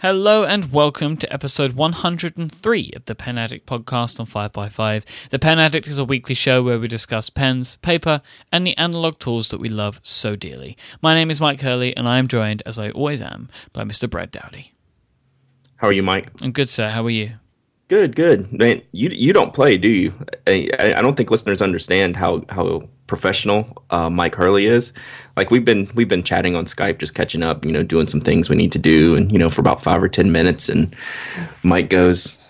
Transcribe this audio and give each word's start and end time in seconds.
Hello 0.00 0.44
and 0.44 0.72
welcome 0.72 1.16
to 1.16 1.32
episode 1.32 1.72
103 1.72 2.92
of 2.94 3.04
the 3.06 3.14
Pen 3.14 3.38
Addict 3.38 3.64
podcast 3.64 4.20
on 4.20 4.26
5x5. 4.26 5.28
The 5.30 5.38
Pen 5.38 5.58
Addict 5.58 5.86
is 5.86 5.96
a 5.96 6.04
weekly 6.04 6.34
show 6.34 6.62
where 6.62 6.78
we 6.78 6.86
discuss 6.86 7.30
pens, 7.30 7.76
paper, 7.76 8.20
and 8.52 8.66
the 8.66 8.76
analog 8.76 9.18
tools 9.18 9.48
that 9.48 9.58
we 9.58 9.70
love 9.70 9.98
so 10.02 10.36
dearly. 10.36 10.76
My 11.00 11.14
name 11.14 11.30
is 11.30 11.40
Myke 11.40 11.62
Hurley, 11.62 11.96
and 11.96 12.06
I 12.06 12.18
am 12.18 12.28
joined, 12.28 12.62
as 12.66 12.78
I 12.78 12.90
always 12.90 13.22
am, 13.22 13.48
by 13.72 13.84
Mr. 13.84 14.08
Brad 14.08 14.30
Dowdy. 14.30 14.72
How 15.76 15.88
are 15.88 15.94
you, 15.94 16.02
Myke? 16.02 16.28
I'm 16.42 16.52
good, 16.52 16.68
sir. 16.68 16.90
How 16.90 17.02
are 17.02 17.10
you? 17.10 17.32
Good, 17.88 18.16
good. 18.16 18.52
Man, 18.52 18.82
you 18.92 19.08
you 19.08 19.32
don't 19.32 19.54
play, 19.54 19.78
do 19.78 19.88
you? 19.88 20.12
I, 20.46 20.68
I 20.78 21.00
don't 21.00 21.16
think 21.16 21.30
listeners 21.30 21.62
understand 21.62 22.16
how 22.16 22.44
how 22.50 22.86
professional 23.06 23.82
uh, 23.90 24.08
Myke 24.08 24.34
Hurley 24.34 24.66
is. 24.66 24.92
Like 25.36 25.50
we've 25.50 25.64
been 25.64 25.90
we've 25.94 26.08
been 26.08 26.22
chatting 26.22 26.56
on 26.56 26.64
Skype, 26.64 26.98
just 26.98 27.14
catching 27.14 27.42
up, 27.42 27.64
you 27.64 27.72
know, 27.72 27.82
doing 27.82 28.06
some 28.06 28.20
things 28.20 28.48
we 28.48 28.56
need 28.56 28.72
to 28.72 28.78
do, 28.78 29.14
and 29.14 29.30
you 29.30 29.38
know, 29.38 29.50
for 29.50 29.60
about 29.60 29.82
five 29.82 30.02
or 30.02 30.08
ten 30.08 30.32
minutes. 30.32 30.68
And 30.68 30.94
Myke 31.62 31.88
goes, 31.88 32.42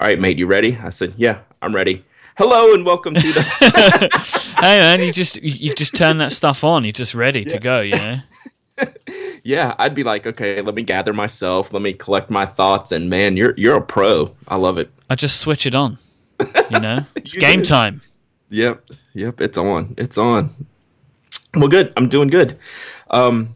"All 0.00 0.06
right, 0.06 0.18
mate, 0.20 0.38
you 0.38 0.46
ready?" 0.46 0.78
I 0.82 0.90
said, 0.90 1.14
"Yeah, 1.16 1.38
I'm 1.60 1.74
ready." 1.74 2.04
Hello 2.38 2.72
and 2.72 2.84
welcome 2.86 3.14
to 3.14 3.32
the. 3.32 3.42
hey 4.56 4.78
man, 4.78 5.00
you 5.00 5.12
just 5.12 5.42
you 5.42 5.74
just 5.74 5.94
turn 5.94 6.16
that 6.18 6.32
stuff 6.32 6.64
on. 6.64 6.82
You're 6.82 6.92
just 6.92 7.14
ready 7.14 7.40
yeah. 7.40 7.48
to 7.48 7.58
go. 7.58 7.80
You 7.80 7.96
know. 7.96 8.16
yeah, 9.44 9.74
I'd 9.78 9.94
be 9.94 10.02
like, 10.02 10.26
okay, 10.26 10.60
let 10.62 10.74
me 10.74 10.82
gather 10.82 11.12
myself, 11.12 11.72
let 11.72 11.82
me 11.82 11.92
collect 11.92 12.30
my 12.30 12.46
thoughts, 12.46 12.90
and 12.90 13.10
man, 13.10 13.36
you're 13.36 13.54
you're 13.56 13.76
a 13.76 13.82
pro. 13.82 14.34
I 14.48 14.56
love 14.56 14.78
it. 14.78 14.90
I 15.10 15.14
just 15.14 15.40
switch 15.40 15.66
it 15.66 15.74
on. 15.74 15.98
You 16.70 16.80
know, 16.80 17.00
it's 17.14 17.34
game 17.34 17.62
time. 17.62 18.00
Yep, 18.52 18.84
yep, 19.14 19.40
it's 19.40 19.56
on. 19.56 19.94
It's 19.96 20.18
on. 20.18 20.54
Well, 21.54 21.68
good. 21.68 21.90
I'm 21.96 22.08
doing 22.08 22.28
good. 22.28 22.58
Um, 23.10 23.54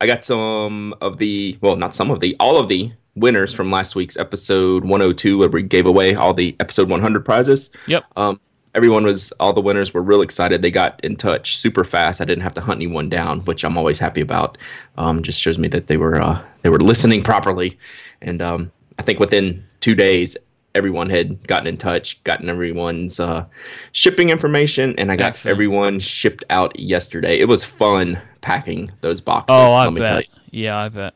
I 0.00 0.06
got 0.06 0.24
some 0.24 0.94
of 1.00 1.18
the 1.18 1.56
well, 1.60 1.76
not 1.76 1.94
some 1.94 2.10
of 2.10 2.18
the, 2.18 2.34
all 2.40 2.56
of 2.56 2.68
the 2.68 2.92
winners 3.14 3.52
from 3.52 3.70
last 3.70 3.94
week's 3.94 4.16
episode 4.16 4.82
102, 4.82 5.38
where 5.38 5.48
we 5.48 5.62
gave 5.62 5.86
away 5.86 6.16
all 6.16 6.34
the 6.34 6.56
episode 6.58 6.88
100 6.88 7.24
prizes. 7.24 7.70
Yep. 7.86 8.04
Um, 8.16 8.40
everyone 8.74 9.04
was 9.04 9.32
all 9.38 9.52
the 9.52 9.60
winners 9.60 9.94
were 9.94 10.02
real 10.02 10.22
excited. 10.22 10.60
They 10.60 10.72
got 10.72 10.98
in 11.04 11.14
touch 11.14 11.56
super 11.56 11.84
fast. 11.84 12.20
I 12.20 12.24
didn't 12.24 12.42
have 12.42 12.54
to 12.54 12.60
hunt 12.60 12.78
anyone 12.78 13.08
down, 13.08 13.40
which 13.42 13.62
I'm 13.62 13.78
always 13.78 14.00
happy 14.00 14.20
about. 14.20 14.58
Um, 14.96 15.22
just 15.22 15.40
shows 15.40 15.56
me 15.56 15.68
that 15.68 15.86
they 15.86 15.98
were 15.98 16.20
uh, 16.20 16.44
they 16.62 16.68
were 16.68 16.80
listening 16.80 17.22
properly, 17.22 17.78
and 18.20 18.42
um, 18.42 18.72
I 18.98 19.02
think 19.02 19.20
within 19.20 19.64
two 19.78 19.94
days. 19.94 20.36
Everyone 20.74 21.10
had 21.10 21.46
gotten 21.46 21.66
in 21.66 21.76
touch, 21.76 22.22
gotten 22.24 22.48
everyone's 22.48 23.20
uh, 23.20 23.44
shipping 23.92 24.30
information, 24.30 24.94
and 24.98 25.12
I 25.12 25.16
got 25.16 25.30
Excellent. 25.30 25.54
everyone 25.54 26.00
shipped 26.00 26.44
out 26.48 26.78
yesterday. 26.78 27.38
It 27.38 27.46
was 27.46 27.64
fun 27.64 28.20
packing 28.40 28.90
those 29.02 29.20
boxes. 29.20 29.54
Oh, 29.54 29.74
I 29.74 29.90
bet. 29.90 30.26
Yeah, 30.50 30.78
I 30.78 30.88
bet. 30.88 31.14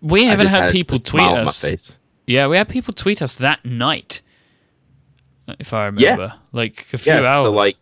We 0.00 0.24
haven't 0.24 0.46
had, 0.46 0.64
had 0.64 0.72
people 0.72 0.96
tweet 0.98 1.22
us. 1.22 1.98
Yeah, 2.26 2.46
we 2.46 2.56
had 2.56 2.68
people 2.68 2.94
tweet 2.94 3.20
us 3.20 3.36
that 3.36 3.64
night 3.64 4.22
if 5.58 5.72
I 5.72 5.86
remember. 5.86 6.02
Yeah. 6.02 6.32
Like 6.52 6.80
a 6.92 6.98
few 6.98 7.12
yeah, 7.12 7.24
hours. 7.24 7.44
So 7.44 7.52
like 7.52 7.76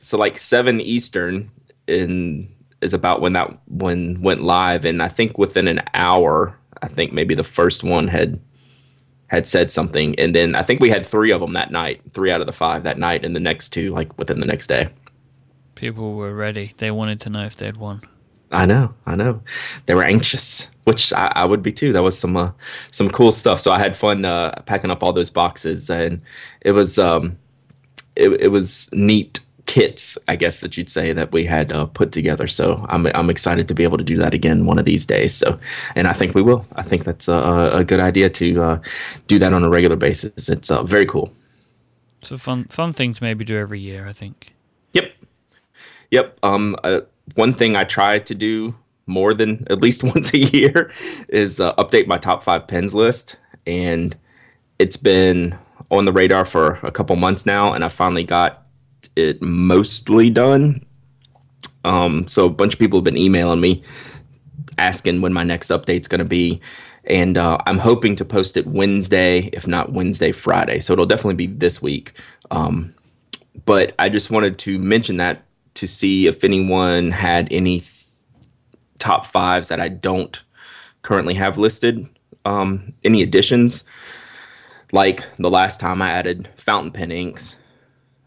so 0.00 0.18
like 0.18 0.38
seven 0.38 0.80
Eastern 0.80 1.50
in 1.86 2.48
is 2.80 2.94
about 2.94 3.20
when 3.20 3.32
that 3.34 3.56
one 3.68 4.20
went 4.22 4.42
live 4.42 4.84
and 4.84 5.02
I 5.02 5.08
think 5.08 5.38
within 5.38 5.68
an 5.68 5.82
hour, 5.94 6.58
I 6.82 6.88
think 6.88 7.12
maybe 7.12 7.34
the 7.34 7.44
first 7.44 7.84
one 7.84 8.08
had 8.08 8.40
had 9.32 9.48
said 9.48 9.72
something 9.72 10.16
and 10.18 10.36
then 10.36 10.54
I 10.54 10.62
think 10.62 10.80
we 10.80 10.90
had 10.90 11.04
three 11.04 11.32
of 11.32 11.40
them 11.40 11.54
that 11.54 11.72
night, 11.72 12.02
three 12.12 12.30
out 12.30 12.40
of 12.40 12.46
the 12.46 12.52
five 12.52 12.84
that 12.84 12.98
night 12.98 13.24
and 13.24 13.34
the 13.34 13.40
next 13.40 13.70
two 13.70 13.90
like 13.90 14.16
within 14.18 14.38
the 14.38 14.46
next 14.46 14.68
day. 14.68 14.90
People 15.74 16.14
were 16.14 16.34
ready. 16.34 16.74
They 16.76 16.90
wanted 16.90 17.18
to 17.20 17.30
know 17.30 17.44
if 17.44 17.56
they'd 17.56 17.76
won. 17.76 18.02
I 18.52 18.66
know, 18.66 18.94
I 19.06 19.16
know. 19.16 19.42
They 19.86 19.94
were 19.94 20.04
anxious, 20.04 20.68
which 20.84 21.12
I, 21.14 21.32
I 21.34 21.44
would 21.46 21.62
be 21.62 21.72
too. 21.72 21.92
That 21.94 22.02
was 22.02 22.18
some 22.18 22.36
uh, 22.36 22.52
some 22.90 23.08
cool 23.08 23.32
stuff. 23.32 23.60
So 23.60 23.72
I 23.72 23.78
had 23.78 23.96
fun 23.96 24.26
uh, 24.26 24.60
packing 24.66 24.90
up 24.90 25.02
all 25.02 25.14
those 25.14 25.30
boxes, 25.30 25.88
and 25.88 26.20
it 26.60 26.72
was 26.72 26.98
um, 26.98 27.38
it, 28.14 28.28
it 28.40 28.48
was 28.48 28.90
neat 28.92 29.40
kits, 29.66 30.18
I 30.28 30.36
guess 30.36 30.60
that 30.60 30.76
you'd 30.76 30.88
say 30.88 31.12
that 31.12 31.32
we 31.32 31.44
had 31.44 31.72
uh, 31.72 31.86
put 31.86 32.12
together. 32.12 32.46
So 32.46 32.84
I'm 32.88 33.06
I'm 33.14 33.30
excited 33.30 33.68
to 33.68 33.74
be 33.74 33.84
able 33.84 33.98
to 33.98 34.04
do 34.04 34.16
that 34.18 34.34
again 34.34 34.66
one 34.66 34.78
of 34.78 34.84
these 34.84 35.06
days. 35.06 35.34
So, 35.34 35.58
and 35.94 36.08
I 36.08 36.12
think 36.12 36.34
we 36.34 36.42
will. 36.42 36.66
I 36.74 36.82
think 36.82 37.04
that's 37.04 37.28
a, 37.28 37.70
a 37.74 37.84
good 37.84 38.00
idea 38.00 38.30
to 38.30 38.62
uh, 38.62 38.80
do 39.26 39.38
that 39.38 39.52
on 39.52 39.64
a 39.64 39.68
regular 39.68 39.96
basis. 39.96 40.48
It's 40.48 40.70
uh, 40.70 40.82
very 40.82 41.06
cool. 41.06 41.32
A 42.30 42.38
fun 42.38 42.64
fun 42.66 42.92
thing 42.92 43.12
to 43.12 43.22
maybe 43.22 43.44
do 43.44 43.58
every 43.58 43.80
year. 43.80 44.06
I 44.06 44.12
think. 44.12 44.54
Yep. 44.92 45.12
Yep. 46.10 46.38
Um. 46.42 46.76
Uh, 46.84 47.00
one 47.34 47.52
thing 47.52 47.76
I 47.76 47.84
try 47.84 48.18
to 48.18 48.34
do 48.34 48.74
more 49.06 49.34
than 49.34 49.66
at 49.70 49.80
least 49.80 50.04
once 50.14 50.32
a 50.32 50.38
year 50.38 50.92
is 51.28 51.60
uh, 51.60 51.74
update 51.74 52.06
my 52.06 52.18
top 52.18 52.44
five 52.44 52.66
pens 52.68 52.94
list, 52.94 53.36
and 53.66 54.16
it's 54.78 54.96
been 54.96 55.58
on 55.90 56.04
the 56.04 56.12
radar 56.12 56.44
for 56.44 56.78
a 56.82 56.90
couple 56.90 57.16
months 57.16 57.44
now, 57.44 57.72
and 57.72 57.84
I 57.84 57.88
finally 57.88 58.24
got 58.24 58.61
it 59.16 59.40
mostly 59.42 60.30
done. 60.30 60.84
Um, 61.84 62.28
so 62.28 62.46
a 62.46 62.50
bunch 62.50 62.74
of 62.74 62.78
people 62.78 62.98
have 62.98 63.04
been 63.04 63.18
emailing 63.18 63.60
me 63.60 63.82
asking 64.78 65.20
when 65.20 65.32
my 65.32 65.44
next 65.44 65.68
update's 65.68 66.08
going 66.08 66.20
to 66.20 66.24
be, 66.24 66.60
and 67.04 67.36
uh, 67.36 67.58
I'm 67.66 67.78
hoping 67.78 68.16
to 68.16 68.24
post 68.24 68.56
it 68.56 68.66
Wednesday, 68.66 69.50
if 69.52 69.66
not 69.66 69.92
Wednesday, 69.92 70.32
Friday. 70.32 70.80
So 70.80 70.92
it'll 70.92 71.06
definitely 71.06 71.34
be 71.34 71.46
this 71.46 71.82
week. 71.82 72.12
Um, 72.50 72.94
but 73.64 73.94
I 73.98 74.08
just 74.08 74.30
wanted 74.30 74.58
to 74.60 74.78
mention 74.78 75.16
that 75.18 75.44
to 75.74 75.86
see 75.86 76.26
if 76.26 76.44
anyone 76.44 77.10
had 77.10 77.48
any 77.50 77.82
top 78.98 79.26
fives 79.26 79.68
that 79.68 79.80
I 79.80 79.88
don't 79.88 80.40
currently 81.02 81.34
have 81.34 81.58
listed. 81.58 82.08
Um, 82.44 82.92
any 83.04 83.22
additions? 83.22 83.84
Like 84.92 85.24
the 85.38 85.50
last 85.50 85.80
time 85.80 86.02
I 86.02 86.10
added 86.10 86.48
fountain 86.56 86.92
pen 86.92 87.10
inks, 87.10 87.56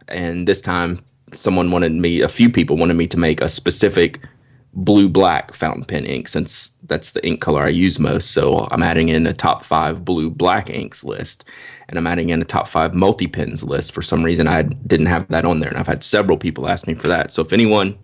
and 0.08 0.48
this 0.48 0.62
time 0.62 1.00
someone 1.32 1.72
wanted 1.72 1.94
me, 1.94 2.22
a 2.22 2.30
few 2.30 2.50
people 2.50 2.78
wanted 2.78 2.96
me 2.96 3.08
to 3.08 3.20
make 3.20 3.42
a 3.42 3.50
specific 3.50 4.22
blue 4.74 5.08
black 5.08 5.54
fountain 5.54 5.86
pen 5.86 6.06
ink 6.06 6.28
since 6.28 6.74
that's 6.84 7.12
the 7.12 7.26
ink 7.26 7.40
color 7.42 7.64
I 7.64 7.70
use 7.70 7.98
most. 7.98 8.32
So 8.32 8.68
I'm 8.72 8.84
adding 8.84 9.10
in 9.10 9.26
a 9.26 9.34
top 9.34 9.64
five 9.64 10.04
blue 10.04 10.30
black 10.30 10.70
inks 10.70 11.04
list 11.04 11.46
and 11.90 11.98
I'm 11.98 12.08
adding 12.08 12.30
in 12.30 12.42
a 12.42 12.46
top 12.46 12.68
five 12.68 12.94
multi 12.94 13.28
pens 13.28 13.64
list. 13.64 13.92
For 13.92 14.02
some 14.02 14.24
reason, 14.24 14.48
I 14.48 14.64
didn't 14.64 15.06
have 15.08 15.28
that 15.30 15.46
on 15.46 15.60
there, 15.60 15.70
and 15.70 15.78
I've 15.78 15.88
had 15.88 16.04
several 16.04 16.38
people 16.38 16.68
ask 16.68 16.88
me 16.88 16.96
for 16.96 17.08
that. 17.08 17.32
So 17.32 17.42
if 17.42 17.54
anyone 17.54 17.98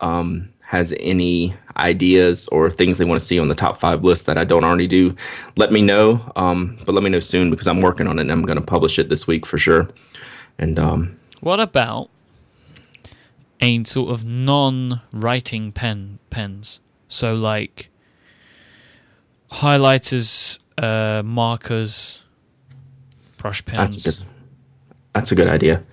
um, 0.00 0.48
has 0.60 0.94
any 1.00 1.54
ideas 1.76 2.46
or 2.48 2.70
things 2.70 2.98
they 2.98 3.04
want 3.04 3.20
to 3.20 3.26
see 3.26 3.38
on 3.38 3.48
the 3.48 3.54
top 3.54 3.80
five 3.80 4.04
list 4.04 4.26
that 4.26 4.38
I 4.38 4.44
don't 4.44 4.64
already 4.64 4.86
do, 4.86 5.14
let 5.56 5.72
me 5.72 5.82
know. 5.82 6.32
Um, 6.36 6.78
but 6.84 6.94
let 6.94 7.02
me 7.02 7.10
know 7.10 7.20
soon 7.20 7.50
because 7.50 7.66
I'm 7.66 7.80
working 7.80 8.06
on 8.06 8.18
it 8.18 8.22
and 8.22 8.32
I'm 8.32 8.42
going 8.42 8.58
to 8.58 8.64
publish 8.64 8.98
it 8.98 9.08
this 9.08 9.26
week 9.26 9.44
for 9.44 9.58
sure. 9.58 9.88
And 10.58 10.78
um, 10.78 11.18
what 11.40 11.60
about 11.60 12.10
a 13.60 13.82
sort 13.84 14.10
of 14.10 14.24
non-writing 14.24 15.72
pen 15.72 16.18
pens? 16.30 16.80
So 17.08 17.34
like 17.34 17.90
highlighters, 19.50 20.58
uh, 20.78 21.22
markers, 21.24 22.24
brush 23.36 23.64
pens. 23.64 24.02
That's 24.02 24.16
a 24.16 24.20
good, 24.20 24.28
that's 25.12 25.32
a 25.32 25.34
good 25.34 25.48
idea. 25.48 25.84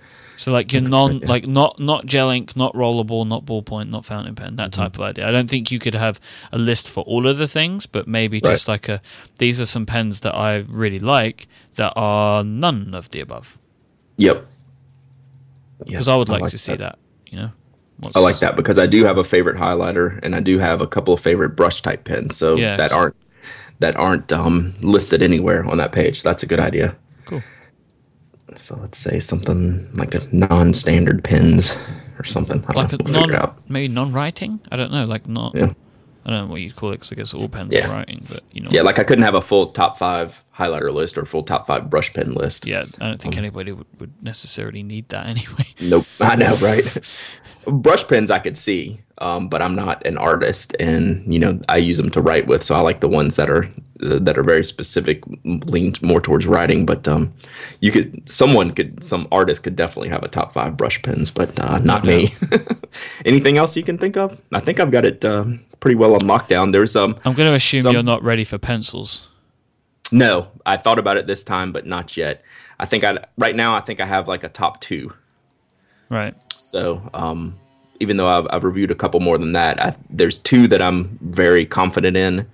So 0.42 0.52
like 0.52 0.74
your 0.74 0.82
non 0.82 1.20
like 1.20 1.46
not 1.46 1.80
not 1.80 2.08
gel 2.08 2.32
ink, 2.32 2.56
not 2.56 2.74
rollerball, 2.74 3.28
not 3.28 3.46
ballpoint, 3.46 3.90
not 3.90 4.06
fountain 4.06 4.34
pen, 4.34 4.56
that 4.56 4.72
mm-hmm. 4.72 4.82
type 4.82 4.96
of 4.96 5.02
idea. 5.02 5.28
I 5.28 5.32
don't 5.32 5.48
think 5.48 5.72
you 5.72 5.78
could 5.78 5.94
have 5.94 6.20
a 6.52 6.58
list 6.58 6.90
for 6.90 7.04
all 7.04 7.28
of 7.28 7.38
the 7.38 7.48
things, 7.48 7.86
but 7.86 8.08
maybe 8.08 8.40
right. 8.44 8.50
just 8.50 8.68
like 8.68 8.90
a 8.90 9.02
these 9.38 9.62
are 9.62 9.68
some 9.68 9.86
pens 9.86 10.22
that 10.22 10.34
I 10.34 10.66
really 10.68 10.98
like 10.98 11.48
that 11.76 11.94
are 11.96 12.44
none 12.44 12.96
of 12.96 13.12
the 13.12 13.20
above. 13.20 13.60
Yep. 14.18 14.48
Because 15.86 16.08
yep. 16.08 16.14
I 16.14 16.18
would 16.18 16.30
like, 16.30 16.40
I 16.40 16.44
like 16.44 16.52
to 16.52 16.58
see 16.58 16.76
that, 16.76 17.00
you 17.28 17.38
know. 17.38 17.52
What's... 17.98 18.16
I 18.16 18.20
like 18.20 18.40
that 18.40 18.56
because 18.56 18.78
I 18.78 18.88
do 18.88 19.06
have 19.06 19.18
a 19.18 19.24
favorite 19.24 19.58
highlighter 19.58 20.20
and 20.24 20.36
I 20.36 20.40
do 20.40 20.60
have 20.60 20.82
a 20.82 20.88
couple 20.88 21.14
of 21.14 21.22
favorite 21.22 21.56
brush 21.56 21.82
type 21.82 22.04
pens, 22.04 22.36
so 22.36 22.56
yeah, 22.56 22.76
that 22.78 22.92
so... 22.92 22.98
aren't 22.98 23.16
that 23.80 23.96
aren't 23.96 24.32
um, 24.32 24.76
listed 24.82 25.22
anywhere 25.22 25.66
on 25.68 25.78
that 25.78 25.92
page. 25.92 26.24
That's 26.24 26.44
a 26.44 26.46
good 26.46 26.60
idea. 26.60 26.96
Cool. 27.26 27.42
So 28.58 28.78
let's 28.78 28.98
say 28.98 29.20
something 29.20 29.92
like 29.94 30.14
a 30.14 30.22
non-standard 30.36 31.24
pens 31.24 31.78
or 32.20 32.24
something. 32.24 32.64
I 32.68 32.74
like 32.74 32.94
a 32.94 32.98
we'll 33.04 33.28
non, 33.28 33.56
maybe 33.68 33.88
non-writing. 33.88 34.60
I 34.72 34.76
don't 34.76 34.92
know. 34.92 35.06
Like 35.06 35.28
not. 35.28 35.56
Yeah. 35.56 35.74
I 36.26 36.30
don't 36.30 36.48
know 36.48 36.52
what 36.52 36.62
you'd 36.62 36.76
call 36.76 36.90
it 36.90 36.94
because 36.94 37.12
I 37.12 37.16
guess 37.16 37.34
all 37.34 37.50
pens 37.50 37.72
yeah. 37.74 37.88
are 37.88 37.98
writing, 37.98 38.26
but 38.30 38.44
you 38.52 38.62
know. 38.62 38.70
Yeah, 38.72 38.82
like 38.82 39.00
I 39.00 39.04
couldn't 39.04 39.24
have 39.24 39.34
a 39.34 39.42
full 39.42 39.68
top 39.68 39.98
five 39.98 40.44
highlighter 40.56 40.94
list 40.94 41.18
or 41.18 41.26
full 41.26 41.44
top 41.44 41.68
five 41.68 41.90
brush 41.90 42.14
pen 42.14 42.34
list. 42.34 42.66
Yeah, 42.66 42.86
I 43.00 43.08
don't 43.08 43.22
think 43.22 43.36
um, 43.36 43.40
anybody 43.40 43.72
would, 43.72 43.88
would 44.00 44.14
necessarily 44.22 44.84
need 44.84 45.10
that 45.10 45.26
anyway. 45.28 45.68
Nope, 45.82 46.06
I 46.20 46.36
know, 46.36 46.56
right? 46.58 46.86
brush 47.66 48.08
pens 48.08 48.32
I 48.32 48.40
could 48.40 48.58
see, 48.58 49.02
um, 49.20 49.48
but 49.48 49.62
I'm 49.62 49.76
not 49.76 50.06
an 50.06 50.18
artist, 50.18 50.76
and 50.80 51.32
you 51.32 51.40
know 51.40 51.60
I 51.70 51.78
use 51.78 51.98
them 51.98 52.12
to 52.12 52.22
write 52.22 52.48
with. 52.48 52.64
So 52.64 52.76
I 52.76 52.82
like 52.82 53.02
the 53.02 53.08
ones 53.08 53.36
that 53.36 53.50
are 53.50 53.66
uh, 54.04 54.20
that 54.20 54.38
are 54.38 54.44
very 54.44 54.64
specific, 54.64 55.24
leaned 55.44 56.02
more 56.02 56.22
towards 56.22 56.48
writing. 56.48 56.86
But 56.86 57.08
um, 57.08 57.34
you 57.82 57.92
could, 57.92 58.28
someone 58.28 58.72
could, 58.72 59.04
some 59.04 59.28
artist 59.32 59.64
could 59.64 59.76
definitely 59.76 60.10
have 60.10 60.24
a 60.24 60.28
top 60.28 60.54
five 60.54 60.76
brush 60.78 61.02
pens, 61.02 61.30
but 61.30 61.58
uh, 61.60 61.78
not 61.80 62.04
me. 62.04 62.34
Anything 63.26 63.58
else 63.58 63.78
you 63.78 63.84
can 63.84 63.98
think 63.98 64.18
of? 64.18 64.40
I 64.54 64.60
think 64.60 64.80
I've 64.80 64.92
got 64.92 65.06
it 65.06 65.24
uh, 65.24 65.46
pretty 65.82 65.96
well 65.96 66.14
on 66.14 66.22
lockdown. 66.22 66.72
There's 66.72 66.96
um. 66.96 67.18
I'm 67.26 67.34
going 67.34 67.50
to 67.50 67.56
assume 67.56 67.82
some, 67.82 67.94
you're 67.94 68.04
not 68.04 68.24
ready 68.24 68.46
for 68.46 68.58
pencils. 68.58 69.28
No, 70.14 70.50
I 70.66 70.78
thought 70.78 71.00
about 71.00 71.18
it 71.18 71.28
this 71.28 71.44
time, 71.44 71.74
but 71.74 71.86
not 71.86 72.16
yet. 72.16 72.42
I 72.80 72.86
think 72.86 73.04
I 73.04 73.26
right 73.38 73.56
now 73.56 73.76
I 73.76 73.82
think 73.82 74.00
I 74.00 74.06
have 74.06 74.30
like 74.30 74.46
a 74.46 74.50
top 74.50 74.80
two. 74.80 75.14
Right. 76.10 76.36
So 76.58 77.10
um, 77.14 77.58
even 78.00 78.18
though 78.18 78.28
I've, 78.28 78.48
I've, 78.50 78.64
reviewed 78.64 78.92
a 78.92 78.96
couple 78.96 79.20
more 79.20 79.38
than 79.38 79.54
that, 79.54 79.82
I, 79.82 79.94
there's 80.10 80.38
two 80.38 80.68
that 80.68 80.82
I'm 80.82 81.18
very 81.22 81.66
confident 81.66 82.18
in 82.18 82.46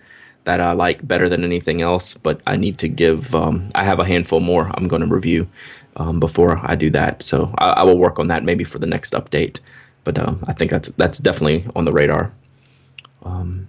that 0.44 0.62
I 0.62 0.74
like 0.74 1.06
better 1.08 1.28
than 1.28 1.44
anything 1.44 1.82
else. 1.82 2.14
But 2.14 2.42
I 2.46 2.56
need 2.56 2.78
to 2.80 2.88
give. 2.88 3.34
Um, 3.34 3.70
I 3.74 3.84
have 3.84 4.00
a 4.00 4.06
handful 4.06 4.40
more 4.40 4.72
I'm 4.76 4.88
going 4.88 5.02
to 5.02 5.08
review 5.08 5.50
um, 5.96 6.20
before 6.20 6.60
I 6.64 6.76
do 6.76 6.90
that. 6.92 7.24
So 7.24 7.54
I, 7.58 7.72
I, 7.72 7.84
will 7.84 7.98
work 7.98 8.20
on 8.20 8.28
that 8.28 8.44
maybe 8.44 8.64
for 8.64 8.80
the 8.80 8.86
next 8.86 9.14
update. 9.14 9.60
But 10.04 10.20
um, 10.20 10.44
I 10.48 10.54
think 10.54 10.72
that's 10.72 10.90
that's 10.90 11.18
definitely 11.18 11.66
on 11.76 11.86
the 11.86 11.92
radar. 11.92 12.32
Um, 13.24 13.68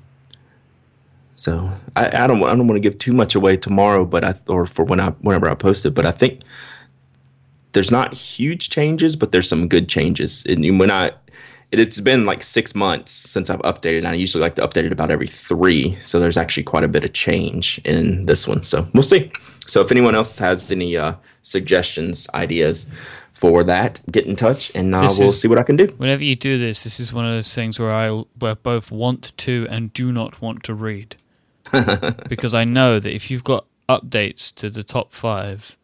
so 1.35 1.71
I, 1.97 2.25
I 2.25 2.27
don't 2.27 2.43
I 2.43 2.55
don't 2.55 2.67
want 2.67 2.77
to 2.77 2.81
give 2.81 2.99
too 2.99 3.13
much 3.13 3.35
away 3.35 3.57
tomorrow, 3.57 4.05
but 4.05 4.25
I 4.25 4.35
or 4.49 4.67
for 4.67 4.85
when 4.85 5.01
I 5.01 5.11
whenever 5.21 5.49
I 5.49 5.55
post 5.55 5.87
it. 5.87 5.91
But 5.95 6.07
I 6.07 6.13
think 6.13 6.41
there's 7.73 7.91
not 7.91 8.15
huge 8.15 8.71
changes, 8.71 9.15
but 9.17 9.33
there's 9.33 9.49
some 9.49 9.69
good 9.69 9.89
changes. 9.89 10.45
And 10.47 10.79
when 10.79 10.91
I 10.91 11.13
it's 11.71 12.01
been 12.01 12.25
like 12.25 12.43
six 12.43 12.75
months 12.75 13.13
since 13.13 13.51
I've 13.51 13.61
updated. 13.61 13.99
And 13.99 14.09
I 14.09 14.15
usually 14.15 14.41
like 14.41 14.55
to 14.57 14.67
update 14.67 14.85
it 14.85 14.93
about 14.93 15.11
every 15.11 15.27
three. 15.27 15.99
So 16.03 16.19
there's 16.19 16.39
actually 16.39 16.63
quite 16.63 16.85
a 16.85 16.89
bit 16.89 17.05
of 17.05 17.13
change 17.13 17.81
in 17.85 18.27
this 18.27 18.49
one. 18.49 18.65
So 18.65 18.89
we'll 18.95 19.03
see. 19.03 19.31
So 19.67 19.83
if 19.83 19.91
anyone 19.91 20.15
else 20.15 20.39
has 20.39 20.73
any 20.73 20.97
uh, 20.97 21.15
suggestions, 21.43 22.27
ideas 22.33 22.87
for 23.39 23.63
that, 23.63 24.01
get 24.11 24.27
in 24.27 24.35
touch 24.35 24.73
and 24.75 24.93
uh, 24.93 25.09
we'll 25.17 25.29
is, 25.29 25.41
see 25.41 25.47
what 25.47 25.59
I 25.59 25.63
can 25.63 25.77
do. 25.77 25.87
Whenever 25.97 26.25
you 26.25 26.35
do 26.35 26.59
this, 26.59 26.83
this 26.83 26.99
is 26.99 27.13
one 27.13 27.25
of 27.25 27.31
those 27.31 27.55
things 27.55 27.79
where 27.79 27.93
I 27.93 28.11
where 28.11 28.57
both 28.57 28.91
want 28.91 29.33
to 29.37 29.69
and 29.71 29.93
do 29.93 30.11
not 30.11 30.43
want 30.43 30.65
to 30.65 30.75
read. 30.75 31.15
because 32.29 32.53
I 32.53 32.65
know 32.65 32.99
that 32.99 33.15
if 33.15 33.31
you've 33.31 33.45
got 33.45 33.67
updates 33.89 34.53
to 34.57 34.71
the 34.71 34.83
top 34.83 35.13
five, 35.13 35.77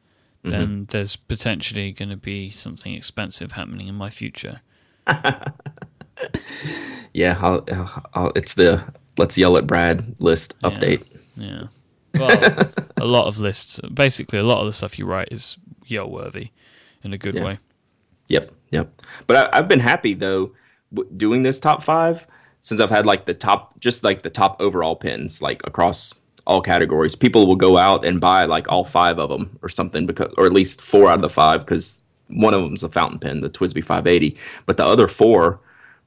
then 0.43 0.67
mm-hmm. 0.67 0.85
there's 0.89 1.15
potentially 1.15 1.93
going 1.93 2.09
to 2.09 2.17
be 2.17 2.51
something 2.51 2.93
expensive 2.93 3.53
happening 3.53 3.87
in 3.87 3.95
my 3.95 4.11
future. 4.11 4.61
yeah, 7.13 7.39
I'll, 7.41 7.65
I'll, 8.15 8.33
it's 8.35 8.55
the 8.55 8.83
let's 9.17 9.39
yell 9.39 9.57
at 9.57 9.69
Brad 9.69 10.17
list 10.19 10.61
update. 10.63 11.05
Yeah. 11.37 11.67
yeah. 12.15 12.19
Well, 12.19 12.73
a 12.97 13.07
lot 13.07 13.29
of 13.29 13.39
lists. 13.39 13.79
Basically, 13.93 14.41
a 14.41 14.45
lot 14.45 14.59
of 14.61 14.67
the 14.67 14.73
stuff 14.73 14.99
you 14.99 15.07
write 15.07 15.29
is 15.31 15.57
yell 15.87 16.11
worthy 16.11 16.51
in 17.05 17.13
a 17.13 17.19
good 17.19 17.35
yeah. 17.35 17.45
way. 17.45 17.59
Yep, 18.29 18.53
yep. 18.71 19.03
But 19.27 19.55
I, 19.55 19.57
have 19.57 19.69
been 19.69 19.81
happy 19.81 20.15
though 20.15 20.53
doing 21.17 21.43
this 21.43 21.61
top 21.61 21.83
five 21.83 22.27
since 22.61 22.81
I've 22.81 22.91
had 22.91 23.07
like 23.07 23.27
the 23.27 23.35
top, 23.35 23.79
just 23.81 24.03
like 24.03 24.23
the 24.23 24.31
top 24.31 24.61
overall 24.61 24.97
pins, 24.97 25.43
like 25.43 25.63
across 25.67 26.15
all 26.47 26.61
categories. 26.61 27.15
People 27.15 27.47
will 27.47 27.57
go 27.57 27.77
out 27.77 28.05
and 28.05 28.21
buy 28.21 28.45
like 28.45 28.71
all 28.71 28.85
five 28.85 29.19
of 29.19 29.29
them 29.29 29.59
or 29.63 29.69
something 29.69 30.07
because, 30.07 30.33
or 30.37 30.47
at 30.47 30.53
least 30.53 30.81
four 30.81 31.09
out 31.09 31.17
of 31.17 31.23
the 31.23 31.31
five 31.31 31.61
because 31.61 32.03
one 32.29 32.55
of 32.55 32.63
them's 32.63 32.83
a 32.83 32.89
fountain 32.89 33.19
pen, 33.19 33.41
the 33.41 33.51
TWSBI 33.51 33.85
580, 33.85 34.37
but 34.67 34.77
the 34.77 34.85
other 34.85 35.09
four 35.09 35.61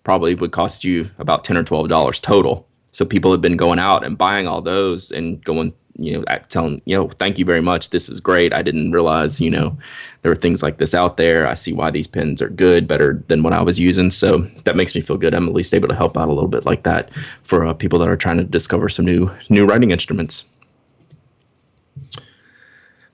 probably 0.04 0.36
would 0.36 0.52
cost 0.52 0.84
you 0.84 1.10
about 1.20 1.44
ten 1.44 1.58
or 1.58 1.64
twelve 1.64 1.90
dollars 1.90 2.20
total. 2.20 2.68
So 2.92 3.06
people 3.06 3.32
have 3.32 3.42
been 3.42 3.58
going 3.58 3.78
out 3.78 4.04
and 4.04 4.18
buying 4.18 4.48
all 4.48 4.62
those 4.62 5.12
and 5.12 5.44
going, 5.44 5.74
you 5.98 6.18
know, 6.18 6.24
tell 6.26 6.46
telling, 6.50 6.82
you 6.86 6.96
know, 6.96 7.10
thank 7.10 7.38
you 7.38 7.46
very 7.46 7.62
much. 7.62 7.90
This 7.90 8.10
is 8.10 8.20
great. 8.20 8.54
I 8.54 8.62
didn't 8.62 8.92
realize, 8.92 9.42
you 9.42 9.50
know, 9.50 9.78
there 10.22 10.32
are 10.32 10.36
things 10.36 10.64
like 10.64 10.78
this 10.78 10.94
out 10.94 11.18
there. 11.18 11.48
I 11.48 11.54
see 11.54 11.74
why 11.74 11.92
these 11.92 12.08
pens 12.08 12.42
are 12.42 12.50
good, 12.50 12.88
better 12.88 13.24
than 13.28 13.44
what 13.44 13.54
I 13.54 13.62
was 13.62 13.80
using. 13.80 14.10
So 14.10 14.40
that 14.64 14.76
makes 14.76 14.96
me 14.96 15.02
feel 15.02 15.18
good. 15.18 15.34
I'm 15.34 15.48
at 15.48 15.54
least 15.54 15.74
able 15.74 15.88
to 15.88 15.96
help 15.96 16.18
out 16.18 16.30
a 16.30 16.34
little 16.34 16.50
bit 16.50 16.66
like 16.66 16.84
that 16.84 17.10
for 17.44 17.66
uh, 17.66 17.74
people 17.74 18.00
that 18.00 18.10
are 18.10 18.18
trying 18.18 18.38
to 18.38 18.44
discover 18.44 18.90
some 18.90 19.06
new 19.06 19.32
new 19.50 19.66
writing 19.66 19.92
instruments 19.92 20.44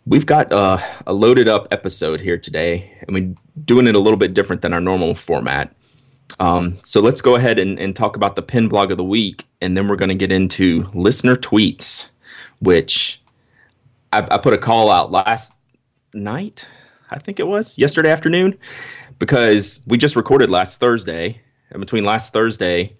we've 0.06 0.26
got 0.26 0.52
uh, 0.52 0.78
a 1.08 1.14
loaded 1.14 1.48
up 1.48 1.68
episode 1.72 2.20
here 2.20 2.38
today, 2.38 2.92
and 3.02 3.14
we're 3.14 3.36
doing 3.66 3.88
it 3.88 3.96
a 3.96 4.00
little 4.00 4.18
bit 4.18 4.34
different 4.34 4.62
than 4.62 4.74
our 4.74 4.82
normal 4.82 5.16
format. 5.16 5.74
Um, 6.40 6.80
so 6.84 7.00
let's 7.00 7.22
go 7.22 7.36
ahead 7.36 7.60
and, 7.60 7.80
and, 7.80 7.96
talk 7.96 8.16
about 8.16 8.36
the 8.36 8.42
pin 8.42 8.68
blog 8.68 8.92
of 8.92 8.98
the 8.98 9.04
week, 9.04 9.46
and 9.62 9.78
then 9.78 9.88
we're 9.88 9.96
going 9.96 10.10
to 10.10 10.16
get 10.16 10.32
into 10.32 10.90
listener 10.94 11.36
tweets, 11.36 12.10
which 12.63 13.21
I, 14.12 14.27
I 14.31 14.38
put 14.38 14.54
a 14.54 14.57
call 14.57 14.89
out 14.89 15.12
last 15.12 15.54
night, 16.13 16.65
I 17.12 17.19
think 17.19 17.39
it 17.39 17.48
was 17.48 17.77
yesterday 17.77 18.10
afternoon, 18.10 18.57
because 19.19 19.81
we 19.86 19.98
just 19.98 20.15
recorded 20.15 20.50
last 20.50 20.80
Thursday, 20.80 21.42
and 21.71 21.80
between 21.80 22.06
last 22.06 22.33
Thursday 22.33 22.95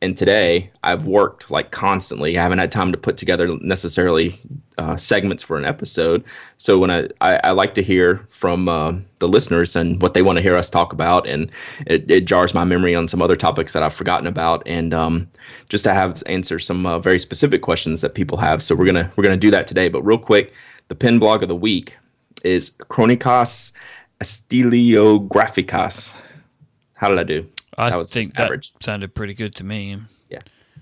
and 0.00 0.16
today 0.16 0.70
I've 0.82 1.06
worked 1.06 1.50
like 1.50 1.70
constantly. 1.70 2.38
I 2.38 2.42
haven't 2.42 2.58
had 2.58 2.70
time 2.70 2.92
to 2.92 2.98
put 2.98 3.16
together 3.16 3.56
necessarily 3.60 4.40
uh, 4.78 4.96
segments 4.96 5.42
for 5.42 5.58
an 5.58 5.64
episode. 5.64 6.24
So 6.56 6.78
when 6.78 6.90
I, 6.90 7.08
I, 7.20 7.40
I 7.44 7.50
like 7.50 7.74
to 7.74 7.82
hear 7.82 8.26
from 8.30 8.68
uh, 8.68 8.94
the 9.18 9.28
listeners 9.28 9.76
and 9.76 10.00
what 10.00 10.14
they 10.14 10.22
want 10.22 10.36
to 10.36 10.42
hear 10.42 10.54
us 10.54 10.70
talk 10.70 10.92
about, 10.92 11.26
and 11.26 11.50
it, 11.86 12.10
it, 12.10 12.24
jars 12.24 12.54
my 12.54 12.64
memory 12.64 12.94
on 12.94 13.08
some 13.08 13.20
other 13.20 13.36
topics 13.36 13.72
that 13.72 13.82
I've 13.82 13.94
forgotten 13.94 14.26
about, 14.26 14.62
and 14.66 14.94
um, 14.94 15.28
just 15.68 15.84
to 15.84 15.92
have 15.92 16.22
answer 16.26 16.58
some 16.58 16.86
uh, 16.86 16.98
very 16.98 17.18
specific 17.18 17.60
questions 17.60 18.00
that 18.00 18.14
people 18.14 18.38
have. 18.38 18.62
So 18.62 18.74
we're 18.74 18.86
gonna 18.86 19.12
we're 19.16 19.24
gonna 19.24 19.36
do 19.36 19.50
that 19.50 19.66
today. 19.66 19.88
But 19.88 20.02
real 20.02 20.18
quick, 20.18 20.52
the 20.88 20.94
pin 20.94 21.18
blog 21.18 21.42
of 21.42 21.48
the 21.48 21.56
week 21.56 21.96
is 22.44 22.70
Crónicas 22.70 23.72
Estilográficas. 24.20 26.18
How 26.94 27.08
did 27.08 27.18
I 27.18 27.24
do? 27.24 27.46
I 27.76 27.90
that 27.90 28.06
think 28.06 28.34
that 28.34 28.46
average. 28.46 28.72
sounded 28.80 29.14
pretty 29.14 29.34
good 29.34 29.54
to 29.56 29.64
me. 29.64 29.98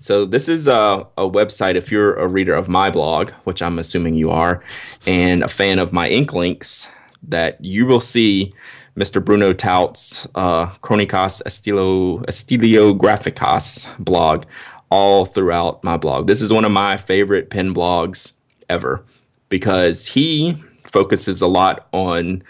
So 0.01 0.25
this 0.25 0.47
is 0.47 0.67
a, 0.67 1.05
a, 1.17 1.29
website. 1.29 1.75
If 1.75 1.91
you're 1.91 2.15
a 2.15 2.27
reader 2.27 2.53
of 2.53 2.69
my 2.69 2.89
blog, 2.89 3.31
which 3.43 3.61
I'm 3.61 3.79
assuming 3.79 4.15
you 4.15 4.29
are, 4.29 4.63
and 5.05 5.43
a 5.43 5.49
fan 5.49 5.79
of 5.79 5.91
my 5.91 6.07
ink 6.07 6.33
links, 6.33 6.87
that 7.23 7.63
you 7.63 7.85
will 7.85 7.99
see 7.99 8.53
Mr. 8.95 9.23
Bruno 9.23 9.53
Taut's 9.53 10.27
uh, 10.35 10.67
Crónicas 10.81 11.41
Estilo 11.45 12.25
Estilográficas 12.25 13.87
blog 14.03 14.45
all 14.89 15.25
throughout 15.25 15.83
my 15.83 15.97
blog. 15.97 16.27
This 16.27 16.41
is 16.41 16.51
one 16.51 16.65
of 16.65 16.71
my 16.71 16.97
favorite 16.97 17.49
pen 17.49 17.73
blogs 17.73 18.33
ever 18.69 19.03
because 19.49 20.07
he 20.07 20.63
focuses 20.83 21.41
a 21.41 21.47
lot 21.47 21.87
on 21.91 22.43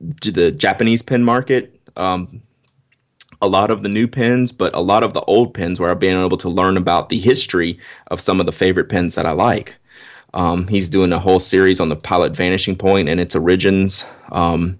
the 0.00 0.50
Japanese 0.50 1.02
pen 1.02 1.24
market. 1.24 1.78
Um, 1.96 2.42
a 3.42 3.48
lot 3.48 3.70
of 3.70 3.82
the 3.82 3.88
new 3.88 4.06
pens, 4.06 4.52
but 4.52 4.74
a 4.74 4.80
lot 4.80 5.02
of 5.02 5.14
the 5.14 5.22
old 5.22 5.54
pens 5.54 5.80
where 5.80 5.90
I've 5.90 5.98
been 5.98 6.22
able 6.22 6.36
to 6.38 6.48
learn 6.48 6.76
about 6.76 7.08
the 7.08 7.18
history 7.18 7.78
of 8.08 8.20
some 8.20 8.40
of 8.40 8.46
the 8.46 8.52
favorite 8.52 8.88
pens 8.88 9.14
that 9.14 9.26
I 9.26 9.32
like. 9.32 9.76
Um, 10.34 10.68
he's 10.68 10.88
doing 10.88 11.12
a 11.12 11.18
whole 11.18 11.40
series 11.40 11.80
on 11.80 11.88
the 11.88 11.96
Pilot 11.96 12.36
Vanishing 12.36 12.76
Point 12.76 13.08
and 13.08 13.18
its 13.18 13.34
origins. 13.34 14.04
Um, 14.30 14.78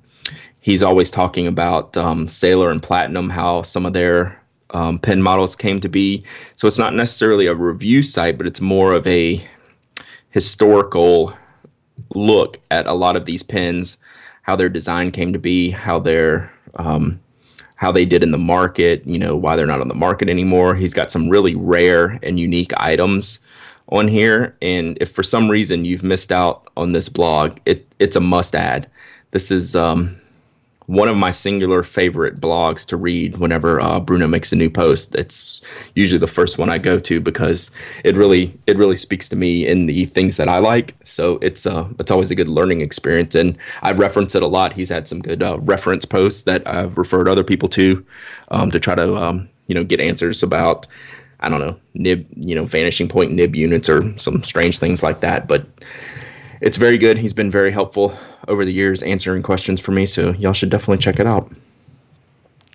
he's 0.60 0.82
always 0.82 1.10
talking 1.10 1.46
about 1.46 1.96
um, 1.96 2.28
Sailor 2.28 2.70
and 2.70 2.82
Platinum, 2.82 3.30
how 3.30 3.62
some 3.62 3.86
of 3.86 3.92
their 3.92 4.40
um, 4.70 4.98
pen 4.98 5.22
models 5.22 5.56
came 5.56 5.80
to 5.80 5.88
be. 5.88 6.24
So 6.54 6.68
it's 6.68 6.78
not 6.78 6.94
necessarily 6.94 7.46
a 7.46 7.54
review 7.54 8.02
site, 8.02 8.38
but 8.38 8.46
it's 8.46 8.60
more 8.60 8.92
of 8.92 9.06
a 9.06 9.44
historical 10.30 11.34
look 12.14 12.58
at 12.70 12.86
a 12.86 12.92
lot 12.92 13.16
of 13.16 13.24
these 13.24 13.42
pens, 13.42 13.96
how 14.42 14.54
their 14.54 14.68
design 14.68 15.10
came 15.10 15.32
to 15.32 15.38
be, 15.38 15.70
how 15.70 15.98
their 15.98 16.52
um, 16.76 17.20
how 17.80 17.90
they 17.90 18.04
did 18.04 18.22
in 18.22 18.30
the 18.30 18.36
market, 18.36 19.02
you 19.06 19.18
know, 19.18 19.34
why 19.34 19.56
they're 19.56 19.66
not 19.66 19.80
on 19.80 19.88
the 19.88 19.94
market 19.94 20.28
anymore. 20.28 20.74
He's 20.74 20.92
got 20.92 21.10
some 21.10 21.30
really 21.30 21.54
rare 21.54 22.18
and 22.22 22.38
unique 22.38 22.72
items 22.76 23.40
on 23.88 24.06
here. 24.06 24.54
And 24.60 24.98
if 25.00 25.10
for 25.10 25.22
some 25.22 25.50
reason 25.50 25.86
you've 25.86 26.02
missed 26.02 26.30
out 26.30 26.68
on 26.76 26.92
this 26.92 27.08
blog, 27.08 27.56
it, 27.64 27.90
it's 27.98 28.16
a 28.16 28.20
must 28.20 28.54
add. 28.54 28.90
This 29.30 29.50
is 29.50 29.74
um, 29.74 30.19
one 30.90 31.06
of 31.06 31.16
my 31.16 31.30
singular 31.30 31.84
favorite 31.84 32.40
blogs 32.40 32.84
to 32.84 32.96
read 32.96 33.36
whenever 33.36 33.80
uh, 33.80 34.00
Bruno 34.00 34.26
makes 34.26 34.50
a 34.50 34.56
new 34.56 34.68
post. 34.68 35.14
It's 35.14 35.62
usually 35.94 36.18
the 36.18 36.26
first 36.26 36.58
one 36.58 36.68
I 36.68 36.78
go 36.78 36.98
to 36.98 37.20
because 37.20 37.70
it 38.02 38.16
really 38.16 38.58
it 38.66 38.76
really 38.76 38.96
speaks 38.96 39.28
to 39.28 39.36
me 39.36 39.68
in 39.68 39.86
the 39.86 40.06
things 40.06 40.36
that 40.36 40.48
I 40.48 40.58
like. 40.58 40.96
So 41.04 41.38
it's 41.42 41.64
uh 41.64 41.88
it's 42.00 42.10
always 42.10 42.32
a 42.32 42.34
good 42.34 42.48
learning 42.48 42.80
experience, 42.80 43.36
and 43.36 43.56
I 43.82 43.92
reference 43.92 44.34
it 44.34 44.42
a 44.42 44.48
lot. 44.48 44.72
He's 44.72 44.88
had 44.88 45.06
some 45.06 45.20
good 45.20 45.44
uh, 45.44 45.60
reference 45.60 46.04
posts 46.04 46.42
that 46.42 46.66
I've 46.66 46.98
referred 46.98 47.28
other 47.28 47.44
people 47.44 47.68
to 47.68 48.04
um, 48.50 48.72
to 48.72 48.80
try 48.80 48.96
to 48.96 49.16
um, 49.16 49.48
you 49.68 49.76
know 49.76 49.84
get 49.84 50.00
answers 50.00 50.42
about. 50.42 50.88
I 51.42 51.48
don't 51.48 51.60
know 51.60 51.78
nib, 51.94 52.26
you 52.36 52.54
know, 52.54 52.66
vanishing 52.66 53.08
point 53.08 53.32
nib 53.32 53.54
units 53.54 53.88
or 53.88 54.18
some 54.18 54.42
strange 54.42 54.78
things 54.78 55.02
like 55.02 55.20
that. 55.20 55.48
But 55.48 55.66
it's 56.60 56.76
very 56.76 56.98
good. 56.98 57.18
He's 57.18 57.32
been 57.32 57.50
very 57.50 57.72
helpful 57.72 58.16
over 58.48 58.64
the 58.64 58.72
years 58.72 59.02
answering 59.02 59.42
questions 59.42 59.80
for 59.80 59.92
me. 59.92 60.06
So 60.06 60.32
y'all 60.32 60.52
should 60.52 60.70
definitely 60.70 60.98
check 60.98 61.18
it 61.18 61.26
out. 61.26 61.50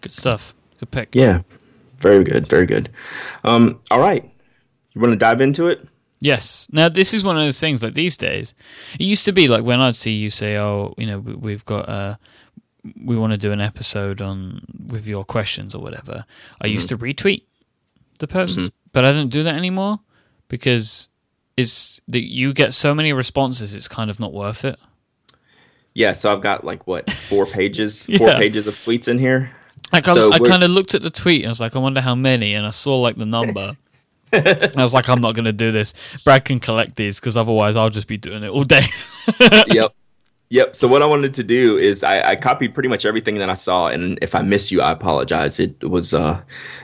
Good 0.01 0.11
stuff. 0.11 0.53
Good 0.79 0.91
pick. 0.91 1.15
Yeah, 1.15 1.41
very 1.97 2.23
good. 2.23 2.47
Very 2.47 2.65
good. 2.65 2.89
Um, 3.43 3.79
all 3.89 3.99
right, 3.99 4.29
you 4.93 5.01
want 5.01 5.13
to 5.13 5.17
dive 5.17 5.41
into 5.41 5.67
it? 5.67 5.87
Yes. 6.19 6.67
Now 6.71 6.89
this 6.89 7.13
is 7.13 7.23
one 7.23 7.37
of 7.37 7.43
those 7.43 7.59
things. 7.59 7.83
Like 7.83 7.93
these 7.93 8.17
days, 8.17 8.55
it 8.95 9.03
used 9.03 9.25
to 9.25 9.31
be 9.31 9.47
like 9.47 9.63
when 9.63 9.81
I'd 9.81 9.95
see 9.95 10.13
you 10.13 10.29
say, 10.29 10.57
"Oh, 10.57 10.93
you 10.97 11.05
know, 11.05 11.19
we've 11.19 11.65
got 11.65 11.87
uh 11.89 12.15
we 13.03 13.17
want 13.17 13.33
to 13.33 13.37
do 13.37 13.51
an 13.51 13.61
episode 13.61 14.21
on 14.21 14.65
with 14.87 15.07
your 15.07 15.23
questions 15.23 15.75
or 15.75 15.81
whatever." 15.81 16.25
I 16.61 16.65
mm-hmm. 16.65 16.73
used 16.73 16.89
to 16.89 16.97
retweet 16.97 17.43
the 18.19 18.27
post, 18.27 18.57
mm-hmm. 18.57 18.67
but 18.91 19.05
I 19.05 19.11
don't 19.11 19.29
do 19.29 19.43
that 19.43 19.55
anymore 19.55 19.99
because 20.47 21.09
is 21.57 22.01
that 22.07 22.23
you 22.23 22.53
get 22.53 22.73
so 22.73 22.93
many 22.93 23.13
responses, 23.13 23.73
it's 23.73 23.87
kind 23.87 24.09
of 24.09 24.19
not 24.19 24.33
worth 24.33 24.65
it. 24.65 24.77
Yeah, 25.93 26.11
so 26.11 26.33
I've 26.33 26.41
got 26.41 26.63
like 26.63 26.85
what 26.87 27.09
four 27.09 27.45
pages, 27.57 28.05
four 28.17 28.31
pages 28.33 28.67
of 28.67 28.75
tweets 28.75 29.07
in 29.07 29.17
here. 29.19 29.51
Like 29.93 30.07
I, 30.07 30.13
So 30.13 30.31
I 30.31 30.37
we're- 30.39 30.49
kind 30.49 30.63
of 30.63 30.71
looked 30.71 30.93
at 30.95 31.01
the 31.01 31.09
tweet 31.09 31.41
and 31.41 31.47
I 31.47 31.51
was 31.51 31.61
like, 31.61 31.75
I 31.75 31.79
wonder 31.79 32.01
how 32.01 32.15
many, 32.15 32.53
and 32.53 32.65
I 32.65 32.71
saw 32.71 32.97
like 32.99 33.15
the 33.15 33.25
number. 33.25 33.73
I 34.33 34.71
was 34.75 34.93
like, 34.93 35.07
I'm 35.07 35.21
not 35.21 35.35
going 35.35 35.45
to 35.45 35.53
do 35.53 35.71
this. 35.71 35.93
Brad 36.25 36.43
can 36.43 36.59
collect 36.59 36.97
these 36.97 37.19
because 37.19 37.37
otherwise 37.37 37.77
I'll 37.77 37.89
just 37.89 38.07
be 38.07 38.17
doing 38.17 38.43
it 38.43 38.49
all 38.49 38.65
day. 38.65 38.81
yep. 39.67 39.93
Yep. 40.49 40.75
So 40.75 40.87
what 40.89 41.01
I 41.01 41.05
wanted 41.05 41.33
to 41.35 41.43
do 41.43 41.77
is 41.77 42.03
I, 42.03 42.31
I 42.31 42.35
copied 42.35 42.73
pretty 42.73 42.89
much 42.89 43.05
everything 43.05 43.35
that 43.35 43.49
I 43.49 43.53
saw, 43.53 43.87
and 43.87 44.19
if 44.21 44.35
I 44.35 44.41
miss 44.41 44.71
you, 44.71 44.81
I 44.81 44.91
apologize. 44.91 45.59
It 45.59 45.81
was 45.89 46.13
uh, 46.13 46.41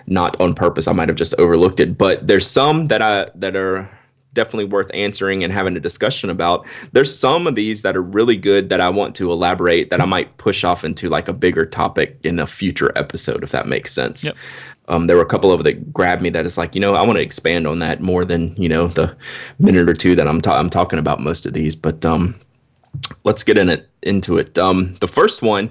not 0.08 0.40
on 0.40 0.56
purpose. 0.56 0.88
I 0.88 0.94
might 0.94 1.10
have 1.10 1.18
just 1.18 1.36
overlooked 1.38 1.80
it. 1.82 1.98
But 1.98 2.26
there's 2.26 2.48
some 2.48 2.88
that 2.88 3.02
I 3.02 3.30
that 3.36 3.56
are 3.58 3.90
definitely 4.34 4.66
worth 4.66 4.90
answering 4.94 5.44
and 5.44 5.52
having 5.52 5.76
a 5.76 5.80
discussion 5.80 6.30
about. 6.30 6.66
There's 6.92 7.18
some 7.18 7.48
of 7.48 7.56
these 7.56 7.82
that 7.82 7.96
are 7.96 8.02
really 8.02 8.38
good 8.38 8.70
that 8.70 8.82
I 8.82 8.90
want 8.90 9.16
to 9.16 9.32
elaborate 9.32 9.90
that 9.90 10.02
I 10.02 10.06
might 10.06 10.38
push 10.38 10.64
off 10.64 10.84
into 10.84 11.10
like 11.10 11.28
a 11.28 11.34
bigger 11.34 11.66
topic 11.66 12.18
in 12.24 12.40
a 12.40 12.48
future 12.48 12.92
episode, 12.96 13.44
if 13.44 13.52
that 13.52 13.68
makes 13.68 13.92
sense. 13.92 14.24
Yep. 14.24 14.36
Um, 14.88 15.08
there 15.08 15.16
were 15.16 15.24
a 15.24 15.28
couple 15.28 15.52
of 15.52 15.64
that 15.64 15.94
grabbed 15.94 16.22
me 16.22 16.30
that 16.32 16.46
is 16.46 16.58
like, 16.58 16.76
you 16.76 16.82
know, 16.82 16.96
I 16.96 17.06
want 17.06 17.18
to 17.18 17.24
expand 17.24 17.68
on 17.68 17.80
that 17.80 18.02
more 18.02 18.26
than 18.26 18.56
you 18.58 18.68
know 18.68 18.88
the 18.88 19.16
minute 19.60 19.88
or 19.88 19.94
two 19.94 20.16
that 20.16 20.28
I'm 20.28 20.42
ta- 20.42 20.58
I'm 20.58 20.70
talking 20.70 21.00
about 21.00 21.20
most 21.20 21.46
of 21.46 21.54
these. 21.54 21.76
But 21.76 22.04
um, 22.04 22.40
let's 23.24 23.44
get 23.44 23.58
in 23.58 23.70
it 23.70 23.90
into 24.02 24.38
it. 24.38 24.58
Um, 24.58 24.96
the 25.00 25.08
first 25.08 25.42
one, 25.42 25.70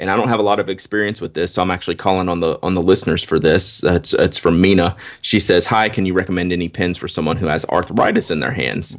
and 0.00 0.10
I 0.10 0.16
don't 0.16 0.28
have 0.28 0.40
a 0.40 0.42
lot 0.42 0.58
of 0.58 0.68
experience 0.68 1.20
with 1.20 1.34
this, 1.34 1.52
so 1.54 1.62
I'm 1.62 1.70
actually 1.70 1.94
calling 1.96 2.28
on 2.28 2.40
the 2.40 2.58
on 2.62 2.74
the 2.74 2.82
listeners 2.82 3.22
for 3.22 3.38
this. 3.38 3.84
Uh, 3.84 3.94
it's 3.94 4.12
it's 4.14 4.38
from 4.38 4.60
Mina. 4.60 4.96
She 5.20 5.38
says, 5.38 5.66
"Hi, 5.66 5.88
can 5.88 6.06
you 6.06 6.14
recommend 6.14 6.52
any 6.52 6.68
pens 6.68 6.98
for 6.98 7.06
someone 7.08 7.36
who 7.36 7.46
has 7.46 7.64
arthritis 7.66 8.30
in 8.30 8.40
their 8.40 8.50
hands?" 8.52 8.96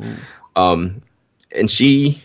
Um, 0.56 1.02
and 1.56 1.70
she, 1.70 2.22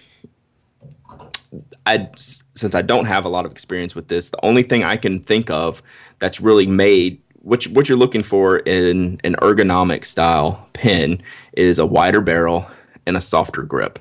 I 1.86 2.08
since 2.54 2.74
I 2.74 2.82
don't 2.82 3.06
have 3.06 3.24
a 3.24 3.28
lot 3.28 3.46
of 3.46 3.52
experience 3.52 3.94
with 3.94 4.08
this, 4.08 4.30
the 4.30 4.44
only 4.44 4.62
thing 4.62 4.84
I 4.84 4.96
can 4.96 5.20
think 5.20 5.50
of 5.50 5.82
that's 6.18 6.40
really 6.40 6.66
made 6.66 7.20
what 7.42 7.64
you- 7.66 7.72
what 7.72 7.88
you're 7.88 7.98
looking 7.98 8.22
for 8.22 8.58
in 8.58 9.20
an 9.24 9.36
ergonomic 9.42 10.04
style 10.04 10.66
pen 10.72 11.22
is 11.52 11.78
a 11.78 11.86
wider 11.86 12.20
barrel 12.20 12.66
and 13.06 13.16
a 13.16 13.20
softer 13.20 13.62
grip. 13.62 13.98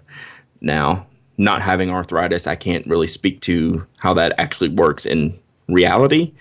Now, 0.61 1.05
not 1.37 1.61
having 1.61 1.89
arthritis, 1.89 2.47
I 2.47 2.55
can't 2.55 2.85
really 2.87 3.07
speak 3.07 3.41
to 3.41 3.85
how 3.97 4.13
that 4.13 4.33
actually 4.37 4.69
works 4.69 5.05
in 5.05 5.37
reality. 5.67 6.33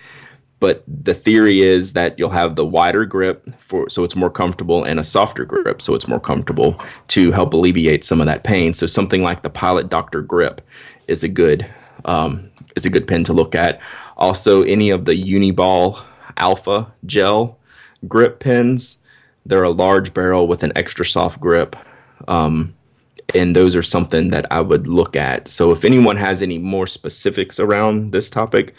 But 0.61 0.83
the 0.87 1.15
theory 1.15 1.61
is 1.61 1.93
that 1.93 2.19
you'll 2.19 2.31
have 2.31 2.57
the 2.57 2.65
wider 2.65 3.05
grip 3.05 3.47
for 3.59 3.89
so 3.91 4.03
it's 4.03 4.17
more 4.17 4.31
comfortable 4.31 4.83
and 4.85 4.99
a 4.99 5.05
softer 5.05 5.45
grip 5.45 5.83
so 5.83 5.95
it's 5.95 6.09
more 6.09 6.21
comfortable 6.21 6.81
to 7.09 7.33
help 7.33 7.53
alleviate 7.53 8.03
some 8.03 8.21
of 8.21 8.27
that 8.27 8.45
pain. 8.45 8.73
So 8.73 8.87
something 8.87 9.23
like 9.23 9.43
the 9.43 9.51
Pilot 9.51 9.91
Doctor 9.91 10.23
grip 10.23 10.63
is 11.07 11.23
a 11.23 11.29
good 11.29 11.67
um, 12.07 12.51
is 12.77 12.87
a 12.87 12.91
good 12.91 13.07
pen 13.07 13.25
to 13.25 13.33
look 13.33 13.55
at. 13.55 13.81
Also, 14.17 14.63
any 14.63 14.91
of 14.91 15.05
the 15.05 15.23
Uniball 15.23 16.03
Alpha 16.37 16.93
gel 17.05 17.59
grip 18.09 18.41
pens, 18.41 18.99
they're 19.45 19.65
a 19.65 19.71
large 19.71 20.15
barrel 20.15 20.47
with 20.47 20.63
an 20.63 20.73
extra 20.77 21.05
soft 21.05 21.41
grip 21.41 21.77
and 23.35 23.55
those 23.57 23.75
are 23.77 23.83
something 23.83 24.31
that 24.31 24.47
I 24.51 24.61
would 24.61 24.87
look 24.87 25.17
at. 25.17 25.49
So 25.49 25.71
if 25.73 25.85
anyone 25.85 26.17
has 26.17 26.43
any 26.43 26.59
more 26.59 26.87
specifics 26.87 27.59
around 27.61 28.13
this 28.13 28.29
topic, 28.31 28.75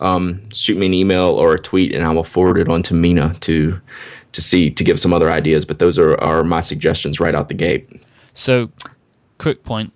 um, 0.00 0.42
shoot 0.52 0.78
me 0.78 0.86
an 0.86 0.94
email 0.94 1.28
or 1.30 1.54
a 1.54 1.58
tweet, 1.58 1.92
and 1.94 2.04
I 2.04 2.10
will 2.12 2.24
forward 2.24 2.58
it 2.58 2.68
on 2.68 2.82
to 2.84 2.94
Mina 2.94 3.36
to 3.40 3.80
to 4.32 4.40
see 4.40 4.70
to 4.70 4.84
give 4.84 5.00
some 5.00 5.12
other 5.12 5.30
ideas. 5.30 5.64
But 5.64 5.78
those 5.80 5.98
are, 5.98 6.18
are 6.20 6.44
my 6.44 6.60
suggestions 6.60 7.18
right 7.20 7.34
out 7.34 7.48
the 7.48 7.54
gate. 7.54 7.88
so, 8.32 8.70
quick 9.38 9.62
point. 9.64 9.92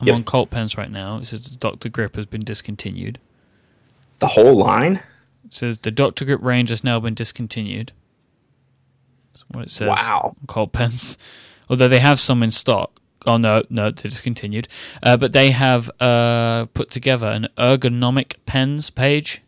I'm 0.00 0.06
Yep. 0.06 0.14
on 0.14 0.24
Cult 0.24 0.50
pens 0.50 0.78
right 0.78 0.90
now. 0.90 1.18
It 1.18 1.26
says 1.26 1.42
Dr. 1.42 1.88
Grip 1.88 2.14
has 2.16 2.24
been 2.26 2.44
discontinued. 2.44 3.18
The 4.20 4.28
whole 4.28 4.54
line. 4.56 5.02
It 5.44 5.52
says 5.52 5.78
the 5.78 5.90
Dr. 5.90 6.24
Grip 6.24 6.40
range 6.42 6.68
has 6.70 6.84
now 6.84 7.00
been 7.00 7.14
discontinued. 7.14 7.92
That's 9.32 9.44
what 9.50 9.64
it 9.64 9.70
says. 9.70 9.88
Wow. 9.88 10.36
Cult 10.46 10.72
pens. 10.72 11.18
Although 11.68 11.88
they 11.88 11.98
have 12.00 12.18
some 12.18 12.42
in 12.42 12.50
stock. 12.50 12.97
Oh 13.28 13.36
no, 13.36 13.62
no, 13.70 13.90
they 13.92 14.08
discontinued. 14.08 14.66
Uh, 15.02 15.16
but 15.16 15.32
they 15.32 15.52
have 15.52 15.88
uh, 16.00 16.66
put 16.74 16.90
together 16.90 17.28
an 17.28 17.46
ergonomic 17.56 18.34
pens 18.46 18.90
page. 18.90 19.42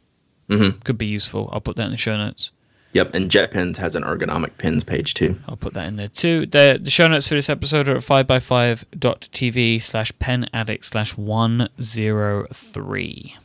Mhm. 0.49 0.83
Could 0.85 0.99
be 0.99 1.07
useful. 1.07 1.49
I'll 1.53 1.61
put 1.61 1.75
that 1.77 1.87
in 1.87 1.91
the 1.91 1.97
show 1.97 2.17
notes. 2.17 2.53
Yep, 2.93 3.15
and 3.15 3.31
JetPens 3.31 3.77
has 3.77 3.95
an 3.95 4.03
ergonomic 4.03 4.59
pens 4.59 4.83
page 4.83 5.15
too. 5.15 5.39
I'll 5.49 5.57
put 5.57 5.75
that 5.75 5.87
in 5.87 5.95
there 5.97 6.09
too. 6.09 6.45
The, 6.47 6.79
the 6.83 6.91
show 6.91 7.07
notes 7.07 7.29
for 7.29 7.35
this 7.37 7.49
episode 7.49 7.89
are 7.89 7.97
at 7.97 8.03
5x5.tv 8.03 9.81
slash 9.81 10.11
pen 10.19 10.49
addict 10.53 10.85
slash 10.85 11.17
103. 11.17 13.37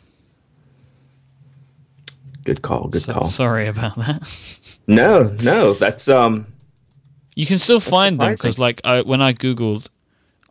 Good 2.44 2.62
call. 2.62 2.88
Good 2.88 3.02
So- 3.04 3.14
call. 3.14 3.26
Sorry 3.26 3.68
about 3.68 3.96
that. 3.98 4.60
No, 4.88 5.36
no, 5.44 5.74
that's 5.74 6.08
um. 6.08 6.48
You 7.36 7.46
can 7.46 7.58
still 7.60 7.80
find 7.80 8.20
them 8.20 8.32
because, 8.32 8.58
like, 8.60 8.80
I, 8.86 9.02
when 9.02 9.22
I 9.22 9.34
googled, 9.34 9.88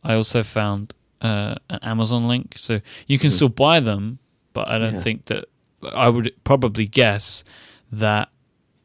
I 0.05 0.15
also 0.15 0.43
found 0.43 0.95
uh, 1.21 1.57
an 1.71 1.79
Amazon 1.83 2.29
link, 2.29 2.55
so 2.57 2.81
you 3.07 3.19
can 3.19 3.31
still 3.31 3.49
buy 3.49 3.81
them. 3.81 4.19
But 4.53 4.69
I 4.69 4.79
don't. 4.79 4.95
Yeah. 4.95 5.01
think 5.01 5.25
that 5.27 5.47
I 5.93 6.09
would 6.09 6.33
probably 6.45 6.87
guess 6.87 7.43
that 7.91 8.29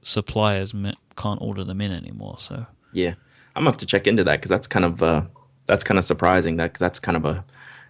suppliers 0.01 0.73
can't 1.15 1.41
order 1.41 1.63
them 1.63 1.81
in 1.81 1.91
anymore. 1.91 2.37
So 2.37 2.65
Yeah, 2.93 3.13
I'm 3.55 3.61
gonna 3.61 3.71
have 3.71 3.77
to 3.77 3.85
check 3.85 4.07
into 4.07 4.23
that 4.23 4.37
because 4.37 4.49
that's 4.49 4.67
kind 4.67 4.85
of 4.85 5.03
uh, 5.03 5.23
that's 5.65 5.83
kind 5.83 5.97
of 5.97 6.05
surprising. 6.05 6.57
That 6.57 6.73
that's 6.75 6.99
kind 6.99 7.17
of 7.17 7.25
a 7.25 7.43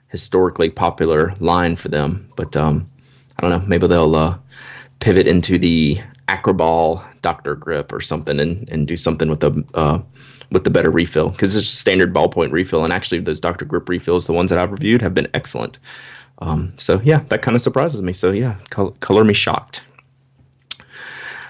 historically 0.07 0.69
popular 0.69 1.33
line 1.39 1.75
for 1.75 1.89
them. 1.89 2.29
But 2.35 2.55
um, 2.55 2.89
I 3.37 3.41
don't 3.41 3.51
know. 3.51 3.67
Maybe 3.67 3.87
they'll 3.87 4.15
uh, 4.15 4.37
pivot 4.99 5.27
into 5.27 5.57
the 5.57 6.01
Acroball 6.27 7.03
Doctor 7.21 7.55
Grip 7.55 7.91
or 7.91 8.01
something 8.01 8.39
and, 8.39 8.69
and 8.69 8.87
do 8.87 8.97
something 8.97 9.29
with 9.29 9.39
the 9.39 9.63
uh, 9.73 9.99
with 10.51 10.63
the 10.63 10.69
better 10.69 10.89
refill 10.91 11.29
because 11.29 11.55
it's 11.55 11.65
just 11.65 11.77
a 11.77 11.81
standard 11.81 12.13
ballpoint 12.13 12.51
refill. 12.51 12.83
And 12.83 12.91
actually, 12.93 13.21
those 13.21 13.39
Doctor 13.39 13.65
Grip 13.65 13.87
refills, 13.89 14.25
the 14.27 14.33
ones 14.33 14.49
that 14.49 14.59
I've 14.59 14.71
reviewed, 14.71 15.01
have 15.01 15.13
been 15.13 15.27
excellent. 15.33 15.79
Um, 16.39 16.73
so 16.77 17.01
yeah, 17.03 17.23
that 17.29 17.41
kind 17.41 17.55
of 17.55 17.61
surprises 17.61 18.01
me. 18.01 18.13
So 18.13 18.31
yeah, 18.31 18.55
col- 18.69 18.91
color 18.99 19.23
me 19.23 19.33
shocked. 19.33 19.81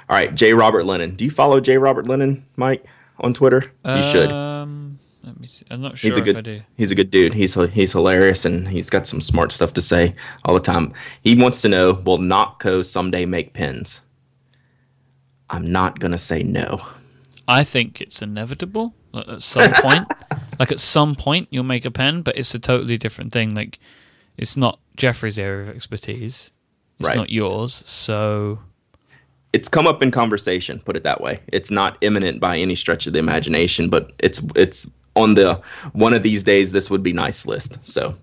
All 0.10 0.16
right, 0.16 0.34
J. 0.34 0.54
Robert 0.54 0.86
Lennon. 0.86 1.16
Do 1.16 1.24
you 1.24 1.30
follow 1.32 1.60
J. 1.60 1.78
Robert 1.78 2.08
Lennon, 2.08 2.44
Myke, 2.58 2.82
on 3.20 3.34
Twitter? 3.34 3.72
You 3.86 4.02
should. 4.02 4.32
Um, 4.32 4.98
let 5.24 5.40
me 5.40 5.46
see. 5.46 5.66
I'm 5.70 5.82
not 5.82 5.96
sure 5.98 6.10
He's 6.10 6.18
a 6.18 6.22
if 6.22 6.26
good 6.26 6.38
I 6.38 6.42
do. 6.42 6.62
he's 6.78 6.92
a 6.92 6.96
good 6.96 7.12
dude. 7.12 7.36
He's 7.36 7.54
he's 7.54 7.92
hilarious 7.92 8.44
and 8.46 8.68
he's 8.68 8.90
got 8.90 9.06
some 9.06 9.22
smart 9.22 9.52
stuff 9.52 9.74
to 9.74 9.82
say 9.84 10.16
all 10.46 10.56
the 10.56 10.60
time. 10.60 10.94
He 11.22 11.36
wants 11.36 11.62
to 11.62 11.70
know, 11.70 11.94
will 11.94 12.18
Nock 12.18 12.60
Co 12.60 12.82
someday 12.82 13.26
make 13.26 13.54
pins? 13.54 14.02
I'm 15.52 15.72
not 15.72 16.00
gonna 16.00 16.18
say 16.18 16.42
no. 16.42 16.82
I 17.50 17.64
think 17.64 18.00
it's 18.02 18.22
inevitable 18.22 18.94
at 19.14 19.42
some 19.42 19.74
point. 19.74 20.08
like 20.60 20.72
at 20.72 20.80
some 20.80 21.16
point, 21.16 21.48
you'll 21.52 21.64
make 21.64 21.84
a 21.86 21.92
pen, 21.92 22.22
but 22.22 22.38
it's 22.38 22.54
a 22.54 22.60
totally 22.60 22.98
different 22.98 23.34
thing. 23.34 23.56
Like 23.56 23.80
it's 24.38 24.56
not 24.56 24.80
Jeffrey's 24.96 25.40
area 25.40 25.70
of 25.70 25.76
expertise. 25.76 26.52
It's 27.00 27.10
Right. 27.10 27.16
not 27.18 27.30
yours. 27.30 27.74
So 27.74 28.60
It's 29.52 29.68
come 29.68 29.88
up 29.88 30.04
in 30.04 30.12
conversation, 30.12 30.80
put 30.86 30.96
it 30.96 31.04
that 31.04 31.22
way. 31.22 31.40
It's 31.52 31.72
not 31.72 31.98
imminent 32.02 32.40
by 32.40 32.58
any 32.58 32.76
stretch 32.76 33.08
of 33.08 33.14
the 33.14 33.20
imagination, 33.20 33.90
but 33.90 34.12
it's 34.20 34.42
it's 34.56 34.88
on 35.16 35.34
the 35.34 35.60
one 35.94 36.14
of 36.14 36.22
these 36.24 36.44
days 36.44 36.72
this 36.72 36.90
would 36.92 37.02
be 37.04 37.14
nice 37.14 37.46
list. 37.48 37.78
So 37.84 38.16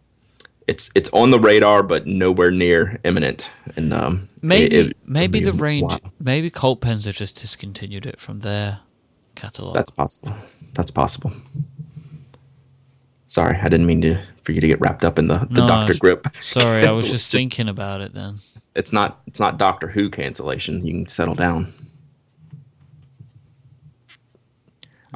it's 0.68 0.90
it's 0.94 1.10
on 1.12 1.30
the 1.32 1.40
radar, 1.40 1.82
but 1.82 2.06
nowhere 2.06 2.50
near 2.52 3.00
imminent. 3.04 3.50
And 3.76 3.92
um, 3.92 4.28
maybe 4.42 4.74
it- 4.76 4.86
it 4.90 4.96
maybe 5.04 5.40
the 5.40 5.52
range. 5.52 5.92
Maybe 6.20 6.48
Cult 6.50 6.80
pens 6.80 7.06
have 7.06 7.16
just 7.16 7.36
discontinued 7.40 8.06
it 8.06 8.20
from 8.20 8.40
their 8.40 8.80
catalog. 9.36 9.74
That's 9.74 9.90
possible. 9.90 10.34
That's 10.74 10.90
possible. 10.90 11.32
Sorry, 13.28 13.58
I 13.58 13.64
didn't 13.64 13.86
mean 13.86 14.02
to 14.02 14.18
for 14.44 14.52
you 14.52 14.60
to 14.60 14.68
get 14.68 14.80
wrapped 14.80 15.04
up 15.04 15.18
in 15.18 15.26
the, 15.26 15.46
the 15.50 15.60
No, 15.60 15.66
Doctor 15.66 15.94
grip. 15.98 16.28
Sorry, 16.40 16.86
I 16.86 16.92
was 16.92 17.10
just 17.16 17.32
thinking 17.32 17.68
about 17.68 18.00
it 18.00 18.14
then. 18.14 18.34
It's 18.74 18.92
not 18.92 19.20
it's 19.26 19.40
not 19.40 19.58
Doctor 19.58 19.88
Who 19.88 20.08
cancellation. 20.10 20.86
You 20.86 20.92
can 20.92 21.06
settle 21.06 21.34
down. 21.34 21.72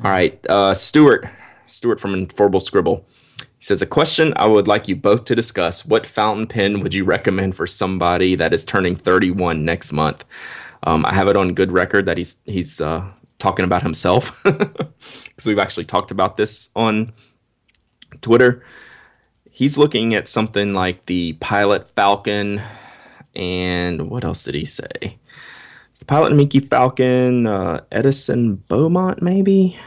All 0.03 0.11
right, 0.11 0.45
uh, 0.49 0.75
Stuart. 0.75 1.29
Stuart 1.67 2.01
from 2.01 2.15
Informal 2.15 2.61
Scribble. 2.61 3.07
He 3.39 3.65
says 3.65 3.83
a 3.83 3.87
question 3.87 4.33
I 4.37 4.47
would 4.47 4.67
like 4.67 4.89
you 4.89 4.97
both 4.97 5.27
to 5.27 5.37
discuss. 5.37 5.85
What 5.85 6.07
fountain 6.07 6.47
pen 6.47 6.81
would 6.81 6.95
you 6.95 7.05
recommend 7.05 7.55
for 7.55 7.67
somebody 7.67 8.35
that 8.35 8.53
is 8.53 8.65
turning 8.65 8.97
31 8.97 9.65
next 9.65 9.93
month? 9.93 10.25
Um, 10.85 11.05
I 11.05 11.13
have 11.13 11.29
it 11.29 11.37
on 11.37 11.53
good 11.53 11.71
record 11.71 12.07
that 12.07 12.17
he's 12.17 12.41
he's 12.47 12.81
uh, 12.81 13.05
talking 13.41 13.65
about 13.65 13.83
himself 13.83 14.41
because 14.45 15.47
we've 15.47 15.59
actually 15.59 15.85
talked 15.85 16.11
about 16.11 16.37
this 16.37 16.71
on 16.77 17.13
Twitter. 18.21 18.65
He's 19.51 19.77
looking 19.77 20.15
at 20.15 20.29
something 20.29 20.75
like 20.75 21.07
the 21.07 21.33
Pilot 21.35 21.91
Falcon, 21.97 22.63
and 23.35 24.09
what 24.09 24.25
else 24.25 24.45
did 24.45 24.55
he 24.55 24.65
say? 24.65 25.19
It's 25.91 25.99
the 25.99 26.05
Pilot 26.07 26.33
Namiki 26.33 26.69
Falcon, 26.69 27.47
uh, 27.47 27.81
Edison 27.91 28.57
Beaumont, 28.69 29.21
maybe. 29.21 29.79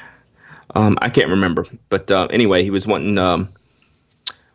Um, 0.75 0.97
I 1.01 1.09
can't 1.09 1.29
remember, 1.29 1.65
but 1.89 2.09
uh, 2.11 2.27
anyway, 2.31 2.63
he 2.63 2.71
was 2.71 2.87
wanting 2.87 3.17
um, 3.17 3.49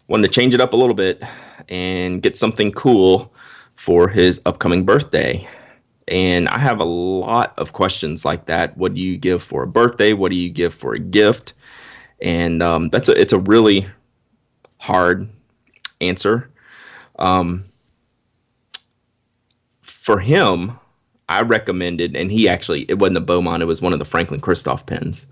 wanting 0.08 0.24
to 0.24 0.34
change 0.34 0.52
it 0.52 0.60
up 0.60 0.72
a 0.72 0.76
little 0.76 0.94
bit 0.94 1.22
and 1.68 2.20
get 2.22 2.36
something 2.36 2.72
cool 2.72 3.32
for 3.74 4.08
his 4.08 4.40
upcoming 4.44 4.84
birthday. 4.84 5.48
And 6.08 6.48
I 6.48 6.58
have 6.58 6.80
a 6.80 6.84
lot 6.84 7.54
of 7.58 7.72
questions 7.72 8.24
like 8.24 8.46
that. 8.46 8.76
What 8.76 8.94
do 8.94 9.00
you 9.00 9.16
give 9.16 9.42
for 9.42 9.62
a 9.62 9.66
birthday? 9.66 10.12
What 10.12 10.30
do 10.30 10.36
you 10.36 10.50
give 10.50 10.74
for 10.74 10.94
a 10.94 10.98
gift? 10.98 11.52
And 12.20 12.62
um, 12.62 12.88
that's 12.88 13.08
a, 13.08 13.20
it's 13.20 13.32
a 13.32 13.38
really 13.38 13.86
hard 14.78 15.28
answer. 16.00 16.50
Um, 17.18 17.66
for 19.82 20.20
him, 20.20 20.78
I 21.28 21.42
recommended, 21.42 22.16
and 22.16 22.32
he 22.32 22.48
actually, 22.48 22.86
it 22.88 22.98
wasn't 22.98 23.18
a 23.18 23.20
Beaumont, 23.20 23.62
it 23.62 23.66
was 23.66 23.82
one 23.82 23.92
of 23.92 23.98
the 23.98 24.04
Franklin 24.04 24.40
Christoph 24.40 24.86
pens. 24.86 25.26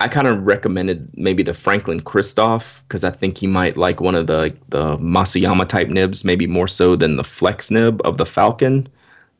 I 0.00 0.08
kind 0.08 0.26
of 0.26 0.46
recommended 0.46 1.10
maybe 1.14 1.42
the 1.42 1.52
Franklin 1.52 2.00
Christoph 2.00 2.82
because 2.86 3.04
I 3.04 3.10
think 3.10 3.36
he 3.36 3.46
might 3.46 3.76
like 3.76 4.00
one 4.00 4.14
of 4.14 4.28
the 4.28 4.56
the 4.70 4.96
Masuyama 4.96 5.68
type 5.68 5.88
nibs, 5.88 6.24
maybe 6.24 6.46
more 6.46 6.68
so 6.68 6.96
than 6.96 7.16
the 7.16 7.24
Flex 7.24 7.70
nib 7.70 8.00
of 8.02 8.16
the 8.16 8.24
Falcon. 8.24 8.88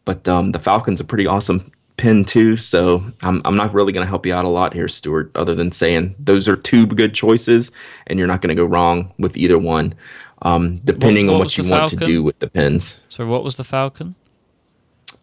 But 0.05 0.27
um, 0.29 0.53
the 0.53 0.59
Falcon's 0.59 1.01
a 1.01 1.05
pretty 1.05 1.27
awesome 1.27 1.71
pin 1.97 2.25
too, 2.25 2.57
so 2.57 3.05
I'm 3.23 3.43
I'm 3.45 3.57
not 3.57 3.75
really 3.75 3.93
going 3.93 4.05
to 4.05 4.09
help 4.09 4.25
you 4.25 4.35
out 4.35 4.45
a 4.45 4.49
lot 4.49 4.73
here, 4.73 4.89
Stuart. 4.89 5.31
Other 5.35 5.55
than 5.55 5.71
saying 5.73 6.15
those 6.19 6.49
are 6.49 6.57
two 6.57 6.87
good 6.87 7.15
choices, 7.15 7.71
and 8.07 8.19
you're 8.19 8.29
not 8.29 8.41
going 8.41 8.49
to 8.55 8.61
go 8.61 8.65
wrong 8.65 9.13
with 9.19 9.37
either 9.37 9.59
one, 9.59 9.95
um, 10.43 10.81
depending 10.85 11.27
What- 11.27 11.33
what 11.35 11.37
on 11.37 11.41
what 11.41 11.59
you 11.59 11.71
want 11.71 11.89
to 11.91 11.97
do 11.97 12.23
with 12.23 12.39
the 12.39 12.49
pins. 12.49 12.99
So 13.09 13.27
what 13.27 13.45
was 13.45 13.57
the 13.57 13.65
Falcon? 13.65 14.15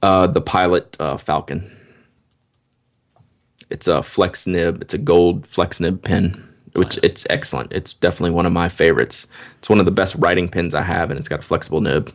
Uh, 0.03 0.27
the 0.27 0.41
Pilot 0.41 0.95
uh, 0.99 1.17
Falcon. 1.17 1.71
It's 3.69 3.87
a 3.87 4.01
flex 4.03 4.47
nib. 4.47 4.81
It's 4.81 4.93
a 4.93 4.97
gold 4.99 5.45
flex 5.47 5.79
nib 5.81 6.03
pin, 6.03 6.41
which 6.73 6.99
it's 7.03 7.25
excellent. 7.29 7.73
It's 7.73 7.93
definitely 7.93 8.31
one 8.31 8.45
of 8.45 8.53
my 8.53 8.69
favorites. 8.69 9.27
It's 9.57 9.67
one 9.69 9.79
of 9.79 9.85
the 9.85 9.91
best 9.91 10.15
writing 10.15 10.47
pins 10.47 10.73
I 10.75 10.83
have, 10.83 11.09
and 11.09 11.19
it's 11.19 11.27
got 11.27 11.39
a 11.39 11.43
flexible 11.43 11.81
nib. 11.81 12.13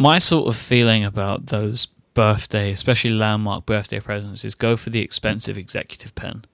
My 0.00 0.16
sort 0.16 0.48
of 0.48 0.56
feeling 0.56 1.04
about 1.04 1.48
those 1.48 1.84
birthday, 2.14 2.72
especially 2.72 3.10
landmark 3.10 3.66
birthday 3.66 4.00
presents, 4.00 4.46
is 4.46 4.54
go 4.54 4.74
for 4.74 4.88
the 4.88 5.00
expensive 5.00 5.58
executive 5.58 6.14
pen. 6.14 6.46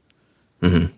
Mhm. 0.61 0.91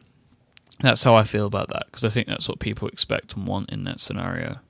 That's 0.81 1.03
how 1.03 1.15
I 1.15 1.25
feel 1.25 1.45
about 1.45 1.69
that 1.69 1.85
because 1.87 2.07
I 2.07 2.09
think 2.09 2.27
that's 2.27 2.49
what 2.49 2.59
people 2.59 2.89
expect 2.89 3.37
and 3.37 3.47
want 3.47 3.69
in 3.69 3.85
that 3.85 4.01
scenario. 4.01 4.61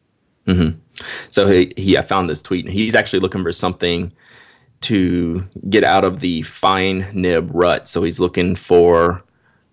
So 1.31 1.47
he, 1.47 1.73
he 1.77 1.97
I 1.97 2.01
found 2.03 2.29
this 2.29 2.43
tweet, 2.43 2.65
and 2.65 2.75
he's 2.75 2.97
actually 2.97 3.21
looking 3.21 3.45
for 3.45 3.53
something 3.53 4.11
to 4.81 5.45
get 5.71 5.85
out 5.85 6.05
of 6.05 6.19
the 6.19 6.43
fine 6.43 7.07
nib 7.13 7.49
rut. 7.53 7.87
So 7.87 8.03
he's 8.03 8.19
looking 8.19 8.57
for 8.57 9.23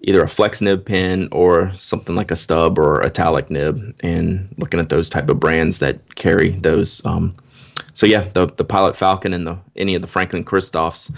either 0.02 0.22
a 0.22 0.28
flex 0.28 0.62
nib 0.62 0.86
pin 0.86 1.28
or 1.32 1.72
something 1.76 2.16
like 2.16 2.30
a 2.30 2.36
stub 2.36 2.78
or 2.78 3.02
italic 3.04 3.50
nib, 3.50 3.96
and 4.02 4.54
looking 4.58 4.80
at 4.80 4.90
those 4.90 5.10
type 5.10 5.28
of 5.28 5.40
brands 5.40 5.80
that 5.80 6.14
carry 6.16 6.52
those. 6.52 7.04
Um, 7.04 7.36
so 7.96 8.06
yeah, 8.06 8.30
the 8.34 8.48
the 8.48 8.66
Pilot 8.66 8.96
Falcon 8.96 9.34
and 9.34 9.48
the 9.48 9.58
any 9.76 9.96
of 9.96 10.02
the 10.02 10.08
Franklin 10.08 10.44
Christophs, 10.44 11.12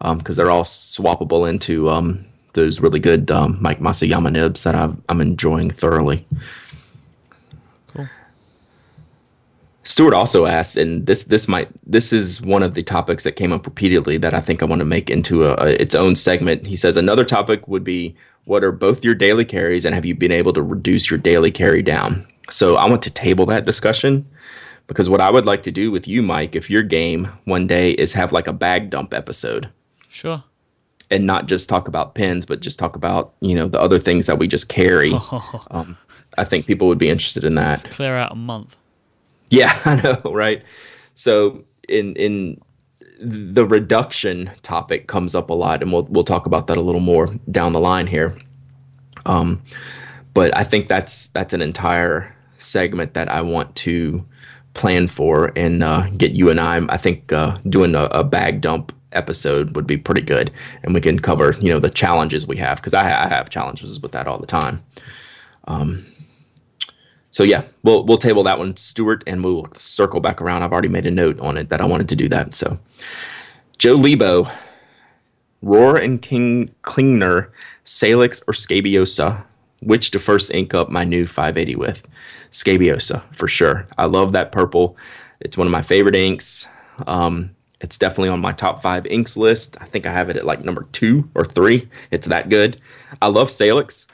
because 0.00 0.34
they're 0.34 0.50
all 0.50 0.64
swappable 0.64 1.48
into 1.48 1.90
um, 1.90 2.24
those 2.54 2.80
really 2.80 2.98
good 2.98 3.30
um, 3.30 3.58
Mike 3.60 3.80
Masuyama 3.80 4.32
nibs 4.32 4.64
that 4.64 4.74
I'm, 4.74 5.02
I'm 5.10 5.20
enjoying 5.20 5.70
thoroughly. 5.70 6.26
Cool. 7.88 8.08
Stuart 9.82 10.14
also 10.14 10.46
asked, 10.46 10.78
and 10.78 11.06
this 11.06 11.24
this 11.24 11.46
might 11.46 11.68
this 11.86 12.14
is 12.14 12.40
one 12.40 12.62
of 12.62 12.72
the 12.74 12.82
topics 12.82 13.24
that 13.24 13.32
came 13.32 13.52
up 13.52 13.66
repeatedly 13.66 14.16
that 14.16 14.32
I 14.32 14.40
think 14.40 14.62
I 14.62 14.66
want 14.66 14.80
to 14.80 14.86
make 14.86 15.10
into 15.10 15.44
a, 15.44 15.54
a 15.62 15.82
its 15.82 15.94
own 15.94 16.16
segment. 16.16 16.66
He 16.66 16.76
says 16.76 16.96
another 16.96 17.26
topic 17.26 17.68
would 17.68 17.84
be 17.84 18.16
what 18.46 18.64
are 18.64 18.72
both 18.72 19.04
your 19.04 19.14
daily 19.14 19.44
carries 19.44 19.84
and 19.84 19.94
have 19.94 20.06
you 20.06 20.14
been 20.14 20.32
able 20.32 20.54
to 20.54 20.62
reduce 20.62 21.10
your 21.10 21.18
daily 21.18 21.52
carry 21.52 21.82
down? 21.82 22.26
So 22.50 22.76
I 22.76 22.88
want 22.88 23.02
to 23.02 23.10
table 23.10 23.44
that 23.46 23.66
discussion 23.66 24.26
because 24.92 25.08
what 25.08 25.20
I 25.20 25.30
would 25.30 25.46
like 25.46 25.62
to 25.64 25.70
do 25.72 25.90
with 25.90 26.06
you, 26.06 26.22
Myke, 26.22 26.54
if 26.54 26.68
your 26.70 26.82
game 26.82 27.28
one 27.44 27.66
day 27.66 27.92
is 27.92 28.12
have 28.12 28.32
like 28.32 28.46
a 28.46 28.52
bag 28.52 28.90
dump 28.90 29.14
episode 29.14 29.68
Sure. 30.08 30.44
and 31.10 31.26
not 31.26 31.46
just 31.46 31.68
talk 31.68 31.88
about 31.88 32.14
pins, 32.14 32.44
but 32.44 32.60
just 32.60 32.78
talk 32.78 32.94
about 32.96 33.34
you 33.40 33.54
know 33.54 33.68
the 33.68 33.80
other 33.80 33.98
things 33.98 34.26
that 34.26 34.38
we 34.38 34.46
just 34.48 34.68
carry. 34.68 35.12
Um, 35.70 35.96
I 36.38 36.44
think 36.44 36.66
people 36.66 36.88
would 36.88 36.98
be 36.98 37.08
interested 37.08 37.44
in 37.44 37.54
that. 37.56 37.90
Clear 37.90 38.16
out 38.16 38.32
a 38.32 38.36
month. 38.36 38.76
Yeah, 39.50 39.78
I 39.84 39.96
know, 40.00 40.20
right? 40.32 40.62
So 41.14 41.64
in 41.88 42.14
in 42.16 42.60
the 43.20 43.64
reduction 43.64 44.50
topic 44.62 45.06
comes 45.06 45.34
up 45.34 45.48
a 45.50 45.54
lot, 45.54 45.82
and 45.82 45.92
we'll 45.92 46.04
we'll 46.04 46.24
talk 46.24 46.46
about 46.46 46.66
that 46.68 46.76
a 46.76 46.80
little 46.82 47.00
more 47.00 47.26
down 47.50 47.72
the 47.72 47.80
line 47.80 48.06
here. 48.06 48.36
Um, 49.26 49.62
but 50.34 50.56
I 50.56 50.64
think 50.64 50.88
that's 50.88 51.28
that's 51.28 51.52
an 51.54 51.62
entire 51.62 52.34
segment 52.58 53.14
that 53.14 53.28
I 53.28 53.42
want 53.42 53.74
to 53.76 54.24
plan 54.74 55.08
for 55.08 55.52
and 55.56 55.82
uh, 55.82 56.08
get 56.16 56.32
you 56.32 56.50
and 56.50 56.60
I. 56.60 56.80
I 56.88 56.96
think 56.96 57.32
uh, 57.32 57.58
doing 57.68 57.94
a, 57.94 58.04
a 58.06 58.24
bag 58.24 58.60
dump 58.60 58.92
episode 59.12 59.76
would 59.76 59.86
be 59.86 59.96
pretty 59.98 60.22
good, 60.22 60.50
and 60.82 60.94
we 60.94 61.00
can 61.00 61.18
cover 61.18 61.56
you 61.60 61.68
know 61.70 61.78
the 61.78 61.90
challenges 61.90 62.46
we 62.46 62.56
have 62.58 62.78
because 62.78 62.94
I, 62.94 63.04
I 63.04 63.28
have 63.28 63.50
challenges 63.50 64.00
with 64.00 64.12
that 64.12 64.26
all 64.26 64.38
the 64.38 64.46
time. 64.46 64.82
Um, 65.68 66.04
So 67.30 67.44
yeah, 67.44 67.62
we'll 67.82 68.04
we'll 68.04 68.18
table 68.18 68.42
that 68.44 68.58
one, 68.58 68.76
Stuart, 68.76 69.24
and 69.26 69.42
we'll 69.42 69.66
circle 69.74 70.20
back 70.20 70.40
around. 70.42 70.62
I've 70.62 70.72
already 70.72 70.88
made 70.88 71.06
a 71.06 71.10
note 71.10 71.40
on 71.40 71.56
it 71.56 71.68
that 71.70 71.80
I 71.80 71.86
wanted 71.86 72.08
to 72.10 72.16
do 72.16 72.28
that. 72.28 72.54
So, 72.54 72.78
Joe 73.78 73.94
Lebo, 73.94 74.50
Rohrer 75.64 76.02
and 76.04 76.20
King 76.20 76.70
Klingner, 76.82 77.48
Salix 77.84 78.42
or 78.46 78.52
Scabiosa, 78.52 79.44
which 79.80 80.10
to 80.10 80.18
first 80.18 80.52
ink 80.52 80.74
up 80.74 80.90
my 80.90 81.04
new 81.04 81.26
580 81.26 81.76
with? 81.76 82.06
Scabiosa 82.52 83.24
for 83.32 83.48
sure. 83.48 83.88
I 83.98 84.04
love 84.04 84.32
that 84.32 84.52
purple. 84.52 84.96
It's 85.40 85.56
one 85.56 85.66
of 85.66 85.72
my 85.72 85.82
favorite 85.82 86.14
inks. 86.14 86.68
Um, 87.06 87.56
it's 87.80 87.98
definitely 87.98 88.28
on 88.28 88.40
my 88.40 88.52
top 88.52 88.80
five 88.80 89.06
inks 89.06 89.36
list. 89.36 89.76
I 89.80 89.86
think 89.86 90.06
I 90.06 90.12
have 90.12 90.30
it 90.30 90.36
at 90.36 90.44
like 90.44 90.64
number 90.64 90.86
two 90.92 91.28
or 91.34 91.44
three. 91.44 91.88
It's 92.12 92.28
that 92.28 92.48
good. 92.48 92.80
I 93.20 93.26
love 93.26 93.50
Salix, 93.50 94.06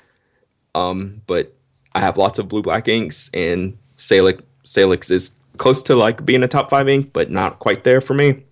um, 0.75 1.21
but 1.27 1.55
I 1.95 2.01
have 2.01 2.17
lots 2.17 2.39
of 2.39 2.49
blue 2.49 2.63
black 2.63 2.89
inks, 2.89 3.29
and 3.35 3.77
Salix 3.97 4.43
Salix 4.65 5.11
is 5.11 5.37
close 5.59 5.83
to 5.83 5.97
like 5.97 6.25
being 6.25 6.43
a 6.43 6.49
top 6.49 6.71
five 6.71 6.89
ink, 6.89 7.11
but 7.13 7.31
not 7.31 7.59
quite 7.59 7.85
there 7.85 8.01
for 8.01 8.15
me. 8.15 8.45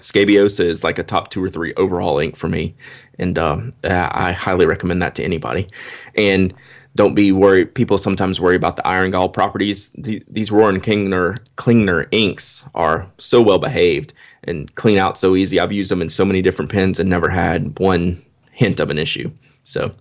Scabiosa 0.00 0.64
is 0.64 0.82
like 0.82 0.98
a 0.98 1.02
top 1.02 1.30
two 1.30 1.42
or 1.42 1.50
three 1.50 1.74
overall 1.74 2.18
ink 2.18 2.36
for 2.36 2.48
me, 2.48 2.74
and 3.18 3.38
um, 3.38 3.72
I 3.84 4.32
highly 4.32 4.66
recommend 4.66 5.02
that 5.02 5.14
to 5.16 5.24
anybody. 5.24 5.68
And 6.16 6.54
don't 6.94 7.14
be 7.14 7.32
worried. 7.32 7.74
People 7.74 7.98
sometimes 7.98 8.40
worry 8.40 8.56
about 8.56 8.76
the 8.76 8.86
iron 8.86 9.10
gall 9.10 9.28
properties. 9.28 9.90
The, 9.90 10.22
these 10.28 10.50
and 10.50 10.82
Klingner 10.82 11.38
Klingner 11.56 12.08
inks 12.10 12.64
are 12.74 13.10
so 13.18 13.40
well 13.40 13.58
behaved 13.58 14.12
and 14.44 14.74
clean 14.74 14.98
out 14.98 15.18
so 15.18 15.36
easy. 15.36 15.60
I've 15.60 15.72
used 15.72 15.90
them 15.90 16.02
in 16.02 16.08
so 16.08 16.24
many 16.24 16.42
different 16.42 16.70
pens 16.70 16.98
and 16.98 17.08
never 17.08 17.28
had 17.28 17.78
one 17.78 18.22
hint 18.52 18.80
of 18.80 18.90
an 18.90 18.98
issue. 18.98 19.30
So. 19.64 19.94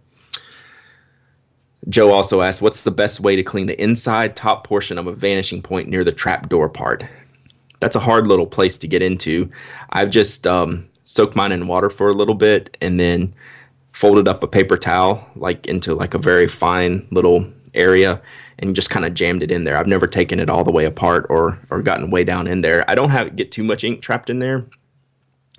Joe 1.89 2.11
also 2.11 2.41
asked, 2.41 2.61
"What's 2.61 2.81
the 2.81 2.91
best 2.91 3.21
way 3.21 3.37
to 3.37 3.43
clean 3.43 3.67
the 3.67 3.81
inside 3.81 4.35
top 4.35 4.67
portion 4.67 4.97
of 4.97 5.07
a 5.07 5.13
vanishing 5.13 5.61
point 5.61 5.87
near 5.87 6.03
the 6.03 6.11
trap 6.11 6.49
door 6.49 6.67
part?" 6.67 7.05
That's 7.79 7.95
a 7.95 8.01
hard 8.01 8.27
little 8.27 8.47
place 8.47 8.77
to 8.79 8.87
get 8.87 9.01
into. 9.01 9.49
I've 9.91 10.09
just 10.09 10.45
um, 10.45 10.89
soaked 11.03 11.35
mine 11.35 11.53
in 11.53 11.67
water 11.67 11.89
for 11.89 12.09
a 12.09 12.13
little 12.13 12.35
bit 12.35 12.75
and 12.81 12.99
then 12.99 13.33
folded 13.97 14.27
up 14.27 14.43
a 14.43 14.47
paper 14.47 14.77
towel 14.77 15.27
like 15.35 15.65
into 15.65 15.95
like 15.95 16.13
a 16.13 16.19
very 16.19 16.47
fine 16.47 17.07
little 17.09 17.51
area 17.73 18.21
and 18.59 18.75
just 18.75 18.91
kind 18.91 19.05
of 19.05 19.15
jammed 19.15 19.41
it 19.41 19.49
in 19.49 19.63
there. 19.63 19.75
I've 19.75 19.87
never 19.87 20.05
taken 20.05 20.39
it 20.39 20.51
all 20.51 20.63
the 20.63 20.71
way 20.71 20.85
apart 20.85 21.25
or 21.31 21.57
or 21.71 21.81
gotten 21.81 22.11
way 22.11 22.23
down 22.23 22.45
in 22.45 22.61
there. 22.61 22.85
I 22.87 22.93
don't 22.93 23.09
have 23.09 23.35
get 23.35 23.51
too 23.51 23.63
much 23.63 23.83
ink 23.83 24.03
trapped 24.03 24.29
in 24.29 24.37
there, 24.37 24.67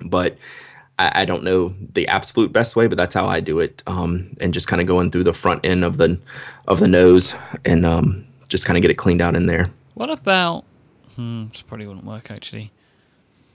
but 0.05 0.39
I, 1.01 1.23
I 1.23 1.25
don't 1.25 1.43
know 1.43 1.75
the 1.95 2.07
absolute 2.07 2.53
best 2.53 2.77
way, 2.77 2.87
but 2.87 2.97
that's 2.97 3.13
how 3.13 3.27
I 3.27 3.41
do 3.41 3.59
it. 3.59 3.83
Um, 3.89 4.37
and 4.41 4.55
just 4.55 4.69
kind 4.69 4.81
of 4.81 4.87
going 4.87 5.11
through 5.11 5.25
the 5.25 5.35
front 5.35 5.67
end 5.67 5.85
of 5.85 5.97
the 5.97 6.21
of 6.69 6.79
the 6.79 6.87
nose 6.87 7.35
and 7.65 7.85
um, 7.85 8.25
just 8.47 8.67
kind 8.67 8.77
of 8.77 8.83
get 8.83 8.93
it 8.93 8.99
cleaned 8.99 9.21
out 9.21 9.35
in 9.35 9.47
there. 9.47 9.67
What 9.95 10.11
about? 10.11 10.65
Hmm, 11.17 11.49
this 11.49 11.63
probably 11.63 11.89
wouldn't 11.89 12.07
work 12.07 12.31
actually. 12.31 12.71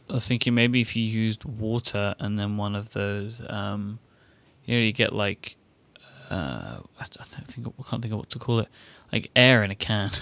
I 0.09 0.13
was 0.13 0.27
thinking 0.27 0.53
maybe 0.53 0.81
if 0.81 0.97
you 0.97 1.03
used 1.03 1.45
water 1.45 2.15
and 2.19 2.37
then 2.37 2.57
one 2.57 2.75
of 2.75 2.91
those, 2.91 3.41
um, 3.49 3.99
you 4.65 4.77
know, 4.77 4.83
you 4.83 4.91
get 4.93 5.13
like, 5.13 5.55
uh, 6.29 6.79
I 6.99 7.05
don't 7.11 7.47
think 7.47 7.67
I 7.67 7.83
can't 7.89 8.01
think 8.01 8.13
of 8.13 8.19
what 8.19 8.29
to 8.31 8.39
call 8.39 8.59
it, 8.59 8.69
like 9.11 9.29
air 9.35 9.63
in 9.63 9.71
a 9.71 9.75
can. 9.75 10.11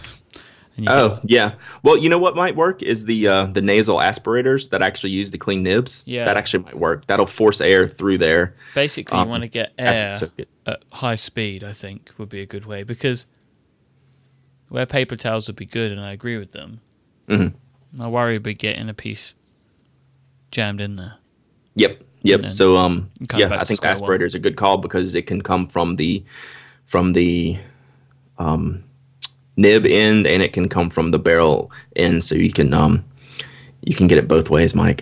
Oh 0.88 1.20
yeah. 1.24 1.56
Well, 1.84 1.98
you 1.98 2.10
know 2.10 2.18
what 2.18 2.36
might 2.36 2.56
work 2.56 2.82
is 2.82 3.06
the 3.06 3.28
uh, 3.28 3.46
the 3.46 3.62
nasal 3.62 4.02
aspirators 4.02 4.70
that 4.70 4.82
actually 4.82 5.12
use 5.12 5.30
to 5.32 5.38
clean 5.38 5.64
nibs. 5.64 6.02
Yeah. 6.06 6.26
that 6.26 6.38
actually 6.38 6.64
might 6.64 6.78
work. 6.80 7.06
That'll 7.08 7.26
force 7.28 7.62
air 7.62 7.88
through 7.88 8.18
there. 8.20 8.56
basically 8.74 9.18
um, 9.18 9.28
you 9.28 9.30
want 9.30 9.44
to 9.44 9.50
get 9.50 9.74
air 9.78 10.10
it. 10.38 10.50
at 10.66 10.82
high 10.92 11.16
speed. 11.16 11.64
I 11.64 11.74
think 11.74 12.12
would 12.18 12.30
be 12.30 12.40
a 12.42 12.46
good 12.46 12.66
way 12.66 12.84
because 12.84 13.28
where 14.70 14.86
paper 14.86 15.18
towels 15.18 15.48
would 15.48 15.58
be 15.58 15.66
good, 15.66 15.92
and 15.92 16.00
I 16.02 16.14
agree 16.14 16.38
with 16.38 16.54
them. 16.54 16.80
Mhm. 17.28 17.54
I 18.00 18.08
worry 18.08 18.38
about 18.38 18.58
getting 18.58 18.88
a 18.90 18.94
piece 18.94 19.36
jammed 20.52 20.80
in 20.82 20.96
there. 20.96 21.16
Yep. 21.76 22.02
Yep. 22.24 22.52
So 22.52 22.78
um 22.78 23.10
yeah, 23.36 23.58
I 23.60 23.64
think 23.64 23.82
aspirator 23.82 24.26
is 24.26 24.36
a 24.36 24.40
good 24.40 24.56
call 24.56 24.78
because 24.78 25.16
it 25.16 25.24
can 25.24 25.42
come 25.42 25.68
from 25.68 25.96
the 25.96 26.24
from 26.86 27.14
the 27.14 27.58
um 28.38 28.84
nib 29.58 29.86
end 29.86 30.28
and 30.28 30.42
it 30.42 30.54
can 30.54 30.70
come 30.70 30.90
from 30.90 31.12
the 31.12 31.20
barrel 31.20 31.72
end 31.96 32.24
so 32.24 32.36
you 32.36 32.52
can 32.52 32.74
um 32.74 33.04
you 33.82 33.96
can 33.96 34.08
get 34.08 34.18
it 34.18 34.28
both 34.28 34.50
ways, 34.50 34.74
Myke. 34.74 35.02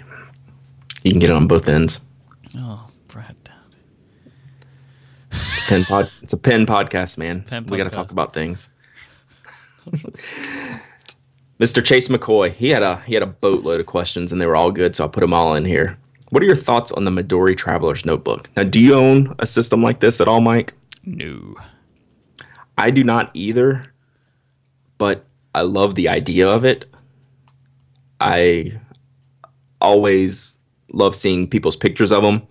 You 1.03 1.11
can 1.11 1.19
get 1.19 1.29
it 1.29 1.35
on 1.35 1.47
both 1.47 1.67
ends. 1.67 2.05
Oh, 2.55 2.89
Brad. 3.07 3.35
It's 5.31 5.65
a 5.65 5.69
pen 5.69 5.83
pod 5.85 6.09
it's 6.21 6.33
a 6.33 6.37
pen 6.37 6.65
podcast, 6.65 7.17
man. 7.17 7.43
Pen 7.43 7.65
we 7.65 7.77
gotta 7.77 7.89
talk 7.89 8.11
about 8.11 8.33
things. 8.33 8.69
Mr. 11.59 11.83
Chase 11.83 12.07
McCoy, 12.07 12.53
he 12.53 12.69
had 12.69 12.83
a 12.83 13.01
he 13.01 13.13
had 13.13 13.23
a 13.23 13.27
boatload 13.27 13.81
of 13.81 13.85
questions 13.85 14.31
and 14.31 14.41
they 14.41 14.47
were 14.47 14.55
all 14.55 14.71
good, 14.71 14.95
so 14.95 15.03
I 15.03 15.07
put 15.07 15.19
them 15.19 15.33
all 15.33 15.55
in 15.55 15.65
here. 15.65 15.97
What 16.29 16.43
are 16.43 16.45
your 16.45 16.55
thoughts 16.55 16.91
on 16.91 17.05
the 17.05 17.11
Midori 17.11 17.57
Traveler's 17.57 18.05
Notebook? 18.05 18.49
Now, 18.55 18.63
do 18.63 18.79
you 18.79 18.93
own 18.93 19.35
a 19.39 19.47
system 19.47 19.81
like 19.81 19.99
this 19.99 20.21
at 20.21 20.27
all, 20.27 20.41
Myke? 20.41 20.71
No. 21.03 21.55
I 22.77 22.91
do 22.91 23.03
not 23.03 23.31
either, 23.33 23.93
but 24.97 25.25
I 25.55 25.61
love 25.61 25.95
the 25.95 26.07
idea 26.07 26.47
of 26.47 26.63
it. 26.63 26.85
I 28.19 28.79
always 29.81 30.57
love 30.91 31.15
seeing 31.15 31.47
people's 31.47 31.75
pictures 31.75 32.11
of 32.11 32.23
them 32.23 32.43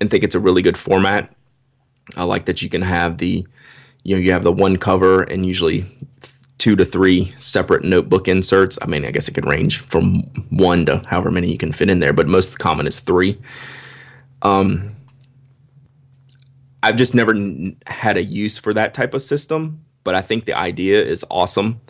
and 0.00 0.10
think 0.10 0.24
it's 0.24 0.34
a 0.34 0.40
really 0.40 0.62
good 0.62 0.78
format. 0.78 1.34
I 2.16 2.24
like 2.24 2.46
that 2.46 2.62
you 2.62 2.68
can 2.68 2.82
have 2.82 3.18
the, 3.18 3.46
you 4.02 4.16
know, 4.16 4.20
you 4.20 4.32
have 4.32 4.44
the 4.44 4.52
one 4.52 4.76
cover 4.76 5.22
and 5.22 5.44
usually 5.44 5.84
two 6.60 6.76
to 6.76 6.84
three 6.84 7.34
separate 7.38 7.82
notebook 7.82 8.28
inserts. 8.28 8.78
I 8.82 8.86
mean, 8.86 9.04
I 9.04 9.10
guess 9.10 9.26
it 9.26 9.34
could 9.34 9.46
range 9.46 9.78
from 9.78 10.22
one 10.50 10.86
to 10.86 11.02
however 11.06 11.30
many 11.30 11.50
you 11.50 11.58
can 11.58 11.72
fit 11.72 11.90
in 11.90 11.98
there, 11.98 12.12
but 12.12 12.28
most 12.28 12.58
common 12.58 12.86
is 12.86 13.00
three. 13.00 13.40
Um, 14.42 14.94
I've 16.82 16.96
just 16.96 17.14
never 17.14 17.34
had 17.86 18.16
a 18.16 18.22
use 18.22 18.58
for 18.58 18.72
that 18.74 18.94
type 18.94 19.14
of 19.14 19.22
system, 19.22 19.84
but 20.04 20.14
I 20.14 20.22
think 20.22 20.44
the 20.44 20.54
idea 20.54 21.04
is 21.04 21.24
awesome, 21.30 21.80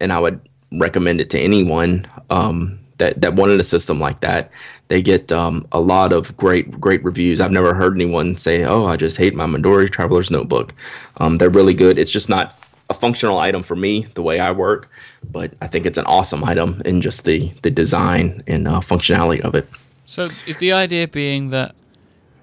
and 0.00 0.12
I 0.12 0.20
would 0.20 0.40
recommend 0.72 1.20
it 1.20 1.28
to 1.30 1.38
anyone 1.38 2.06
um, 2.30 2.78
that 2.98 3.20
that 3.20 3.34
wanted 3.34 3.60
a 3.60 3.64
system 3.64 3.98
like 3.98 4.20
that. 4.20 4.50
They 4.88 5.02
get 5.02 5.32
um, 5.32 5.66
a 5.72 5.80
lot 5.80 6.12
of 6.12 6.36
great 6.36 6.80
great 6.80 7.02
reviews. 7.04 7.40
I've 7.40 7.52
never 7.52 7.74
heard 7.74 7.94
anyone 7.94 8.36
say, 8.36 8.64
"Oh, 8.64 8.86
I 8.86 8.96
just 8.96 9.16
hate 9.16 9.34
my 9.34 9.46
Midori 9.46 9.90
Traveler's 9.90 10.30
Notebook." 10.30 10.72
Um, 11.18 11.38
they're 11.38 11.50
really 11.50 11.74
good. 11.74 11.98
It's 11.98 12.12
just 12.12 12.28
not 12.28 12.59
a 12.90 12.94
functional 12.94 13.38
item 13.38 13.62
for 13.62 13.76
me 13.76 14.08
the 14.14 14.22
way 14.22 14.40
I 14.40 14.50
work, 14.50 14.90
but 15.30 15.54
I 15.62 15.68
think 15.68 15.86
it's 15.86 15.96
an 15.96 16.04
awesome 16.06 16.44
item 16.44 16.82
in 16.84 17.00
just 17.00 17.24
the 17.24 17.52
the 17.62 17.70
design 17.70 18.42
and 18.46 18.68
uh, 18.68 18.80
functionality 18.80 19.40
of 19.40 19.54
it. 19.54 19.66
So 20.04 20.26
is 20.46 20.56
the 20.56 20.72
idea 20.72 21.06
being 21.06 21.48
that 21.50 21.74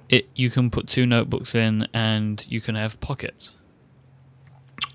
it 0.10 0.30
you 0.36 0.50
can 0.50 0.70
put 0.70 0.88
two 0.88 1.06
notebooks 1.06 1.54
in 1.54 1.88
and 1.94 2.46
you 2.50 2.62
can 2.62 2.76
have 2.76 3.00
pockets? 3.02 3.56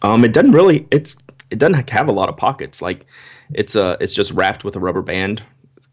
Um, 0.01 0.25
it 0.25 0.33
doesn't 0.33 0.53
really. 0.53 0.89
It's 0.91 1.19
it 1.51 1.59
doesn't 1.59 1.91
have 1.91 2.09
a 2.09 2.13
lot 2.13 2.31
of 2.31 2.37
pockets. 2.37 2.81
Like 2.81 3.05
it's 3.55 3.77
uh 3.77 3.97
it's 4.01 4.15
just 4.15 4.33
wrapped 4.33 4.65
with 4.65 4.75
a 4.75 4.81
rubber 4.81 5.03
band 5.03 5.43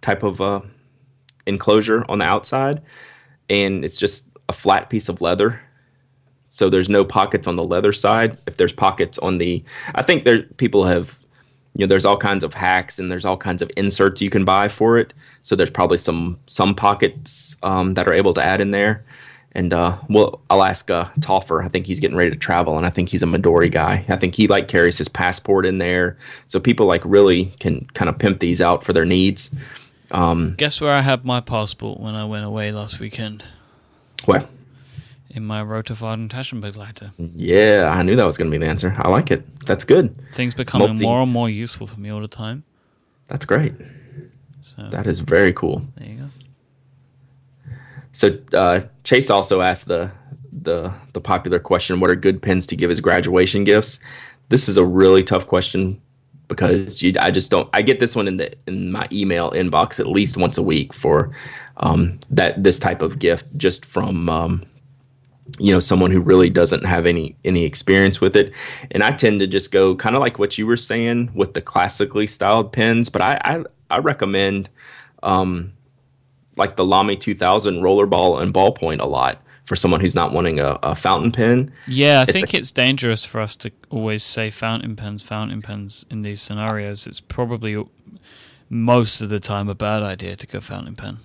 type 0.01 0.23
of 0.23 0.39
uh 0.39 0.61
enclosure 1.45 2.05
on 2.07 2.19
the 2.19 2.25
outside, 2.25 2.81
and 3.49 3.83
it's 3.83 3.99
just 3.99 4.25
a 4.47 4.53
flat 4.53 4.89
piece 4.89 5.09
of 5.09 5.21
leather. 5.21 5.59
So 6.51 6.67
there's 6.67 6.89
no 6.89 7.05
pockets 7.05 7.45
on 7.45 7.55
the 7.55 7.63
leather 7.63 7.93
side. 7.93 8.37
If 8.47 8.57
there's 8.57 8.73
pockets 8.73 9.19
on 9.19 9.37
the, 9.37 9.63
I 9.93 10.01
think 10.01 10.25
there 10.25 10.41
people 10.57 10.83
have, 10.83 11.19
you 11.75 11.85
know, 11.85 11.87
there's 11.87 12.05
all 12.05 12.17
kinds 12.17 12.43
of 12.43 12.55
hacks 12.55 12.97
and 12.97 13.11
there's 13.11 13.23
all 13.23 13.37
kinds 13.37 13.61
of 13.61 13.69
inserts 13.77 14.19
you 14.19 14.31
can 14.31 14.45
buy 14.45 14.67
for 14.67 14.97
it. 14.97 15.13
So 15.43 15.55
there's 15.55 15.69
probably 15.69 15.97
some 15.97 16.39
some 16.47 16.73
pockets 16.73 17.55
um, 17.61 17.93
that 17.93 18.07
are 18.07 18.13
able 18.13 18.33
to 18.33 18.43
add 18.43 18.61
in 18.61 18.71
there. 18.71 19.03
And 19.51 19.73
uh, 19.73 19.99
well, 20.09 20.41
I'll 20.49 20.63
ask 20.63 20.89
uh, 20.89 21.05
Toffer. 21.19 21.63
I 21.63 21.69
think 21.69 21.85
he's 21.85 21.99
getting 21.99 22.17
ready 22.17 22.31
to 22.31 22.35
travel, 22.35 22.77
and 22.77 22.85
I 22.85 22.89
think 22.89 23.09
he's 23.09 23.23
a 23.23 23.27
Midori 23.27 23.71
guy. 23.71 24.05
I 24.09 24.15
think 24.15 24.35
he 24.35 24.47
like 24.47 24.67
carries 24.67 24.97
his 24.97 25.07
passport 25.07 25.65
in 25.65 25.77
there, 25.77 26.17
so 26.47 26.59
people 26.59 26.85
like 26.87 27.01
really 27.05 27.45
can 27.59 27.85
kind 27.93 28.09
of 28.09 28.17
pimp 28.17 28.39
these 28.39 28.59
out 28.59 28.83
for 28.83 28.93
their 28.93 29.05
needs. 29.05 29.55
Guess 30.57 30.81
where 30.81 30.93
I 30.93 31.01
had 31.01 31.25
my 31.25 31.41
passport 31.41 31.99
when 31.99 32.15
I 32.15 32.25
went 32.25 32.45
away 32.45 32.71
last 32.71 32.99
weekend? 32.99 33.45
Well, 34.27 34.47
In 35.31 35.45
my 35.45 35.61
Roterfaden 35.63 36.27
Taschenbegleiter. 36.29 37.11
yeah, 37.35 37.93
I 37.95 38.01
knew 38.01 38.15
that 38.15 38.25
was 38.25 38.35
going 38.37 38.49
to 38.49 38.57
be 38.57 38.63
the 38.63 38.69
answer. 38.69 38.95
I 38.97 39.09
like 39.09 39.29
it. 39.29 39.43
That's 39.65 39.83
good. 39.85 40.15
Things 40.33 40.55
becoming 40.55 40.87
Multi- 40.89 41.05
more 41.05 41.21
and 41.21 41.31
more 41.31 41.47
useful 41.49 41.85
for 41.85 41.99
me 41.99 42.09
all 42.09 42.21
the 42.21 42.27
time. 42.27 42.63
That's 43.27 43.45
great. 43.45 43.73
So 44.61 44.87
That 44.89 45.05
is 45.05 45.19
very 45.19 45.53
cool. 45.53 45.83
there 45.97 46.09
you 46.09 46.15
go. 46.17 46.29
So 48.11 48.37
uh, 48.53 48.81
Chase 49.03 49.29
also 49.29 49.61
asked 49.61 49.85
the 49.85 50.11
the 50.51 50.91
the 51.13 51.21
popular 51.21 51.59
question: 51.59 51.99
What 51.99 52.09
are 52.09 52.15
good 52.15 52.41
pens 52.41 52.65
to 52.67 52.75
give 52.75 52.89
as 52.89 52.99
graduation 52.99 53.63
gifts? 53.63 53.99
This 54.49 54.67
is 54.67 54.77
a 54.77 54.83
really 54.85 55.23
tough 55.23 55.45
question 55.45 56.01
because 56.47 57.03
you, 57.03 57.13
I 57.19 57.29
just 57.29 57.51
don't. 57.51 57.69
I 57.71 57.83
get 57.83 57.99
this 57.99 58.15
one 58.15 58.27
in 58.27 58.37
the 58.37 58.51
in 58.67 58.91
my 58.91 59.07
email 59.11 59.51
inbox 59.51 59.99
at 59.99 60.07
least 60.07 60.37
once 60.37 60.57
a 60.57 60.63
week 60.63 60.91
for 60.91 61.29
um, 61.77 62.19
that 62.31 62.63
this 62.63 62.79
type 62.79 63.03
of 63.03 63.19
gift, 63.19 63.45
just 63.57 63.85
from 63.85 64.27
um, 64.27 64.65
you 65.57 65.71
know 65.73 65.79
someone 65.79 66.11
who 66.11 66.21
really 66.21 66.49
doesn't 66.49 66.85
have 66.85 67.05
any 67.05 67.35
any 67.45 67.63
experience 67.65 68.21
with 68.21 68.35
it. 68.35 68.53
And 68.91 69.03
I 69.03 69.11
tend 69.11 69.39
to 69.39 69.47
just 69.47 69.71
go 69.71 69.95
kind 69.95 70.15
of 70.15 70.19
like 70.21 70.37
what 70.39 70.57
you 70.57 70.65
were 70.67 70.77
saying 70.77 71.31
with 71.33 71.53
the 71.53 71.61
classically 71.61 72.27
styled 72.27 72.71
pens, 72.71 73.09
but 73.09 73.21
I 73.21 73.39
I, 73.43 73.63
I 73.89 73.97
recommend 73.99 74.69
um, 75.23 75.73
like 76.57 76.75
the 76.75 76.85
Lamy 76.85 77.15
2000 77.15 77.75
rollerball 77.81 78.41
and 78.41 78.53
ballpoint 78.53 78.99
a 79.01 79.05
lot 79.07 79.41
for 79.65 79.75
someone 79.75 79.99
who's 80.01 80.15
not 80.15 80.33
wanting 80.33 80.59
a, 80.59 80.79
a 80.81 80.95
fountain 80.95 81.31
pen. 81.31 81.71
Yeah, 81.87 82.19
I 82.21 82.25
It's 82.27 82.31
think 82.31 82.53
a- 82.53 82.57
it's 82.57 82.71
dangerous 82.71 83.23
for 83.25 83.39
us 83.39 83.55
to 83.57 83.71
always 83.89 84.23
say 84.23 84.49
fountain 84.49 84.95
pens, 84.95 85.21
fountain 85.21 85.61
pens 85.61 86.05
in 86.09 86.23
these 86.23 86.41
scenarios. 86.41 87.05
It's 87.07 87.21
probably 87.21 87.83
most 88.69 89.21
of 89.21 89.29
the 89.29 89.39
time 89.39 89.69
a 89.69 89.75
bad 89.75 90.03
idea 90.03 90.35
to 90.35 90.47
go 90.47 90.59
fountain 90.59 90.95
pen. 90.95 91.19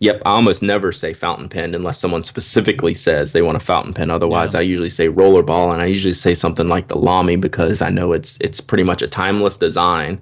Yep, 0.00 0.22
I 0.24 0.30
almost 0.30 0.62
never 0.62 0.92
say 0.92 1.12
fountain 1.12 1.48
pen 1.50 1.74
unless 1.74 1.98
someone 1.98 2.24
specifically 2.24 2.94
says 2.94 3.32
they 3.32 3.42
want 3.42 3.58
a 3.58 3.60
fountain 3.60 3.92
pen. 3.94 4.10
Otherwise, 4.10 4.54
Yeah. 4.54 4.60
I 4.60 4.62
usually 4.62 4.88
say 4.90 5.08
rollerball, 5.08 5.72
and 5.72 5.82
I 5.82 5.86
usually 5.86 6.14
say 6.14 6.32
something 6.34 6.68
like 6.68 6.88
the 6.88 6.96
Lamy 6.96 7.36
because 7.36 7.82
I 7.82 7.90
know 7.90 8.12
it's 8.12 8.38
it's 8.40 8.60
pretty 8.62 8.82
much 8.84 9.02
a 9.02 9.06
timeless 9.08 9.58
design, 9.58 10.18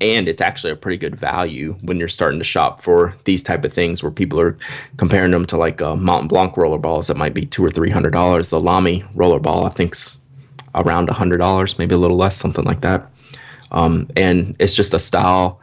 and 0.00 0.28
it's 0.28 0.42
actually 0.42 0.72
a 0.72 0.76
pretty 0.76 0.98
good 0.98 1.14
value 1.14 1.76
when 1.82 1.98
you're 1.98 2.08
starting 2.08 2.40
to 2.40 2.44
shop 2.44 2.82
for 2.82 3.14
these 3.24 3.44
type 3.44 3.64
of 3.64 3.72
things 3.72 4.02
where 4.02 4.10
people 4.12 4.40
are 4.40 4.58
comparing 4.96 5.30
them 5.30 5.46
to 5.46 5.56
like 5.56 5.80
uh, 5.80 5.94
Mont 5.96 6.28
Blanc 6.28 6.54
rollerballs 6.54 7.06
that 7.06 7.16
might 7.16 7.32
be 7.34 7.46
two 7.46 7.64
or 7.64 7.70
three 7.70 7.90
hundred 7.90 8.12
dollars. 8.12 8.50
The 8.50 8.60
Lamy 8.60 9.04
rollerball, 9.14 9.66
I 9.66 9.70
think's 9.70 10.18
around 10.74 11.08
a 11.10 11.14
hundred 11.14 11.38
dollars, 11.38 11.78
maybe 11.78 11.94
a 11.94 11.98
little 11.98 12.16
less, 12.18 12.36
something 12.36 12.64
like 12.64 12.80
that. 12.80 13.08
Um, 13.70 14.08
and 14.16 14.56
it's 14.58 14.74
just 14.74 14.94
a 14.94 14.98
style. 14.98 15.60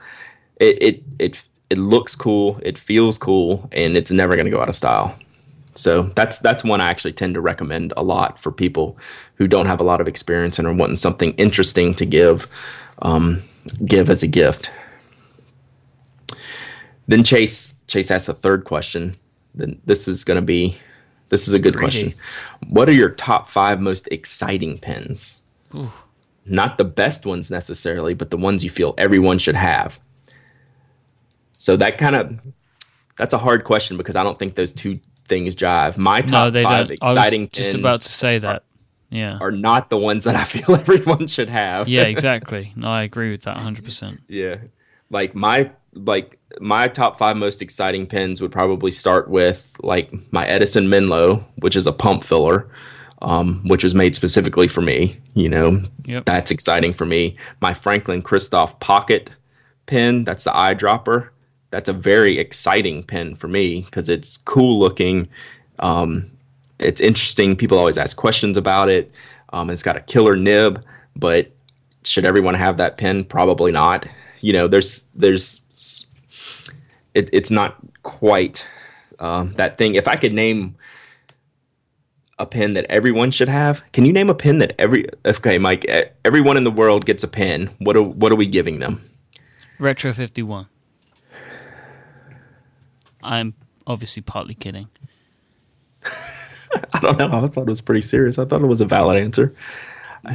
It 0.62 0.82
it 0.82 1.03
it 1.19 1.43
it 1.73 1.79
looks 1.79 2.15
cool, 2.15 2.59
it 2.62 2.77
feels 2.77 3.17
cool, 3.17 3.67
and 3.71 3.97
it's 3.97 4.12
never 4.12 4.36
going 4.36 4.45
to 4.45 4.51
go 4.51 4.62
out 4.62 4.69
of 4.69 4.75
style. 4.75 5.17
So 5.73 6.03
that's 6.13 6.38
that's 6.38 6.63
one 6.63 6.81
I 6.81 6.91
actually 6.91 7.13
tend 7.13 7.33
to 7.33 7.41
recommend 7.41 7.93
a 7.97 8.03
lot 8.03 8.39
for 8.39 8.51
people 8.51 8.95
who 9.38 9.47
don't 9.47 9.65
have 9.65 9.79
a 9.79 9.83
lot 9.83 9.99
of 9.99 10.07
experience 10.07 10.59
and 10.59 10.67
are 10.67 10.73
wanting 10.73 10.97
something 10.97 11.33
interesting 11.33 11.95
to 11.95 12.05
give 12.05 12.47
um, 13.01 13.41
give 13.86 14.12
as 14.12 14.21
a 14.21 14.27
gift. 14.27 14.69
Then 17.07 17.23
Chase 17.23 17.73
Chase 17.88 18.12
asks 18.12 18.29
a 18.29 18.36
third 18.36 18.65
question. 18.65 19.15
Then 19.55 19.81
this 19.86 20.07
is 20.07 20.23
going 20.23 20.39
to 20.39 20.45
be 20.45 20.77
this 21.29 21.47
is 21.47 21.55
a 21.55 21.59
good 21.59 21.75
question. 21.75 22.13
What 22.69 22.88
are 22.88 22.93
your 22.93 23.09
top 23.09 23.49
five 23.49 23.81
most 23.81 24.07
exciting 24.12 24.77
pens? 24.77 25.41
Not 26.45 26.77
the 26.77 26.86
best 26.86 27.25
ones 27.25 27.49
necessarily, 27.49 28.13
but 28.13 28.29
the 28.29 28.38
ones 28.38 28.63
you 28.63 28.69
feel 28.69 28.93
everyone 28.99 29.39
should 29.39 29.55
have. 29.55 29.99
So 31.63 31.78
that 31.78 31.97
kind 31.97 32.13
of 32.13 32.41
that's 33.17 33.34
a 33.34 33.38
hard 33.38 33.63
question 33.63 33.95
because 33.95 34.17
I 34.17 34.23
don't 34.23 34.38
think 34.38 34.56
those 34.56 34.73
two 34.73 34.99
things 35.30 35.56
jive. 35.56 35.95
My 35.97 36.19
top 36.19 36.54
No, 36.54 36.62
five 36.62 36.88
don't. 36.89 36.99
I 37.02 37.12
exciting 37.12 37.41
was 37.43 37.52
just 37.52 37.73
about 37.73 38.02
to 38.02 38.10
say 38.10 38.38
that. 38.39 38.65
Yeah. 39.10 39.38
are 39.39 39.52
not 39.52 39.89
the 39.89 39.97
ones 39.97 40.26
that 40.26 40.36
I 40.36 40.43
feel 40.54 40.76
everyone 40.76 41.28
should 41.28 41.47
have. 41.47 41.88
Yeah, 41.88 42.02
exactly. 42.15 42.73
No, 42.76 42.89
I 42.89 43.04
agree 43.04 43.30
with 43.32 43.43
that 43.43 43.56
100%. 43.56 44.19
Yeah. 44.28 44.58
Like 45.10 45.36
my 45.36 45.71
like 45.93 46.38
my 46.60 46.89
top 46.89 47.17
five 47.17 47.38
most 47.38 47.62
exciting 47.62 48.08
pins 48.08 48.41
would 48.41 48.52
probably 48.52 48.91
start 48.91 49.30
with 49.30 49.71
like 49.82 50.12
my 50.34 50.45
Edison 50.47 50.89
Menlo, 50.89 51.45
which 51.60 51.78
is 51.78 51.88
a 51.88 51.93
pump 51.93 52.26
filler, 52.26 52.67
um, 53.21 53.62
which 53.67 53.86
was 53.86 53.95
made 53.95 54.15
specifically 54.15 54.67
for 54.67 54.82
me. 54.82 55.17
You 55.34 55.47
know, 55.47 55.84
Yep. 56.06 56.26
that's 56.26 56.52
exciting 56.52 56.93
for 56.93 57.06
me. 57.06 57.38
My 57.62 57.73
Franklin 57.73 58.21
Christoph 58.21 58.78
Pocket 58.82 59.30
pen, 59.86 60.23
that's 60.23 60.43
the 60.45 60.52
eyedropper. 60.52 61.30
That's 61.73 61.89
a 61.89 61.93
very 61.93 62.38
exciting 62.38 63.01
pen 63.01 63.36
for 63.36 63.47
me 63.47 63.81
because 63.81 64.07
it's 64.07 64.38
cool 64.38 64.77
looking. 64.77 65.27
Um, 65.79 66.29
it's 66.77 67.01
interesting. 67.01 67.55
People 67.55 67.79
always 67.79 67.97
ask 67.97 68.15
questions 68.15 68.57
about 68.57 68.89
it. 68.89 69.12
Um, 69.53 69.71
it's 69.71 69.81
got 69.81 69.97
a 69.97 70.01
killer 70.01 70.36
nib, 70.36 70.86
but 71.15 71.49
should 72.03 72.25
everyone 72.25 72.53
have 72.53 72.77
that 72.77 72.99
pen? 72.99 73.25
Probably 73.25 73.71
not. 73.71 74.05
You 74.41 74.53
know, 74.53 74.67
there's 74.67 75.07
there's 75.15 75.62
it, 77.15 77.27
it's 77.33 77.49
not 77.49 77.77
quite 78.03 78.63
Um, 79.17 79.53
that 79.55 79.79
thing. 79.79 79.95
If 79.95 80.07
I 80.07 80.15
could 80.15 80.33
name 80.33 80.75
a 82.38 82.45
pen 82.45 82.73
that 82.73 82.86
everyone 82.88 83.31
should 83.31 83.49
have, 83.49 83.81
can 83.93 84.05
you 84.05 84.13
name 84.13 84.29
a 84.29 84.36
pen 84.36 84.59
that 84.59 84.73
every 84.77 85.07
okay, 85.25 85.57
Myke? 85.57 86.09
Everyone 86.23 86.55
in 86.55 86.65
the 86.65 86.71
world 86.71 87.05
gets 87.07 87.23
a 87.23 87.27
pen. 87.27 87.71
What 87.79 87.95
are 87.95 88.03
what 88.03 88.31
are 88.31 88.36
we 88.36 88.45
giving 88.45 88.77
them? 88.77 89.09
Retro 89.79 90.13
51. 90.13 90.67
I'm 93.23 93.53
obviously 93.88 94.21
partly 94.21 94.55
kidding. 94.55 94.89
I 96.93 96.99
don't 96.99 97.17
know. 97.17 97.43
I 97.43 97.47
thought 97.47 97.62
it 97.62 97.67
was 97.67 97.81
pretty 97.81 98.01
serious. 98.01 98.39
I 98.39 98.45
thought 98.45 98.62
it 98.62 98.67
was 98.67 98.81
a 98.81 98.86
valid 98.86 99.21
answer. 99.21 99.55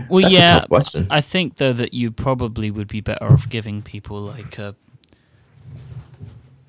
Well, 0.08 0.22
That's 0.22 0.34
yeah, 0.34 0.60
question. 0.60 1.06
I 1.10 1.20
think 1.20 1.56
though 1.56 1.72
that 1.72 1.94
you 1.94 2.10
probably 2.10 2.70
would 2.70 2.88
be 2.88 3.00
better 3.00 3.24
off 3.24 3.48
giving 3.48 3.80
people 3.80 4.20
like 4.20 4.58
a, 4.58 4.74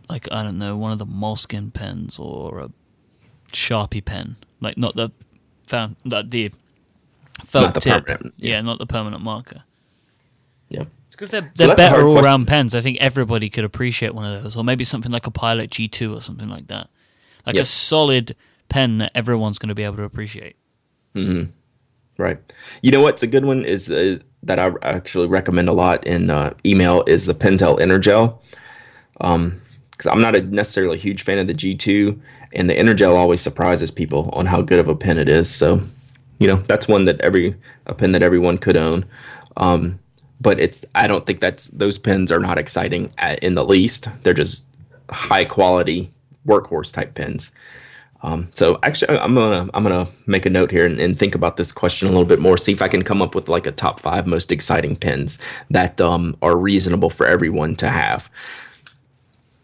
like 0.10 0.28
I 0.32 0.44
don't 0.44 0.58
know, 0.58 0.78
one 0.78 0.92
of 0.92 1.00
the 1.00 1.06
Moleskine 1.06 1.74
pens 1.74 2.18
or 2.18 2.60
a 2.60 2.72
Sharpie 3.52 4.04
pen, 4.04 4.38
like 4.62 4.78
not 4.78 4.96
the 4.96 5.12
found 5.66 5.98
that 6.06 6.32
the 6.32 6.52
felt 7.46 7.66
Not 7.66 7.74
the 7.76 7.80
tip, 7.82 8.34
yeah. 8.38 8.62
not 8.62 8.80
the 8.80 8.86
permanent 8.86 9.24
marker. 9.24 9.64
Yeah. 10.70 10.86
Because 11.20 11.32
they're, 11.32 11.52
they're 11.56 11.68
hard 11.68 11.78
better 11.78 12.08
all 12.08 12.22
round 12.22 12.48
pens. 12.48 12.74
I 12.74 12.80
think 12.80 12.98
everybody 13.02 13.50
could 13.50 13.66
appreciate 13.66 14.16
one 14.16 14.24
of 14.24 14.42
those, 14.42 14.56
or 14.56 14.64
maybe 14.64 14.86
something 14.86 15.12
like 15.12 15.28
a 15.28 15.32
Pilot 15.32 15.70
G2 15.70 16.16
or 16.16 16.22
something 16.22 16.48
like 16.48 16.68
that. 16.68 16.90
Like 17.46 17.56
Yep. 17.56 17.64
a 17.64 17.66
solid 17.66 18.36
pen 18.70 19.00
that 19.00 19.12
everyone's 19.14 19.60
going 19.60 19.68
to 19.68 19.76
be 19.76 19.84
able 19.84 19.98
to 19.98 20.04
appreciate. 20.04 20.56
Right. 22.18 22.38
You 22.82 22.92
know 22.92 23.02
what's 23.02 23.22
a 23.22 23.28
good 23.28 23.44
one 23.44 23.66
is 23.66 23.90
uh, 23.90 24.20
that 24.44 24.60
I 24.60 24.72
actually 24.82 25.28
recommend 25.28 25.68
a 25.68 25.74
lot 25.74 26.08
in 26.08 26.30
uh, 26.30 26.54
email 26.66 27.04
is 27.06 27.26
the 27.26 27.34
Pentel 27.34 27.80
Energel. 27.80 28.40
Um, 29.20 29.62
because 29.92 30.10
I'm 30.14 30.22
not 30.22 30.34
a 30.38 30.42
necessarily 30.42 30.96
a 30.96 31.02
huge 31.02 31.24
fan 31.24 31.40
of 31.40 31.48
the 31.48 31.54
G2, 31.54 32.18
and 32.54 32.70
the 32.70 32.74
Energel 32.74 33.18
always 33.18 33.42
surprises 33.42 33.92
people 33.92 34.30
on 34.32 34.46
how 34.46 34.62
good 34.62 34.80
of 34.80 34.88
a 34.88 34.96
pen 34.96 35.18
it 35.18 35.28
is. 35.28 35.54
So, 35.54 35.82
you 36.40 36.48
know, 36.48 36.64
that's 36.68 36.88
one 36.88 37.04
that 37.04 37.20
every 37.20 37.56
a 37.88 37.94
pen 37.94 38.14
that 38.14 38.24
everyone 38.24 38.58
could 38.58 38.78
own. 38.78 39.04
Um, 39.58 40.00
but 40.42 40.60
it's 40.60 40.86
I 40.96 41.08
don't 41.08 41.26
think 41.26 41.42
that's 41.42 41.68
those 41.68 41.98
pins 41.98 42.32
are 42.32 42.40
not 42.40 42.58
exciting 42.58 43.12
at, 43.18 43.40
in 43.40 43.56
the 43.56 43.66
least. 43.66 44.08
They're 44.24 44.34
just 44.34 44.66
high 45.10 45.46
quality 45.46 46.12
workhorse 46.46 46.94
type 46.94 47.16
pins. 47.16 47.52
Um, 48.22 48.50
so 48.54 48.80
actually, 48.84 49.18
I'm 49.18 49.34
gonna 49.34 49.70
I'm 49.74 49.84
gonna 49.84 50.08
make 50.26 50.46
a 50.46 50.50
note 50.50 50.72
here 50.72 50.86
and, 50.86 51.00
and 51.00 51.18
think 51.18 51.36
about 51.36 51.58
this 51.58 51.72
question 51.72 52.08
a 52.08 52.12
little 52.12 52.26
bit 52.26 52.40
more. 52.40 52.58
See 52.58 52.74
if 52.74 52.82
I 52.82 52.88
can 52.90 53.04
come 53.04 53.22
up 53.22 53.34
with 53.34 53.48
like 53.48 53.66
a 53.66 53.72
top 53.72 54.02
five 54.02 54.28
most 54.28 54.52
exciting 54.52 54.96
pins 54.96 55.40
that 55.70 56.02
um, 56.02 56.36
are 56.42 56.58
reasonable 56.58 57.10
for 57.10 57.26
everyone 57.26 57.76
to 57.78 57.90
have. 57.90 58.30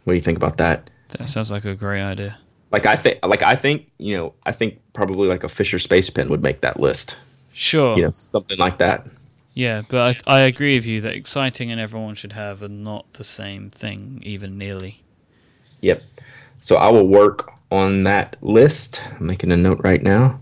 What 0.05 0.13
do 0.13 0.17
you 0.17 0.21
think 0.21 0.37
about 0.37 0.57
that? 0.57 0.89
That 1.17 1.27
sounds 1.27 1.51
like 1.51 1.65
a 1.65 1.75
great 1.75 2.01
idea. 2.01 2.37
Like 2.71 2.85
I 2.85 2.95
think, 2.95 3.19
like 3.25 3.43
I 3.43 3.55
think, 3.55 3.89
you 3.97 4.17
know, 4.17 4.33
I 4.45 4.51
think 4.51 4.79
probably 4.93 5.27
like 5.27 5.43
a 5.43 5.49
Fisher 5.49 5.79
Space 5.79 6.09
pin 6.09 6.29
would 6.29 6.43
make 6.43 6.61
that 6.61 6.79
list. 6.79 7.17
Sure. 7.51 7.95
You 7.95 8.03
know, 8.03 8.11
something 8.11 8.57
like 8.57 8.77
that. 8.77 9.05
Yeah, 9.55 9.83
but 9.87 10.21
I, 10.27 10.35
I 10.35 10.39
agree 10.41 10.75
with 10.75 10.85
you 10.85 10.99
that 11.01 11.15
exciting 11.15 11.71
and 11.71 11.79
everyone 11.79 12.13
should 12.15 12.33
have 12.33 12.61
are 12.61 12.67
not 12.67 13.11
the 13.13 13.23
same 13.23 13.69
thing, 13.69 14.21
even 14.23 14.57
nearly. 14.57 15.01
Yep. 15.81 16.03
So 16.59 16.75
I 16.75 16.89
will 16.89 17.07
work 17.07 17.51
on 17.71 18.03
that 18.03 18.35
list. 18.41 19.01
I'm 19.17 19.25
making 19.27 19.51
a 19.51 19.57
note 19.57 19.79
right 19.83 20.03
now. 20.03 20.39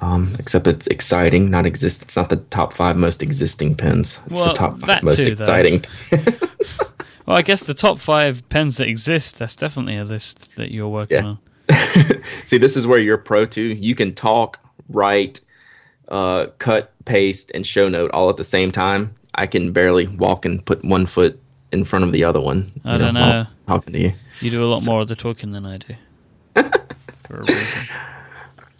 Um, 0.00 0.36
except 0.38 0.66
it's 0.66 0.86
exciting, 0.88 1.50
not 1.50 1.66
exist. 1.66 2.02
It's 2.02 2.16
not 2.16 2.28
the 2.28 2.36
top 2.36 2.72
five 2.74 2.96
most 2.96 3.22
existing 3.22 3.74
pens. 3.74 4.20
It's 4.26 4.34
Well, 4.34 4.48
the 4.48 4.54
top 4.54 4.78
five 4.78 5.02
most 5.02 5.18
too, 5.18 5.32
exciting. 5.32 5.84
Well, 7.26 7.36
I 7.36 7.42
guess 7.42 7.62
the 7.62 7.74
top 7.74 7.98
five 7.98 8.48
pens 8.48 8.78
that 8.78 8.88
exist, 8.88 9.38
that's 9.38 9.54
definitely 9.54 9.98
a 9.98 10.04
list 10.04 10.56
that 10.56 10.70
you're 10.70 10.88
working 10.88 11.18
Yeah. 11.18 11.36
on. 11.68 12.22
See, 12.46 12.56
this 12.56 12.74
is 12.74 12.86
where 12.86 12.98
you're 12.98 13.18
pro 13.18 13.44
too. 13.44 13.60
You 13.60 13.94
can 13.94 14.14
talk, 14.14 14.58
write, 14.88 15.40
uh, 16.08 16.46
cut, 16.58 16.92
paste, 17.04 17.50
and 17.54 17.66
show 17.66 17.88
note 17.88 18.10
all 18.12 18.28
at 18.30 18.36
the 18.36 18.44
same 18.44 18.70
time. 18.72 19.14
I 19.34 19.46
can 19.46 19.72
barely 19.72 20.06
walk 20.06 20.44
and 20.44 20.64
put 20.64 20.84
one 20.84 21.06
foot 21.06 21.40
in 21.72 21.84
front 21.84 22.04
of 22.04 22.12
the 22.12 22.24
other 22.24 22.40
one. 22.40 22.70
I 22.84 22.94
you 22.94 22.98
don't 22.98 23.14
while 23.14 23.32
know. 23.44 23.46
Talking 23.60 23.92
to 23.92 23.98
you. 24.00 24.12
You 24.40 24.50
do 24.50 24.64
a 24.64 24.66
lot 24.66 24.84
more 24.84 25.00
of 25.00 25.08
the 25.08 25.16
talking 25.16 25.52
than 25.52 25.64
I 25.66 25.78
do. 25.78 25.94
For 27.26 27.40
a 27.40 27.44
reason. 27.44 27.80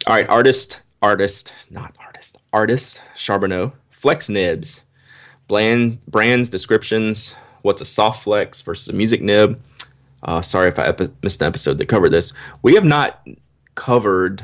All 0.07 0.15
right, 0.15 0.27
artist, 0.27 0.81
artist, 1.01 1.53
not 1.69 1.95
artist, 1.99 2.37
artist, 2.51 3.01
Charbonneau, 3.15 3.73
flex 3.89 4.27
nibs, 4.29 4.81
bland 5.47 6.03
brands, 6.07 6.49
descriptions. 6.49 7.35
What's 7.61 7.81
a 7.81 7.85
soft 7.85 8.23
flex 8.23 8.61
versus 8.61 8.87
a 8.87 8.93
music 8.93 9.21
nib? 9.21 9.61
Uh, 10.23 10.41
sorry 10.41 10.69
if 10.69 10.79
I 10.79 10.83
epi- 10.85 11.09
missed 11.21 11.41
an 11.41 11.47
episode 11.47 11.77
that 11.77 11.85
covered 11.87 12.09
this. 12.09 12.33
We 12.61 12.75
have 12.75 12.85
not 12.85 13.25
covered, 13.75 14.43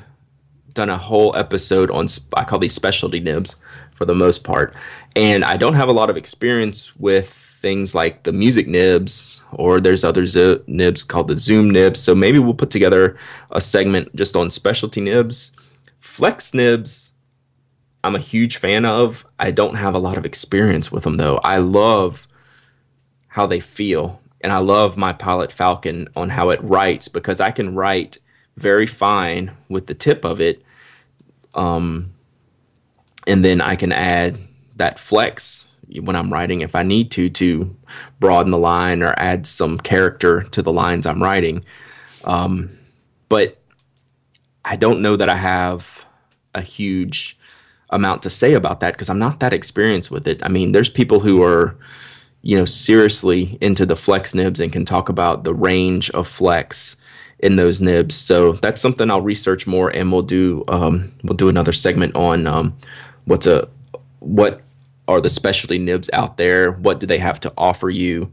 done 0.76 0.90
a 0.90 0.98
whole 0.98 1.36
episode 1.36 1.90
on. 1.90 2.08
I 2.36 2.44
call 2.44 2.60
these 2.60 2.74
specialty 2.74 3.20
nibs 3.20 3.56
for 3.96 4.06
the 4.06 4.14
most 4.14 4.44
part, 4.44 4.76
and 5.16 5.44
I 5.44 5.58
don't 5.58 5.74
have 5.74 5.90
a 5.90 5.94
lot 5.94 6.10
of 6.10 6.18
experience 6.18 6.96
with 6.98 7.30
things 7.30 7.96
like 7.96 8.24
the 8.24 8.32
music 8.32 8.68
nibs 8.68 9.42
or 9.54 9.80
there's 9.82 10.04
other 10.04 10.28
zo- 10.28 10.62
nibs 10.68 11.04
called 11.04 11.28
the 11.28 11.38
zoom 11.38 11.72
nibs. 11.72 12.00
So 12.00 12.14
maybe 12.14 12.38
we'll 12.38 12.54
put 12.54 12.70
together 12.70 13.18
a 13.50 13.60
segment 13.60 14.16
just 14.16 14.36
on 14.36 14.52
specialty 14.52 15.02
nibs. 15.02 15.52
Flex 16.00 16.54
nibs 16.54 17.12
i'm 18.04 18.16
a 18.16 18.20
huge 18.20 18.58
fan 18.58 18.86
of. 18.86 19.26
I 19.40 19.50
don't 19.50 19.76
have 19.76 19.96
a 19.96 20.00
lot 20.00 20.20
of 20.20 20.26
experience 20.26 20.92
with 20.92 21.06
them 21.06 21.18
though. 21.18 21.38
I 21.38 21.58
love 21.58 22.28
how 23.36 23.46
they 23.46 23.60
feel 23.60 24.22
and 24.40 24.54
i 24.54 24.58
love 24.60 24.96
my 24.96 25.12
pilot 25.12 25.52
falcon 25.52 26.08
on 26.16 26.30
how 26.30 26.50
it 26.52 26.64
writes 26.64 27.10
because 27.10 27.42
i 27.42 27.52
can 27.52 27.76
write 27.76 28.18
very 28.56 28.88
fine 28.88 29.52
with 29.68 29.88
the 29.88 29.94
tip 29.94 30.24
of 30.24 30.40
it 30.40 30.62
um, 31.56 32.14
and 33.28 33.44
then 33.44 33.62
i 33.62 33.76
can 33.76 33.92
add 33.92 34.38
that 34.76 35.00
flex 35.00 35.66
when 36.02 36.16
I'm 36.16 36.32
writing 36.32 36.62
if 36.62 36.76
I 36.76 36.84
need 36.84 37.12
to 37.12 37.30
to 37.30 37.76
broaden 38.20 38.52
the 38.52 38.58
line 38.58 39.04
or 39.04 39.14
add 39.18 39.46
some 39.46 39.78
character 39.78 40.44
to 40.44 40.62
the 40.62 40.74
lines 40.74 41.06
I'm 41.06 41.22
writing. 41.22 41.64
Um, 42.24 42.78
but 43.30 43.62
I 44.64 44.76
don't 44.76 45.02
know 45.02 45.16
that 45.16 45.30
I 45.30 45.36
have 45.36 46.06
a 46.54 46.62
huge 46.62 47.38
amount 47.90 48.24
to 48.24 48.30
say 48.30 48.54
about 48.54 48.80
that 48.80 48.94
because 48.94 49.10
I'm 49.10 49.20
not 49.20 49.40
that 49.42 49.54
experienced 49.54 50.10
with 50.10 50.28
it. 50.28 50.44
I 50.44 50.50
mean, 50.50 50.72
there's 50.72 50.90
people 50.90 51.20
who 51.20 51.44
are, 51.44 51.78
you 52.42 52.58
know, 52.58 52.66
seriously 52.66 53.58
into 53.62 53.86
the 53.86 53.96
flex 53.96 54.34
nibs 54.34 54.60
and 54.60 54.74
can 54.74 54.86
talk 54.86 55.10
about 55.10 55.44
the 55.44 55.54
range 55.54 56.10
of 56.12 56.28
flex 56.28 56.98
in 57.40 57.56
those 57.56 57.82
nibs. 57.82 58.16
So 58.16 58.54
that's 58.54 58.82
something 58.82 59.12
I'll 59.12 59.22
research 59.22 59.68
more, 59.68 59.90
and 59.90 60.12
we'll 60.12 60.22
do 60.22 60.64
um, 60.68 61.12
we'll 61.24 61.38
do 61.38 61.50
another 61.50 61.74
segment 61.74 62.16
on 62.16 62.48
um, 62.48 62.76
what's 63.26 63.48
a 63.48 63.68
what 64.20 64.62
are 65.08 65.22
the 65.22 65.30
specialty 65.30 65.78
nibs 65.78 66.10
out 66.14 66.38
there? 66.38 66.72
What 66.72 67.00
do 67.00 67.06
they 67.06 67.20
have 67.20 67.40
to 67.42 67.54
offer 67.58 67.90
you? 67.90 68.32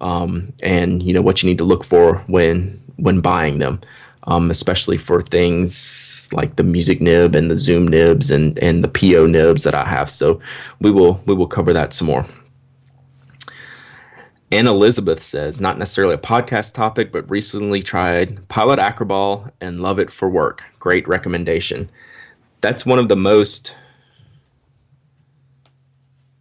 Um, 0.00 0.52
and 0.62 1.02
you 1.02 1.12
know 1.12 1.22
what 1.22 1.42
you 1.42 1.48
need 1.48 1.58
to 1.58 1.64
look 1.64 1.84
for 1.84 2.18
when 2.26 2.80
when 2.96 3.20
buying 3.20 3.58
them, 3.58 3.80
um, 4.24 4.50
especially 4.50 4.98
for 4.98 5.22
things 5.22 6.28
like 6.32 6.56
the 6.56 6.62
music 6.62 7.00
nib 7.00 7.34
and 7.34 7.50
the 7.50 7.56
zoom 7.56 7.88
nibs 7.88 8.30
and 8.30 8.58
and 8.60 8.82
the 8.82 8.88
PO 8.88 9.26
nibs 9.26 9.64
that 9.64 9.74
I 9.74 9.86
have. 9.86 10.10
So 10.10 10.40
we 10.80 10.90
will 10.90 11.20
we 11.26 11.34
will 11.34 11.46
cover 11.46 11.72
that 11.72 11.92
some 11.92 12.06
more. 12.06 12.26
Anne 14.54 14.68
Elizabeth 14.68 15.20
says, 15.20 15.60
not 15.60 15.80
necessarily 15.80 16.14
a 16.14 16.18
podcast 16.18 16.74
topic, 16.74 17.10
but 17.10 17.28
recently 17.28 17.82
tried 17.82 18.46
Pilot 18.46 18.78
Acroball 18.78 19.50
and 19.60 19.80
love 19.80 19.98
it 19.98 20.12
for 20.12 20.28
work. 20.28 20.62
Great 20.78 21.08
recommendation. 21.08 21.90
That's 22.60 22.86
one 22.86 23.00
of 23.00 23.08
the 23.08 23.16
most 23.16 23.74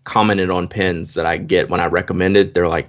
commented 0.04 0.52
on 0.52 0.68
pens 0.68 1.16
that 1.16 1.26
I 1.26 1.38
get 1.38 1.72
when 1.72 1.80
I 1.80 1.88
recommend 1.88 2.38
it. 2.38 2.54
They're 2.54 2.68
like, 2.68 2.88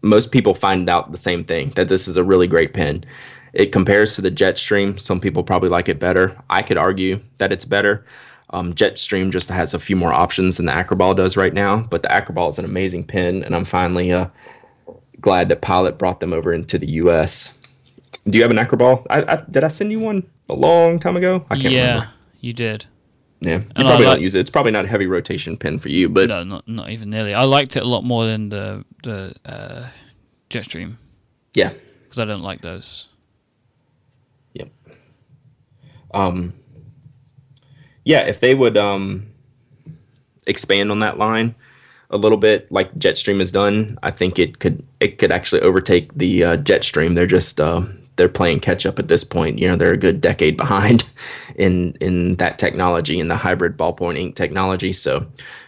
most 0.00 0.32
people 0.32 0.54
find 0.54 0.88
out 0.88 1.10
the 1.10 1.18
same 1.18 1.44
thing 1.44 1.72
that 1.76 1.90
this 1.90 2.08
is 2.08 2.16
a 2.16 2.24
really 2.24 2.46
great 2.46 2.72
pen. 2.72 3.04
It 3.52 3.70
compares 3.70 4.14
to 4.14 4.22
the 4.22 4.30
Jetstream. 4.30 4.98
Some 4.98 5.20
people 5.20 5.42
probably 5.42 5.68
like 5.68 5.90
it 5.90 6.00
better. 6.00 6.42
I 6.48 6.62
could 6.62 6.78
argue 6.78 7.20
that 7.36 7.52
it's 7.52 7.66
better. 7.66 8.06
Um, 8.50 8.72
Jetstream 8.74 9.30
just 9.30 9.48
has 9.50 9.74
a 9.74 9.78
few 9.78 9.94
more 9.96 10.12
options 10.12 10.56
than 10.56 10.66
the 10.66 10.72
Acroball 10.72 11.14
does 11.14 11.36
right 11.36 11.52
now, 11.52 11.76
but 11.80 12.02
the 12.02 12.08
Acroball 12.08 12.48
is 12.48 12.58
an 12.58 12.64
amazing 12.64 13.04
pen, 13.04 13.42
and 13.42 13.54
I'm 13.54 13.64
finally 13.66 14.10
uh, 14.10 14.28
glad 15.20 15.48
that 15.50 15.60
Pilot 15.60 15.98
brought 15.98 16.20
them 16.20 16.32
over 16.32 16.52
into 16.52 16.78
the 16.78 16.90
U.S. 16.92 17.54
Do 18.26 18.38
you 18.38 18.42
have 18.42 18.50
an 18.50 18.56
Acroball? 18.56 19.06
I, 19.10 19.22
I, 19.22 19.42
did 19.50 19.64
I 19.64 19.68
send 19.68 19.90
you 19.92 20.00
one 20.00 20.28
a 20.48 20.54
long 20.54 20.98
time 20.98 21.16
ago? 21.16 21.44
I 21.50 21.54
can't 21.56 21.64
remember. 21.66 21.76
yeah, 21.76 21.92
remember. 21.94 22.10
you 22.40 22.52
did. 22.54 22.86
Yeah, 23.40 23.50
you 23.58 23.66
And 23.76 23.86
I 23.86 23.90
probably 23.90 24.06
like- 24.06 24.14
don't 24.16 24.22
use 24.22 24.34
it. 24.34 24.40
It's 24.40 24.50
probably 24.50 24.72
not 24.72 24.84
a 24.86 24.88
heavy 24.88 25.06
rotation 25.06 25.56
pen 25.56 25.78
for 25.78 25.90
you, 25.90 26.08
but 26.08 26.28
No, 26.28 26.42
not 26.42 26.66
not 26.66 26.88
even 26.90 27.10
nearly. 27.10 27.34
I 27.34 27.44
liked 27.44 27.76
it 27.76 27.82
a 27.82 27.86
lot 27.86 28.02
more 28.02 28.24
than 28.24 28.48
the 28.48 28.84
the 29.04 29.34
uh, 29.44 29.88
Jetstream 30.50 30.96
yeah, 31.54 31.72
because 32.02 32.18
I 32.18 32.24
don't 32.24 32.42
like 32.42 32.62
those. 32.62 33.08
Yep. 34.54 34.70
Um, 36.12 36.54
yeah, 38.08 38.20
if 38.20 38.40
they 38.40 38.54
would 38.54 38.78
um, 38.78 39.26
expand 40.46 40.90
on 40.90 41.00
that 41.00 41.18
line 41.18 41.54
a 42.08 42.16
little 42.16 42.38
bit, 42.38 42.72
like 42.72 42.94
Jetstream 42.94 43.38
has 43.38 43.52
done, 43.52 43.98
I 44.02 44.10
think 44.10 44.38
it 44.38 44.60
could 44.60 44.82
it 44.98 45.18
could 45.18 45.30
actually 45.30 45.60
overtake 45.60 46.14
the 46.14 46.42
uh, 46.42 46.56
Jetstream. 46.56 47.14
They're 47.14 47.26
just 47.26 47.60
uh, 47.60 47.82
they're 48.16 48.30
playing 48.30 48.60
catch 48.60 48.86
up 48.86 48.98
at 48.98 49.08
this 49.08 49.24
point. 49.24 49.58
You 49.58 49.68
know, 49.68 49.76
they're 49.76 49.92
a 49.92 49.98
good 49.98 50.22
decade 50.22 50.56
behind 50.56 51.04
in 51.56 51.98
in 52.00 52.36
that 52.36 52.58
technology 52.58 53.20
in 53.20 53.28
the 53.28 53.36
hybrid 53.36 53.76
ballpoint 53.76 54.18
ink 54.18 54.36
technology. 54.36 54.94
So 54.94 55.26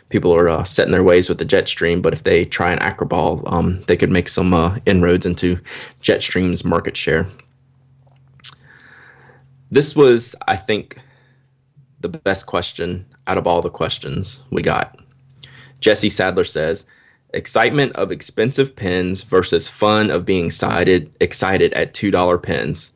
people 0.08 0.34
are 0.34 0.48
uh, 0.48 0.64
setting 0.64 0.92
their 0.92 1.04
ways 1.04 1.28
with 1.28 1.36
the 1.36 1.44
Jetstream. 1.44 2.00
But 2.00 2.14
if 2.14 2.24
they 2.24 2.46
try 2.46 2.72
an 2.72 2.78
Acroball, 2.78 3.42
um, 3.52 3.82
they 3.82 3.98
could 3.98 4.10
make 4.10 4.28
some 4.28 4.54
uh, 4.54 4.78
inroads 4.86 5.26
into 5.26 5.60
Jetstream's 6.02 6.64
market 6.64 6.96
share. 6.96 7.26
This 9.70 9.94
was, 9.94 10.34
I 10.48 10.56
think, 10.56 10.98
the 12.00 12.08
best 12.08 12.46
question 12.46 13.06
out 13.26 13.38
of 13.38 13.46
all 13.46 13.60
the 13.60 13.70
questions 13.70 14.42
we 14.50 14.62
got. 14.62 14.98
Jesse 15.80 16.10
Sadler 16.10 16.44
says, 16.44 16.86
excitement 17.32 17.92
of 17.94 18.10
expensive 18.10 18.74
pens 18.74 19.22
versus 19.22 19.68
fun 19.68 20.10
of 20.10 20.24
being 20.24 20.46
excited 20.46 21.12
excited 21.20 21.72
at 21.74 21.94
$2 21.94 22.42
pens. 22.42 22.92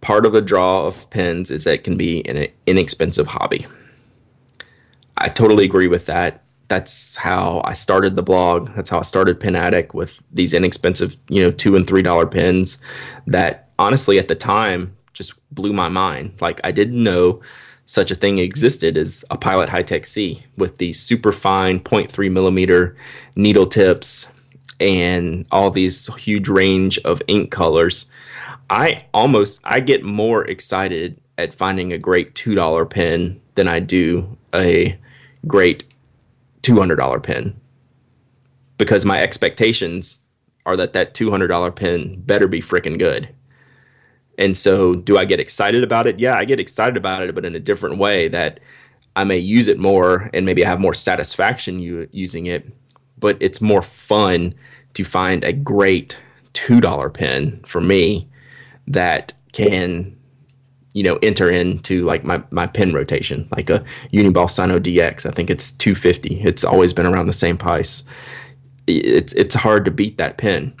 Part 0.00 0.24
of 0.24 0.32
the 0.32 0.40
draw 0.40 0.86
of 0.86 1.10
pens 1.10 1.50
is 1.50 1.64
that 1.64 1.74
it 1.74 1.84
can 1.84 1.96
be 1.96 2.26
an 2.28 2.48
inexpensive 2.66 3.26
hobby. 3.26 3.66
I 5.18 5.28
totally 5.28 5.64
agree 5.64 5.88
with 5.88 6.06
that. 6.06 6.42
That's 6.68 7.16
how 7.16 7.60
I 7.64 7.72
started 7.72 8.14
the 8.14 8.22
blog. 8.22 8.74
That's 8.76 8.90
how 8.90 9.00
I 9.00 9.02
started 9.02 9.40
Pen 9.40 9.56
Addict 9.56 9.92
with 9.92 10.20
these 10.32 10.54
inexpensive, 10.54 11.16
you 11.28 11.42
know, 11.42 11.50
two 11.50 11.76
and 11.76 11.86
three 11.86 12.02
dollar 12.02 12.26
pens 12.26 12.78
that 13.26 13.68
honestly 13.78 14.18
at 14.18 14.28
the 14.28 14.34
time 14.34 14.96
just 15.12 15.34
blew 15.52 15.72
my 15.72 15.88
mind. 15.88 16.34
Like 16.40 16.60
I 16.64 16.70
didn't 16.70 17.02
know 17.02 17.42
such 17.90 18.12
a 18.12 18.14
thing 18.14 18.38
existed 18.38 18.96
as 18.96 19.24
a 19.30 19.36
Pilot 19.36 19.68
Hi-Tec-C 19.68 20.44
with 20.56 20.78
these 20.78 21.00
super 21.00 21.32
fine 21.32 21.80
0.3 21.80 22.30
millimeter 22.30 22.96
needle 23.34 23.66
tips 23.66 24.28
and 24.78 25.44
all 25.50 25.72
these 25.72 26.06
huge 26.14 26.48
range 26.48 27.00
of 27.00 27.20
ink 27.26 27.50
colors. 27.50 28.06
I 28.70 29.06
almost 29.12 29.60
I 29.64 29.80
get 29.80 30.04
more 30.04 30.46
excited 30.46 31.20
at 31.36 31.52
finding 31.52 31.92
a 31.92 31.98
great 31.98 32.36
two 32.36 32.54
dollar 32.54 32.86
pen 32.86 33.40
than 33.56 33.66
I 33.66 33.80
do 33.80 34.38
a 34.54 34.96
great 35.48 35.82
two 36.62 36.78
hundred 36.78 36.96
dollar 36.96 37.18
pen 37.18 37.60
because 38.78 39.04
my 39.04 39.20
expectations 39.20 40.18
are 40.64 40.76
that 40.76 40.92
that 40.92 41.14
two 41.14 41.30
hundred 41.32 41.48
dollar 41.48 41.72
pen 41.72 42.20
better 42.20 42.46
be 42.46 42.62
freaking 42.62 43.00
good. 43.00 43.30
And 44.40 44.56
so, 44.56 44.94
do 44.94 45.18
I 45.18 45.26
get 45.26 45.38
excited 45.38 45.84
about 45.84 46.06
it? 46.06 46.18
Yeah, 46.18 46.36
I 46.36 46.44
get 46.46 46.58
excited 46.58 46.96
about 46.96 47.22
it, 47.22 47.34
but 47.34 47.44
in 47.44 47.54
a 47.54 47.60
different 47.60 47.98
way 47.98 48.26
that 48.28 48.58
I 49.14 49.22
may 49.24 49.38
use 49.38 49.68
it 49.68 49.78
more 49.78 50.30
and 50.32 50.46
maybe 50.46 50.64
I 50.64 50.68
have 50.68 50.80
more 50.80 50.94
satisfaction 50.94 51.78
u- 51.78 52.08
using 52.10 52.46
it. 52.46 52.66
But 53.18 53.36
it's 53.40 53.60
more 53.60 53.82
fun 53.82 54.54
to 54.94 55.04
find 55.04 55.44
a 55.44 55.52
great 55.52 56.18
$2 56.54 57.12
pen 57.12 57.60
for 57.66 57.82
me 57.82 58.28
that 58.86 59.32
can 59.52 60.16
you 60.94 61.02
know 61.02 61.18
enter 61.22 61.48
into 61.50 62.04
like 62.04 62.24
my, 62.24 62.42
my 62.50 62.66
pen 62.66 62.92
rotation 62.92 63.48
like 63.52 63.70
a 63.70 63.84
uniball 64.12 64.50
Signo 64.50 64.80
dx 64.80 65.24
i 65.24 65.30
think 65.30 65.48
it's 65.48 65.70
250 65.72 66.40
it's 66.40 66.64
always 66.64 66.92
been 66.92 67.06
around 67.06 67.26
the 67.26 67.32
same 67.32 67.56
price 67.56 68.02
it's 68.88 69.32
it's 69.34 69.54
hard 69.54 69.84
to 69.84 69.92
beat 69.92 70.18
that 70.18 70.36
pen 70.36 70.74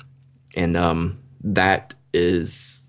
and 0.56 0.76
um 0.76 1.16
that 1.44 1.94
is 2.12 2.79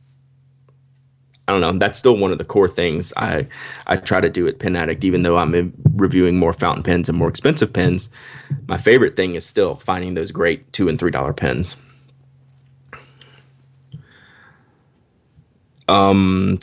I 1.51 1.59
don't 1.59 1.73
know. 1.73 1.77
That's 1.79 1.99
still 1.99 2.15
one 2.15 2.31
of 2.31 2.37
the 2.37 2.45
core 2.45 2.69
things 2.69 3.11
I 3.17 3.45
I 3.85 3.97
try 3.97 4.21
to 4.21 4.29
do 4.29 4.47
at 4.47 4.59
Pen 4.59 4.77
Addict, 4.77 5.03
even 5.03 5.23
though 5.23 5.37
I'm 5.37 5.73
reviewing 5.97 6.37
more 6.37 6.53
fountain 6.53 6.81
pens 6.81 7.09
and 7.09 7.17
more 7.17 7.27
expensive 7.27 7.73
pens. 7.73 8.09
My 8.67 8.77
favorite 8.77 9.17
thing 9.17 9.35
is 9.35 9.45
still 9.45 9.75
finding 9.75 10.13
those 10.13 10.31
great 10.31 10.71
two 10.71 10.87
and 10.87 10.97
three 10.97 11.11
dollar 11.11 11.33
pens. 11.33 11.75
Um, 15.89 16.59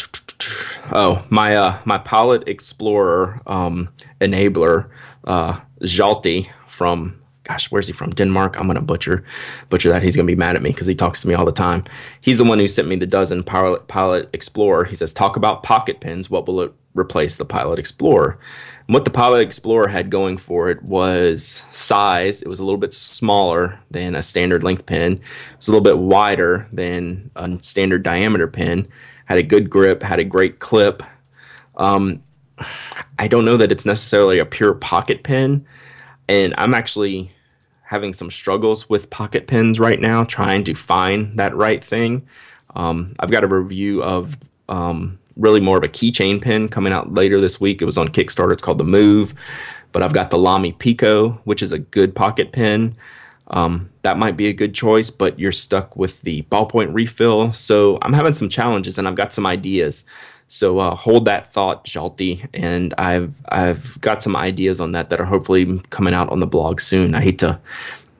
oh 0.93 1.23
my 1.29 1.55
uh 1.55 1.79
my 1.85 1.99
Pilot 1.99 2.49
Explorer 2.49 3.43
um 3.47 3.91
enabler 4.23 4.89
uh 5.25 5.61
Jalti 5.83 6.49
from 6.67 7.21
gosh, 7.49 7.71
where's 7.71 7.87
he 7.87 7.93
from? 7.93 8.11
Denmark. 8.11 8.57
I'm 8.59 8.67
gonna 8.67 8.83
butcher 8.83 9.25
butcher 9.71 9.89
that. 9.89 10.03
He's 10.03 10.15
gonna 10.15 10.27
be 10.27 10.37
mad 10.37 10.55
at 10.55 10.63
me 10.63 10.71
because 10.71 10.87
he 10.87 10.95
talks 10.95 11.21
to 11.23 11.29
me 11.29 11.35
all 11.35 11.47
the 11.47 11.53
time. 11.53 11.85
He's 12.21 12.39
the 12.39 12.45
one 12.45 12.59
who 12.59 12.69
sent 12.69 12.89
me 12.89 12.97
the 12.97 13.07
dozen 13.07 13.43
Pilot 13.43 13.89
Pilot 13.89 14.29
Explorer. 14.33 14.85
He 14.85 14.95
says, 14.95 15.13
talk 15.13 15.37
about 15.37 15.63
pocket 15.63 16.01
pens. 16.01 16.31
What 16.31 16.47
will 16.47 16.61
it 16.61 16.73
replace 16.95 17.37
the 17.37 17.45
Pilot 17.45 17.79
Explorer? 17.79 18.39
And 18.87 18.95
what 18.95 19.05
the 19.05 19.11
Pilot 19.11 19.41
Explorer 19.41 19.89
had 19.89 20.11
going 20.11 20.37
for 20.37 20.71
it 20.71 20.83
was 20.83 21.63
size. 21.73 22.43
It 22.43 22.49
was 22.49 22.59
a 22.59 22.65
little 22.65 22.79
bit 22.79 22.93
smaller 22.93 23.79
than 23.91 24.15
a 24.15 24.23
standard 24.23 24.63
length 24.63 24.87
pen. 24.87 25.13
It 25.13 25.57
was 25.57 25.69
a 25.69 25.73
little 25.73 25.85
bit 25.85 25.99
wider 25.99 26.69
than 26.73 27.31
a 27.35 27.59
standard 27.61 28.03
diameter 28.03 28.47
pen. 28.47 28.89
Had 29.25 29.39
a 29.39 29.43
good 29.43 29.69
grip. 29.69 30.03
Had 30.03 30.21
a 30.21 30.25
great 30.25 30.59
clip. 30.59 31.03
Um, 31.77 32.23
I 33.19 33.29
don't 33.29 33.45
know 33.45 33.57
that 33.57 33.73
it's 33.73 33.87
necessarily 33.87 34.39
a 34.39 34.47
pure 34.47 34.75
pocket 34.75 35.23
pen, 35.23 35.67
and 36.29 36.55
I'm 36.59 36.75
actually 36.75 37.33
having 37.89 38.13
some 38.13 38.31
struggles 38.31 38.87
with 38.91 39.09
pocket 39.09 39.47
pens 39.47 39.81
right 39.81 39.99
now, 39.99 40.23
trying 40.23 40.63
to 40.63 40.75
find 40.75 41.39
that 41.39 41.57
right 41.57 41.83
thing. 41.83 42.27
Um, 42.77 43.15
I've 43.19 43.31
got 43.31 43.45
a 43.45 43.47
review 43.47 44.03
of 44.03 44.37
um, 44.69 45.19
really 45.37 45.61
more 45.61 45.79
of 45.79 45.85
a 45.85 45.89
keychain 45.89 46.43
pen 46.43 46.69
coming 46.69 46.93
out 46.93 47.15
later 47.15 47.41
this 47.41 47.59
week. 47.59 47.81
It 47.81 47.87
was 47.87 47.97
on 47.97 48.09
Kickstarter. 48.09 48.53
It's 48.53 48.61
called 48.61 48.77
the 48.77 48.85
Move. 48.85 49.33
But 49.93 50.03
I've 50.03 50.13
got 50.13 50.29
the 50.29 50.39
Lamy 50.39 50.73
Pico, 50.73 51.41
which 51.45 51.63
is 51.63 51.73
a 51.73 51.79
good 51.79 52.15
pocket 52.15 52.53
pen. 52.53 52.95
Um, 53.47 53.89
that 54.03 54.19
might 54.19 54.37
be 54.37 54.49
a 54.49 54.53
good 54.53 54.75
choice, 54.75 55.09
but 55.09 55.39
you're 55.39 55.51
stuck 55.51 55.97
with 55.97 56.21
the 56.21 56.43
ballpoint 56.43 56.93
refill. 56.93 57.53
So 57.55 57.99
I'm 58.03 58.13
having 58.13 58.35
some 58.35 58.51
challenges 58.51 58.99
and 58.99 59.09
I've 59.09 59.15
got 59.15 59.33
some 59.33 59.47
ideas. 59.47 60.05
So 60.49 60.79
uh, 60.79 60.95
hold 60.95 61.27
that 61.27 61.53
thought, 61.53 61.85
Jalti, 61.85 62.49
and 62.55 62.95
I've 62.97 63.35
I've 63.51 64.01
got 64.01 64.23
some 64.23 64.35
ideas 64.35 64.81
on 64.81 64.93
that 64.93 65.11
that 65.11 65.21
are 65.21 65.27
hopefully 65.27 65.81
coming 65.91 66.15
out 66.15 66.31
on 66.31 66.41
the 66.41 66.47
blog 66.47 66.81
soon. 66.81 67.15
I 67.15 67.21
hate 67.21 67.39
to 67.41 67.61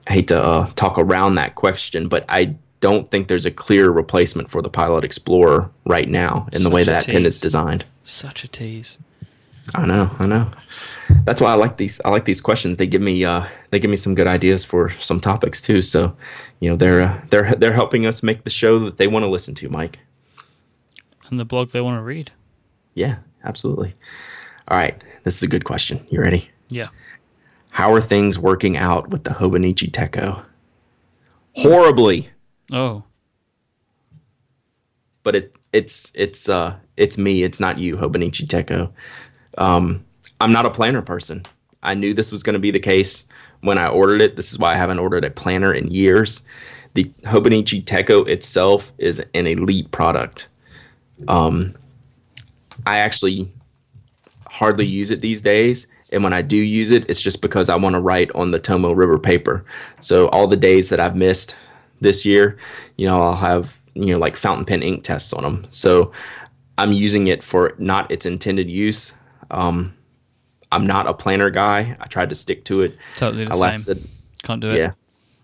I 0.07 0.13
hate 0.13 0.27
to 0.27 0.41
uh, 0.41 0.71
talk 0.75 0.99
around 0.99 1.35
that 1.35 1.55
question, 1.55 2.07
but 2.07 2.25
I 2.29 2.55
don't 2.81 3.09
think 3.09 3.27
there's 3.27 3.45
a 3.45 3.51
clear 3.51 3.89
replacement 3.89 4.51
for 4.51 4.61
the 4.61 4.69
Pilot 4.69 5.03
Explorer 5.03 5.71
right 5.85 6.07
now 6.07 6.47
in 6.53 6.61
Such 6.61 6.69
the 6.69 6.69
way 6.69 6.83
that 6.83 7.07
pen 7.07 7.25
is 7.25 7.41
designed. 7.41 7.83
Such 8.03 8.43
a 8.43 8.47
tease. 8.47 8.99
I 9.75 9.85
know, 9.85 10.09
I 10.19 10.27
know. 10.27 10.51
That's 11.25 11.41
why 11.41 11.51
I 11.51 11.55
like 11.55 11.77
these. 11.77 11.99
I 12.05 12.09
like 12.09 12.25
these 12.25 12.41
questions. 12.41 12.77
They 12.77 12.87
give 12.87 13.01
me 13.01 13.25
uh, 13.25 13.47
they 13.71 13.79
give 13.79 13.89
me 13.89 13.97
some 13.97 14.13
good 14.13 14.27
ideas 14.27 14.63
for 14.63 14.91
some 14.99 15.19
topics 15.19 15.61
too. 15.61 15.81
So, 15.81 16.15
you 16.59 16.69
know, 16.69 16.75
they're 16.75 17.01
uh, 17.01 17.21
they're 17.31 17.55
they're 17.55 17.73
helping 17.73 18.05
us 18.05 18.21
make 18.21 18.43
the 18.43 18.51
show 18.51 18.77
that 18.79 18.97
they 18.97 19.07
want 19.07 19.23
to 19.23 19.29
listen 19.29 19.55
to, 19.55 19.69
Myke 19.69 19.95
and 21.31 21.39
the 21.39 21.45
blog 21.45 21.71
they 21.71 21.81
want 21.81 21.97
to 21.97 22.03
read. 22.03 22.31
Yeah, 22.93 23.17
absolutely. 23.43 23.93
All 24.67 24.77
right, 24.77 25.01
this 25.23 25.35
is 25.35 25.43
a 25.43 25.47
good 25.47 25.65
question. 25.65 26.05
You 26.09 26.21
ready? 26.21 26.49
Yeah. 26.69 26.89
How 27.71 27.93
are 27.93 28.01
things 28.01 28.37
working 28.37 28.77
out 28.77 29.09
with 29.09 29.23
the 29.23 29.31
Hobonichi 29.31 29.91
Techo? 29.91 30.43
Horribly. 31.53 32.29
Oh. 32.71 33.03
But 35.23 35.35
it 35.35 35.55
it's 35.73 36.11
it's 36.15 36.49
uh 36.49 36.75
it's 36.97 37.17
me. 37.17 37.43
It's 37.43 37.59
not 37.59 37.77
you, 37.77 37.97
Hobonichi 37.97 38.45
Techo. 38.47 38.91
Um, 39.57 40.05
I'm 40.41 40.51
not 40.51 40.65
a 40.65 40.69
planner 40.69 41.01
person. 41.01 41.45
I 41.81 41.93
knew 41.93 42.13
this 42.13 42.31
was 42.31 42.43
going 42.43 42.53
to 42.53 42.59
be 42.59 42.71
the 42.71 42.79
case 42.79 43.27
when 43.61 43.77
I 43.77 43.87
ordered 43.87 44.21
it. 44.21 44.35
This 44.35 44.51
is 44.51 44.59
why 44.59 44.73
I 44.73 44.77
haven't 44.77 44.99
ordered 44.99 45.25
a 45.25 45.31
planner 45.31 45.73
in 45.73 45.89
years. 45.89 46.41
The 46.93 47.05
Hobonichi 47.23 47.83
Techo 47.83 48.27
itself 48.27 48.91
is 48.97 49.23
an 49.33 49.47
elite 49.47 49.91
product. 49.91 50.47
Um, 51.27 51.75
I 52.85 52.99
actually 52.99 53.51
hardly 54.47 54.85
use 54.85 55.11
it 55.11 55.21
these 55.21 55.41
days. 55.41 55.87
And 56.11 56.23
when 56.23 56.33
I 56.33 56.41
do 56.41 56.55
use 56.55 56.91
it, 56.91 57.07
it's 57.09 57.21
just 57.21 57.41
because 57.41 57.69
I 57.69 57.75
want 57.75 57.93
to 57.93 57.99
write 57.99 58.31
on 58.33 58.51
the 58.51 58.59
Tomoe 58.59 58.95
River 58.95 59.19
paper. 59.19 59.63
So 59.99 60.27
all 60.29 60.47
the 60.47 60.57
days 60.57 60.89
that 60.89 60.99
I've 60.99 61.15
missed 61.15 61.55
this 62.01 62.25
year, 62.25 62.57
you 62.97 63.05
know, 63.05 63.21
I'll 63.21 63.35
have, 63.35 63.79
you 63.93 64.07
know, 64.07 64.17
like 64.17 64.35
fountain 64.35 64.65
pen 64.65 64.81
ink 64.81 65.03
tests 65.03 65.33
on 65.33 65.43
them. 65.43 65.67
So 65.69 66.11
I'm 66.77 66.93
using 66.93 67.27
it 67.27 67.43
for 67.43 67.75
not 67.77 68.09
its 68.09 68.25
intended 68.25 68.69
use. 68.69 69.13
Um, 69.51 69.93
I'm 70.71 70.87
not 70.87 71.07
a 71.07 71.13
planner 71.13 71.49
guy. 71.49 71.95
I 71.99 72.05
tried 72.07 72.29
to 72.29 72.35
stick 72.35 72.65
to 72.65 72.81
it. 72.81 72.97
Totally 73.17 73.45
the 73.45 73.53
I 73.53 73.55
lasted, 73.55 73.97
same. 73.97 74.09
Can't 74.43 74.61
do 74.61 74.71
it. 74.71 74.77
Yeah. 74.77 74.91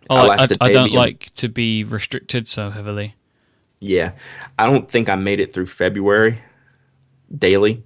I, 0.10 0.28
I, 0.40 0.48
I 0.62 0.72
don't 0.72 0.94
like 0.94 1.32
to 1.36 1.50
be 1.50 1.84
restricted 1.84 2.48
so 2.48 2.70
heavily. 2.70 3.16
Yeah, 3.86 4.14
I 4.58 4.70
don't 4.70 4.90
think 4.90 5.10
I 5.10 5.16
made 5.16 5.40
it 5.40 5.54
through 5.54 5.68
February 5.68 6.40
daily. 7.38 7.84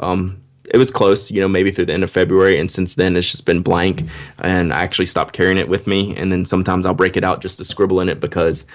Um, 0.00 0.42
it 0.68 0.78
was 0.78 0.90
close, 0.90 1.30
you 1.30 1.40
know, 1.40 1.46
maybe 1.46 1.70
through 1.70 1.86
the 1.86 1.92
end 1.92 2.02
of 2.02 2.10
February, 2.10 2.58
and 2.58 2.68
since 2.68 2.94
then 2.94 3.16
it's 3.16 3.30
just 3.30 3.46
been 3.46 3.62
blank. 3.62 4.02
And 4.40 4.72
I 4.72 4.82
actually 4.82 5.06
stopped 5.06 5.32
carrying 5.32 5.58
it 5.58 5.68
with 5.68 5.86
me, 5.86 6.16
and 6.16 6.32
then 6.32 6.44
sometimes 6.44 6.84
I'll 6.84 6.94
break 6.94 7.16
it 7.16 7.22
out 7.22 7.40
just 7.42 7.58
to 7.58 7.64
scribble 7.64 8.00
in 8.00 8.08
it 8.08 8.18
because 8.18 8.66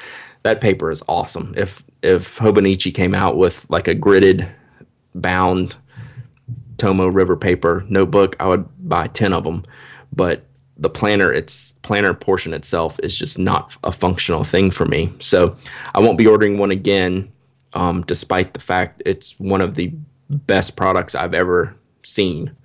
that 0.43 0.61
paper 0.61 0.89
is 0.89 1.03
awesome. 1.09 1.53
If 1.57 1.84
if 2.01 2.39
Hobonichi 2.39 2.93
came 2.93 3.13
out 3.13 3.36
with 3.38 3.65
like 3.69 3.89
a 3.89 3.95
gridded, 3.95 4.49
bound 5.13 5.76
Tomoe 6.78 7.13
River 7.13 7.36
paper 7.36 7.86
notebook, 7.89 8.38
I 8.39 8.47
would 8.47 8.65
buy 8.88 9.07
ten 9.07 9.34
of 9.34 9.43
them. 9.43 9.65
But 10.13 10.45
the 10.82 10.89
planner 10.89 11.32
its 11.32 11.71
planner 11.84 12.13
portion 12.13 12.53
itself 12.53 12.99
is 13.03 13.17
just 13.17 13.39
not 13.39 13.77
a 13.84 13.91
functional 13.91 14.43
thing 14.43 14.71
for 14.71 14.86
me. 14.86 15.13
So 15.19 15.55
I 15.95 16.01
won't 16.01 16.17
be 16.17 16.27
ordering 16.27 16.57
one 16.57 16.71
again 16.71 17.32
um, 17.73 18.01
despite 18.03 18.53
the 18.53 18.59
fact 18.59 19.01
it's 19.05 19.39
one 19.39 19.61
of 19.61 19.75
the 19.75 19.93
best 20.29 20.75
products 20.75 21.15
I've 21.15 21.34
ever 21.34 21.75
seen. 22.03 22.55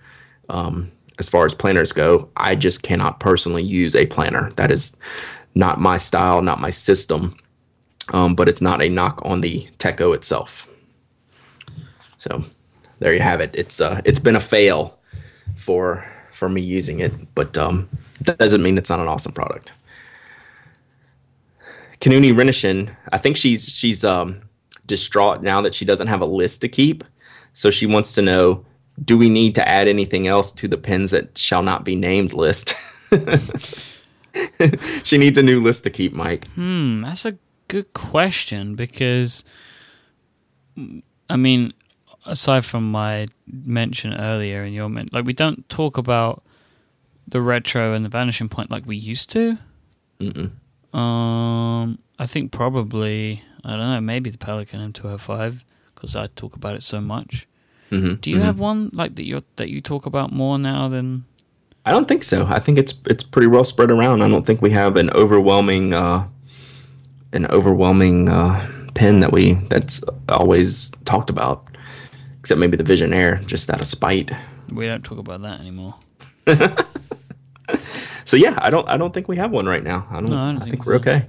Um, 0.49 0.91
as 1.19 1.29
far 1.29 1.45
as 1.45 1.55
planners 1.55 1.93
go, 1.93 2.31
I 2.37 2.57
just 2.57 2.83
cannot 2.83 3.21
personally 3.21 3.63
use 3.63 3.95
a 3.95 4.07
planner. 4.07 4.51
That 4.57 4.71
is 4.73 4.97
not 5.55 5.81
my 5.81 5.97
style, 5.97 6.43
not 6.43 6.61
my 6.61 6.71
system. 6.71 7.37
Um, 8.13 8.35
but 8.35 8.49
it's 8.49 8.61
not 8.61 8.83
a 8.83 8.89
knock 8.89 9.21
on 9.25 9.41
the 9.41 9.69
Techo 9.79 10.15
itself. 10.15 10.69
So 12.19 12.45
there 13.01 13.13
you 13.13 13.21
have 13.21 13.41
it. 13.41 13.51
It's 13.55 13.81
uh, 13.81 14.01
it's 14.05 14.21
been 14.21 14.37
a 14.37 14.41
fail 14.41 14.99
for 15.57 16.07
for 16.37 16.49
me 16.49 16.61
using 16.61 17.01
it, 17.01 17.13
but 17.35 17.57
um, 17.57 17.89
that 18.21 18.39
doesn't 18.39 18.63
mean 18.63 18.79
it's 18.79 18.91
not 18.91 19.01
an 19.01 19.09
awesome 19.09 19.33
product. 19.33 19.73
Kanuni 22.01 22.33
Renishin, 22.33 22.95
I 23.13 23.19
think 23.19 23.37
she's 23.37 23.65
she's 23.65 24.05
um, 24.05 24.43
distraught 24.87 25.43
now 25.43 25.61
that 25.63 25.75
she 25.75 25.85
doesn't 25.85 26.09
have 26.09 26.21
a 26.21 26.27
list 26.27 26.61
to 26.61 26.69
keep. 26.69 27.05
So 27.55 27.71
she 27.71 27.87
wants 27.87 28.15
to 28.15 28.23
know 28.23 28.65
do 29.03 29.19
we 29.19 29.29
need 29.29 29.55
to 29.55 29.69
add 29.69 29.89
anything 29.89 30.27
else 30.27 30.53
to 30.53 30.69
the 30.69 30.79
pens 30.79 31.11
that 31.11 31.37
shall 31.37 31.63
not 31.63 31.85
be 31.85 31.95
named 31.95 32.33
list? 32.33 32.75
she 35.05 35.19
needs 35.19 35.37
a 35.37 35.43
new 35.43 35.61
list 35.61 35.85
to 35.85 35.91
keep, 35.91 36.15
Myke. 36.15 36.47
Hmm, 36.49 37.03
that's 37.03 37.25
a 37.27 37.37
good 37.69 37.93
question 37.93 38.75
because, 38.75 39.45
I 41.29 41.37
mean, 41.37 41.75
aside 42.27 42.65
from 42.65 42.91
my 42.91 43.29
mention 43.47 44.13
earlier 44.15 44.63
in 44.63 44.73
your 44.73 44.89
men- 44.89 45.09
like 45.13 45.25
we 45.25 45.33
don't 45.33 45.69
talk 45.69 45.97
about 45.97 46.43
the 47.29 47.41
retro 47.41 47.93
and 47.93 48.05
the 48.05 48.09
vanishing 48.09 48.49
point 48.49 48.71
like 48.71 48.87
we 48.87 48.97
used 48.97 49.31
to. 49.31 49.59
Mm-mm. 50.21 50.51
Um, 50.97 51.99
I 52.19 52.27
think 52.27 52.53
probably 52.53 53.43
I 53.65 53.71
don't 53.71 53.91
know 53.91 54.01
maybe 54.01 54.31
the 54.31 54.39
Pelikan 54.39 54.93
M205 54.93 55.63
because 55.95 56.17
I 56.17 56.29
talk 56.29 56.57
about 56.57 56.77
it 56.77 56.83
so 56.83 57.01
much. 57.01 57.47
Mm-hmm. 57.91 58.15
Do 58.17 58.31
you 58.31 58.37
mm-hmm. 58.37 58.45
have 58.45 58.59
one 58.59 58.91
like 58.93 59.15
that 59.17 59.25
you 59.25 59.43
that 59.57 59.71
you 59.71 59.81
talk 59.81 60.07
about 60.07 60.33
more 60.33 60.59
now 60.59 60.89
than? 60.89 61.25
I 61.85 61.93
don't 61.93 62.09
think 62.09 62.25
so. 62.25 62.47
I 62.47 62.59
think 62.59 62.79
it's 62.79 62.95
it's 63.07 63.23
pretty 63.23 63.47
well 63.47 63.65
spread 63.65 63.91
around. 63.91 64.23
I 64.23 64.29
don't 64.29 64.45
think 64.45 64.61
we 64.61 64.71
have 64.71 64.97
an 64.97 65.11
overwhelming 65.11 65.95
uh, 65.95 66.27
an 67.33 67.47
overwhelming 67.47 68.29
uh, 68.29 68.69
pen 68.95 69.21
that 69.21 69.33
we 69.33 69.55
that's 69.69 70.03
always 70.29 70.91
talked 71.05 71.31
about, 71.31 71.76
except 72.47 72.61
maybe 72.61 72.77
the 72.77 72.85
Visionaire, 72.85 73.45
just 73.47 73.69
out 73.71 73.81
of 73.81 73.89
spite. 73.89 74.31
We 74.73 74.87
don't 74.87 75.03
talk 75.05 75.19
about 75.19 75.43
that 75.43 75.61
anymore. 75.61 75.97
So 78.27 78.37
yeah, 78.37 78.59
I 78.61 78.71
don't 78.71 78.89
I 78.89 78.97
don't 78.97 79.15
think 79.15 79.29
we 79.29 79.37
have 79.37 79.53
one 79.53 79.67
right 79.67 79.83
now. 79.83 80.07
I 80.11 80.15
don't. 80.15 80.31
No, 80.31 80.37
I 80.37 80.49
I, 80.49 80.53
don't 80.53 80.61
think, 80.61 80.73
think 80.73 80.87
we're 80.87 80.95
so. 80.95 81.11
okay. 81.11 81.27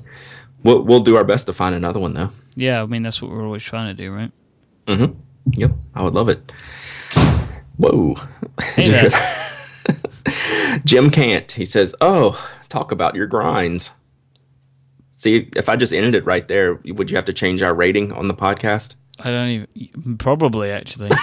We'll 0.63 0.82
we'll 0.82 1.01
do 1.01 1.15
our 1.15 1.24
best 1.24 1.45
to 1.45 1.53
find 1.53 1.76
another 1.76 1.99
one 1.99 2.13
though. 2.13 2.32
Yeah, 2.55 2.82
I 2.82 2.88
mean 2.88 3.03
that's 3.03 3.22
what 3.22 3.30
we're 3.30 3.45
always 3.45 3.63
trying 3.63 3.95
to 3.95 4.03
do, 4.03 4.11
right? 4.11 4.32
Mm-hmm. 4.88 5.20
Yep, 5.53 5.72
I 5.93 6.01
would 6.01 6.15
love 6.15 6.28
it. 6.28 6.51
Whoa. 7.78 8.15
Hey 8.74 8.89
there. 8.89 9.11
Jim 10.86 11.11
can't. 11.11 11.51
He 11.51 11.65
says, 11.65 11.93
"Oh, 12.01 12.43
talk 12.68 12.91
about 12.91 13.13
your 13.13 13.28
grinds." 13.28 13.91
See, 15.11 15.49
if 15.55 15.70
I 15.70 15.76
just 15.76 15.93
ended 15.93 16.15
it 16.15 16.26
right 16.26 16.47
there, 16.47 16.80
would 16.86 17.11
you 17.11 17.15
have 17.15 17.26
to 17.26 17.34
change 17.34 17.61
our 17.61 17.76
rating 17.76 18.11
on 18.11 18.28
the 18.28 18.34
podcast? 18.34 18.95
I 19.20 19.32
don't 19.32 19.68
even 19.76 20.18
probably 20.18 20.72
actually. 20.72 21.09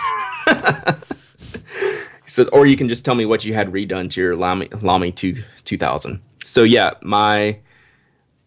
so, 2.26 2.44
or 2.52 2.66
you 2.66 2.76
can 2.76 2.88
just 2.88 3.04
tell 3.04 3.14
me 3.14 3.26
what 3.26 3.44
you 3.44 3.54
had 3.54 3.72
redone 3.72 4.10
to 4.10 4.20
your 4.20 4.36
Lamy, 4.36 4.68
Lamy 4.80 5.12
2, 5.12 5.42
2000. 5.64 6.20
So 6.44 6.62
yeah, 6.62 6.92
my 7.02 7.58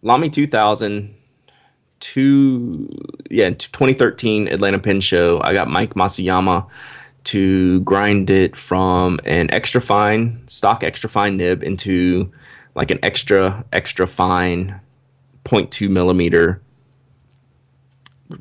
Lamy 0.02 0.30
2000 0.30 1.16
two 2.00 2.88
yeah 3.32 3.50
2013 3.50 4.48
Atlanta 4.48 4.80
Pen 4.80 5.02
Show. 5.02 5.42
I 5.42 5.54
got 5.54 5.68
Mike 5.68 5.96
Masuyama 5.96 6.68
to 7.26 7.82
grind 7.82 8.30
it 8.30 8.56
from 8.56 9.20
an 9.26 9.52
extra 9.52 9.82
fine 9.82 10.42
stock 10.48 10.84
extra 10.84 11.10
fine 11.10 11.38
nib 11.38 11.64
into 11.64 12.32
like 12.76 12.92
an 12.92 13.00
extra 13.04 13.66
extra 13.74 14.08
fine 14.08 14.80
0.2 15.46 15.90
millimeter. 15.90 16.62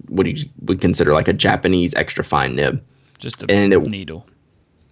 What 0.09 0.25
do 0.25 0.31
you 0.31 0.49
would 0.63 0.81
consider 0.81 1.13
like 1.13 1.29
a 1.29 1.33
Japanese 1.33 1.95
extra 1.95 2.25
fine 2.25 2.57
nib? 2.57 2.83
Just 3.19 3.43
a 3.43 3.47
And 3.51 3.73
it- 3.73 3.87
needle. 3.87 4.27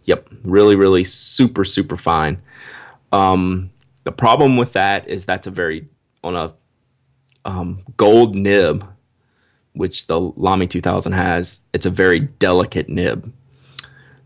Yep, 0.05 0.29
really, 0.45 0.77
really 0.77 1.03
super, 1.05 1.65
super 1.65 1.97
fine. 1.97 2.41
Um, 3.13 3.71
the 4.05 4.13
problem 4.13 4.57
with 4.59 4.73
that 4.75 5.09
is 5.09 5.25
that's 5.25 5.47
a 5.47 5.51
very 5.51 5.89
on 6.23 6.37
a 6.37 6.53
um, 7.47 7.83
gold 7.97 8.35
nib, 8.37 8.87
which 9.73 10.07
the 10.07 10.21
Lamy 10.21 10.67
2000 10.67 11.13
has. 11.13 11.61
It's 11.73 11.87
a 11.87 11.91
very 11.91 12.21
delicate 12.21 12.89
nib, 12.89 13.33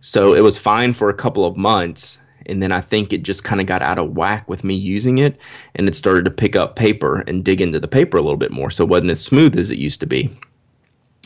so 0.01 0.35
it 0.35 0.41
was 0.43 0.59
fine 0.59 0.95
for 0.95 1.09
a 1.11 1.15
couple 1.15 1.45
of 1.45 1.57
months, 1.57 2.21
and 2.47 2.63
then 2.63 2.73
I 2.73 2.81
think 2.81 3.13
it 3.13 3.23
just 3.23 3.45
kind 3.45 3.61
of 3.61 3.67
got 3.67 3.83
out 3.83 3.99
of 3.99 4.17
whack 4.17 4.49
with 4.49 4.65
me 4.65 4.75
using 4.75 5.19
it, 5.19 5.37
and 5.75 5.89
it 5.89 5.95
started 5.97 6.25
to 6.25 6.31
pick 6.31 6.55
up 6.57 6.77
paper 6.77 7.21
and 7.27 7.45
dig 7.45 7.61
into 7.61 7.79
the 7.81 7.89
paper 7.89 8.17
a 8.17 8.23
little 8.23 8.37
bit 8.37 8.51
more, 8.53 8.71
so 8.71 8.85
it 8.85 8.91
wasn't 8.91 9.11
as 9.11 9.25
smooth 9.25 9.57
as 9.59 9.71
it 9.71 9.79
used 9.79 10.01
to 10.01 10.07
be. 10.07 10.37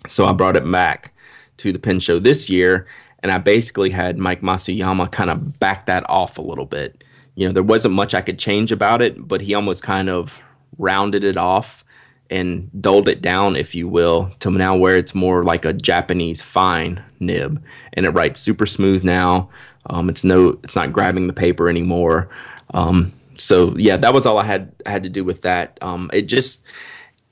So 0.09 0.27
I 0.27 0.33
brought 0.33 0.57
it 0.57 0.71
back 0.71 1.13
to 1.59 1.73
the 1.73 1.79
pen 1.79 2.01
show 2.01 2.19
this 2.19 2.51
year, 2.51 2.87
and 3.23 3.31
I 3.31 3.39
basically 3.39 3.91
had 3.91 4.19
Mike 4.19 4.41
Masuyama 4.41 5.11
kind 5.11 5.31
of 5.31 5.59
back 5.59 5.87
that 5.87 6.09
off 6.09 6.39
a 6.39 6.43
little 6.43 6.67
bit. 6.67 7.05
You 7.35 7.47
know, 7.47 7.53
there 7.53 7.63
wasn't 7.63 7.95
much 7.95 8.15
I 8.15 8.21
could 8.21 8.39
change 8.39 8.73
about 8.73 9.01
it, 9.01 9.27
but 9.27 9.41
he 9.41 9.55
almost 9.55 9.83
kind 9.83 10.11
of 10.11 10.39
rounded 10.79 11.25
it 11.25 11.37
off 11.37 11.85
and 12.31 12.71
dulled 12.81 13.09
it 13.09 13.21
down, 13.21 13.57
if 13.57 13.75
you 13.75 13.87
will, 13.87 14.31
to 14.41 14.51
now 14.51 14.75
where 14.75 14.97
it's 14.97 15.15
more 15.15 15.45
like 15.45 15.65
a 15.65 15.73
Japanese 15.73 16.43
fine 16.43 17.03
nib, 17.21 17.63
and 17.93 18.07
it 18.07 18.11
writes 18.11 18.41
super 18.41 18.67
smooth 18.67 19.05
now. 19.05 19.51
Um, 19.87 20.09
it's 20.09 20.25
no, 20.25 20.59
it's 20.65 20.77
not 20.77 20.93
grabbing 20.93 21.27
the 21.27 21.33
paper 21.33 21.69
anymore. 21.69 22.29
Um, 22.75 23.13
so 23.35 23.77
yeah, 23.77 23.97
that 23.99 24.15
was 24.15 24.27
all 24.27 24.39
I 24.39 24.45
had 24.45 24.73
had 24.87 25.03
to 25.03 25.09
do 25.09 25.25
with 25.25 25.43
that. 25.43 25.79
Um, 25.83 26.11
it 26.13 26.23
just 26.23 26.65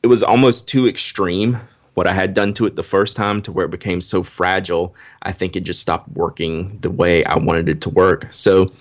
it 0.02 0.06
was 0.06 0.22
almost 0.22 0.68
too 0.68 0.86
extreme 0.86 1.58
what 1.94 2.06
I 2.06 2.12
had 2.12 2.34
done 2.34 2.54
to 2.54 2.66
it 2.66 2.76
the 2.76 2.82
first 2.82 3.16
time 3.16 3.42
to 3.42 3.52
where 3.52 3.66
it 3.66 3.70
became 3.70 4.00
so 4.00 4.22
fragile. 4.22 4.94
I 5.22 5.32
think 5.32 5.56
it 5.56 5.64
just 5.64 5.80
stopped 5.80 6.08
working 6.10 6.78
the 6.80 6.90
way 6.90 7.24
I 7.24 7.38
wanted 7.38 7.68
it 7.68 7.80
to 7.82 7.90
work. 7.90 8.28
So 8.30 8.72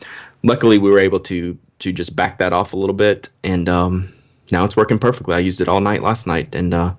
luckily 0.44 0.78
we 0.78 0.90
were 0.90 1.00
able 1.00 1.20
to 1.22 1.58
to 1.80 1.94
just 1.94 2.14
back 2.14 2.40
that 2.40 2.52
off 2.52 2.74
a 2.74 2.78
little 2.78 2.96
bit 2.96 3.30
and 3.42 3.70
um, 3.70 4.14
now 4.52 4.66
it's 4.66 4.76
working 4.76 5.00
perfectly. 5.00 5.36
I 5.36 5.40
used 5.40 5.62
it 5.62 5.70
all 5.70 5.80
night 5.80 6.04
last 6.04 6.28
night 6.28 6.54
and 6.54 6.74
uh, 6.74 6.94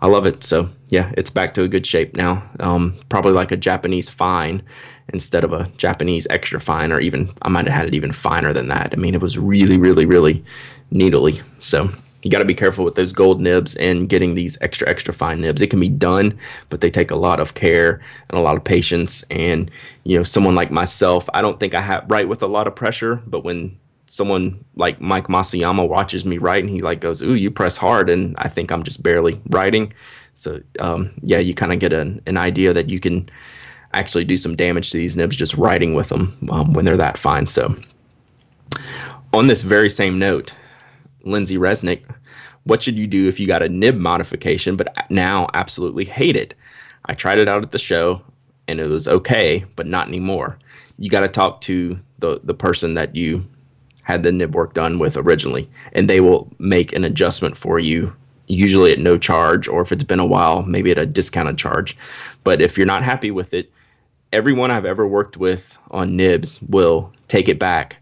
I 0.00 0.08
love 0.08 0.26
it. 0.26 0.42
So 0.42 0.68
yeah, 0.88 1.12
it's 1.16 1.30
back 1.30 1.54
to 1.54 1.62
a 1.62 1.68
good 1.68 1.86
shape 1.86 2.16
now. 2.16 2.42
Um, 2.60 2.96
probably 3.08 3.32
like 3.32 3.52
a 3.52 3.56
Japanese 3.56 4.08
fine 4.08 4.62
instead 5.12 5.44
of 5.44 5.52
a 5.52 5.68
Japanese 5.76 6.26
extra 6.30 6.60
fine, 6.60 6.92
or 6.92 7.00
even 7.00 7.32
I 7.42 7.48
might 7.48 7.66
have 7.66 7.76
had 7.76 7.86
it 7.86 7.94
even 7.94 8.12
finer 8.12 8.52
than 8.52 8.68
that. 8.68 8.92
I 8.92 8.96
mean, 8.96 9.14
it 9.14 9.20
was 9.20 9.38
really, 9.38 9.78
really, 9.78 10.06
really 10.06 10.44
needly. 10.90 11.40
So 11.60 11.90
you 12.26 12.30
got 12.32 12.40
to 12.40 12.44
be 12.44 12.54
careful 12.54 12.84
with 12.84 12.96
those 12.96 13.12
gold 13.12 13.40
nibs 13.40 13.76
and 13.76 14.08
getting 14.08 14.34
these 14.34 14.58
extra, 14.60 14.88
extra 14.88 15.14
fine 15.14 15.40
nibs. 15.40 15.62
It 15.62 15.70
can 15.70 15.78
be 15.78 15.88
done, 15.88 16.36
but 16.70 16.80
they 16.80 16.90
take 16.90 17.12
a 17.12 17.16
lot 17.16 17.38
of 17.38 17.54
care 17.54 18.02
and 18.28 18.36
a 18.36 18.42
lot 18.42 18.56
of 18.56 18.64
patience. 18.64 19.22
And 19.30 19.70
you 20.02 20.18
know, 20.18 20.24
someone 20.24 20.56
like 20.56 20.72
myself, 20.72 21.30
I 21.34 21.40
don't 21.40 21.60
think 21.60 21.72
I 21.72 21.80
have 21.80 22.04
write 22.08 22.28
with 22.28 22.42
a 22.42 22.48
lot 22.48 22.66
of 22.66 22.74
pressure, 22.74 23.22
but 23.28 23.44
when 23.44 23.78
someone 24.06 24.64
like 24.74 25.00
Mike 25.00 25.28
Masuyama 25.28 25.88
watches 25.88 26.24
me 26.24 26.38
write 26.38 26.64
and 26.64 26.70
he 26.70 26.82
like 26.82 26.98
goes, 26.98 27.22
"Ooh, 27.22 27.36
you 27.36 27.48
press 27.48 27.76
hard," 27.76 28.10
and 28.10 28.34
I 28.38 28.48
think 28.48 28.72
I'm 28.72 28.82
just 28.82 29.04
barely 29.04 29.40
writing. 29.50 29.92
So 30.34 30.60
um, 30.80 31.12
yeah, 31.22 31.38
you 31.38 31.54
kind 31.54 31.72
of 31.72 31.78
get 31.78 31.92
an, 31.92 32.20
an 32.26 32.36
idea 32.36 32.72
that 32.72 32.90
you 32.90 32.98
can 32.98 33.26
actually 33.92 34.24
do 34.24 34.36
some 34.36 34.56
damage 34.56 34.90
to 34.90 34.96
these 34.96 35.16
nibs 35.16 35.36
just 35.36 35.54
writing 35.54 35.94
with 35.94 36.08
them 36.08 36.36
um, 36.50 36.72
when 36.72 36.84
they're 36.84 36.96
that 36.96 37.18
fine. 37.18 37.46
So 37.46 37.76
on 39.32 39.46
this 39.46 39.62
very 39.62 39.88
same 39.88 40.18
note, 40.18 40.52
Lindsay 41.26 41.56
Resnick, 41.56 42.02
what 42.64 42.82
should 42.82 42.96
you 42.96 43.06
do 43.06 43.28
if 43.28 43.38
you 43.38 43.46
got 43.46 43.62
a 43.62 43.68
nib 43.68 43.96
modification 43.96 44.76
but 44.76 44.94
now 45.10 45.48
absolutely 45.54 46.04
hate 46.04 46.36
it? 46.36 46.54
I 47.04 47.14
tried 47.14 47.38
it 47.38 47.48
out 47.48 47.62
at 47.62 47.72
the 47.72 47.78
show 47.78 48.22
and 48.68 48.80
it 48.80 48.88
was 48.88 49.06
okay, 49.06 49.64
but 49.76 49.86
not 49.86 50.08
anymore. 50.08 50.58
You 50.98 51.10
got 51.10 51.20
to 51.20 51.28
talk 51.28 51.60
to 51.62 52.00
the 52.18 52.40
the 52.42 52.54
person 52.54 52.94
that 52.94 53.14
you 53.14 53.46
had 54.02 54.22
the 54.22 54.32
nib 54.32 54.54
work 54.54 54.72
done 54.72 54.98
with 54.98 55.16
originally, 55.16 55.68
and 55.92 56.08
they 56.08 56.20
will 56.20 56.48
make 56.58 56.92
an 56.92 57.04
adjustment 57.04 57.56
for 57.56 57.78
you, 57.78 58.14
usually 58.46 58.92
at 58.92 59.00
no 59.00 59.18
charge, 59.18 59.66
or 59.66 59.82
if 59.82 59.90
it's 59.90 60.04
been 60.04 60.20
a 60.20 60.26
while, 60.26 60.62
maybe 60.62 60.92
at 60.92 60.98
a 60.98 61.06
discounted 61.06 61.58
charge. 61.58 61.96
But 62.44 62.60
if 62.60 62.76
you're 62.78 62.86
not 62.86 63.02
happy 63.02 63.32
with 63.32 63.52
it, 63.52 63.70
everyone 64.32 64.70
I've 64.70 64.84
ever 64.84 65.06
worked 65.06 65.36
with 65.36 65.76
on 65.90 66.16
nibs 66.16 66.62
will 66.62 67.12
take 67.26 67.48
it 67.48 67.58
back 67.58 67.96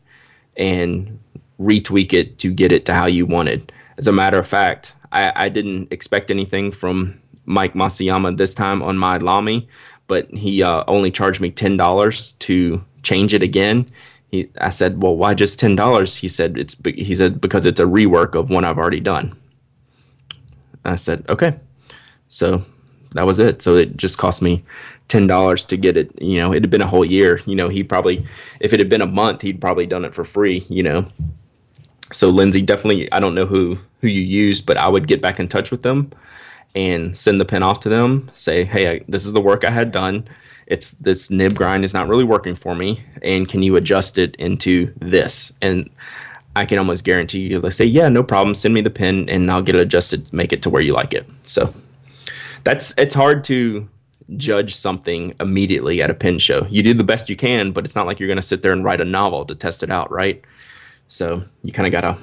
and 0.57 1.18
retweak 1.61 2.13
it 2.13 2.39
to 2.39 2.53
get 2.53 2.73
it 2.73 2.85
to 2.87 2.95
how 2.95 3.07
you 3.07 3.27
wanted. 3.27 3.73
As 3.99 4.07
a 4.07 4.13
matter 4.13 4.39
of 4.39 4.47
fact, 4.47 4.95
I, 5.13 5.33
I 5.35 5.49
didn't 5.49 5.93
expect 5.93 6.31
anything 6.31 6.73
from 6.73 7.21
Mike 7.47 7.75
Masuyama 7.75 8.37
this 8.37 8.55
time 8.55 8.83
on 8.83 8.99
my 8.99 9.19
Lamy, 9.19 9.69
but 10.07 10.29
he 10.31 10.63
uh, 10.63 10.85
only 10.89 11.11
charged 11.11 11.41
me 11.41 11.51
ten 11.51 11.77
dollars 11.77 12.33
to 12.33 12.85
change 13.03 13.35
it 13.35 13.43
again. 13.43 13.87
He, 14.31 14.51
I 14.61 14.71
said, 14.71 15.03
"Well, 15.03 15.17
why 15.17 15.35
just 15.35 15.59
ten 15.59 15.77
dollars?" 15.77 16.17
He 16.17 16.29
said, 16.29 16.59
"It's 16.59 16.77
he 16.85 17.15
said 17.15 17.41
because 17.41 17.67
it's 17.67 17.81
a 17.81 17.85
rework 17.85 18.35
of 18.35 18.51
one 18.51 18.65
I've 18.65 18.79
already 18.79 19.01
done." 19.01 19.37
I 20.85 20.97
said, 20.97 21.25
"Okay." 21.29 21.55
So 22.29 22.65
that 23.13 23.27
was 23.27 23.39
it. 23.39 23.63
So 23.63 23.77
it 23.77 23.97
just 23.97 24.19
cost 24.19 24.43
me 24.43 24.65
ten 25.09 25.27
dollars 25.27 25.65
to 25.67 25.77
get 25.77 25.97
it. 25.97 26.11
You 26.21 26.41
know, 26.41 26.53
it 26.53 26.63
had 26.63 26.71
been 26.71 26.83
a 26.83 26.87
whole 26.87 27.05
year. 27.05 27.41
You 27.47 27.55
know, 27.55 27.69
he 27.69 27.85
probably 27.85 28.27
if 28.61 28.73
it 28.73 28.81
had 28.81 28.89
been 28.89 29.03
a 29.03 29.07
month, 29.07 29.43
he'd 29.43 29.61
probably 29.61 29.87
done 29.87 30.05
it 30.05 30.15
for 30.15 30.25
free. 30.25 30.65
You 30.69 30.83
know, 30.83 31.07
so 32.13 32.29
Lindsay, 32.29 32.63
definitely, 32.63 33.11
I 33.13 33.21
don't 33.21 33.35
know 33.35 33.47
who 33.47 33.79
who 34.01 34.09
you 34.09 34.21
used, 34.21 34.67
but 34.67 34.77
I 34.77 34.89
would 34.89 35.09
get 35.09 35.23
back 35.23 35.41
in 35.41 35.49
touch 35.49 35.71
with 35.71 35.83
them 35.83 36.13
and 36.75 37.17
send 37.17 37.41
the 37.41 37.45
pin 37.45 37.63
off 37.63 37.81
to 37.81 37.89
them. 37.89 38.31
Say, 38.35 38.65
hey, 38.65 38.91
I, 38.91 39.01
this 39.09 39.25
is 39.25 39.33
the 39.33 39.41
work 39.41 39.65
I 39.65 39.71
had 39.71 39.93
done. 39.93 40.29
It's 40.67 40.93
this 40.93 41.31
nib 41.31 41.55
grind 41.55 41.85
is 41.85 41.95
not 41.95 42.09
really 42.09 42.25
working 42.25 42.55
for 42.55 42.75
me, 42.75 43.05
and 43.23 43.49
can 43.49 43.63
you 43.63 43.77
adjust 43.77 44.19
it 44.19 44.35
into 44.37 44.93
this? 45.01 45.53
And 45.61 45.91
I 46.57 46.65
can 46.65 46.79
almost 46.79 47.05
guarantee 47.05 47.41
you, 47.41 47.61
they 47.61 47.71
say, 47.71 47.85
yeah, 47.85 48.09
no 48.09 48.23
problem. 48.23 48.55
Send 48.55 48.75
me 48.75 48.81
the 48.81 48.91
pin, 48.91 49.29
and 49.29 49.51
I'll 49.51 49.63
get 49.63 49.75
it 49.75 49.81
adjusted, 49.81 50.33
make 50.33 50.53
it 50.53 50.63
to 50.63 50.71
where 50.71 50.83
you 50.83 50.93
like 50.93 51.13
it. 51.13 51.29
So 51.45 51.75
that's 52.65 52.97
it's 52.97 53.15
hard 53.15 53.45
to 53.45 53.89
judge 54.37 54.75
something 54.75 55.35
immediately 55.41 56.01
at 56.01 56.11
a 56.11 56.15
pin 56.15 56.39
show. 56.39 56.67
You 56.71 56.83
do 56.83 56.95
the 56.95 57.05
best 57.05 57.29
you 57.29 57.37
can, 57.37 57.73
but 57.73 57.85
it's 57.85 57.95
not 57.95 58.07
like 58.07 58.19
you're 58.19 58.27
going 58.29 58.37
to 58.37 58.43
sit 58.43 58.63
there 58.63 58.73
and 58.73 58.85
write 58.85 59.01
a 59.01 59.05
novel 59.05 59.45
to 59.45 59.55
test 59.55 59.83
it 59.83 59.91
out, 59.91 60.11
right? 60.11 60.43
So 61.09 61.45
you 61.63 61.73
kind 61.73 61.87
of 61.87 61.93
gotta 61.93 62.19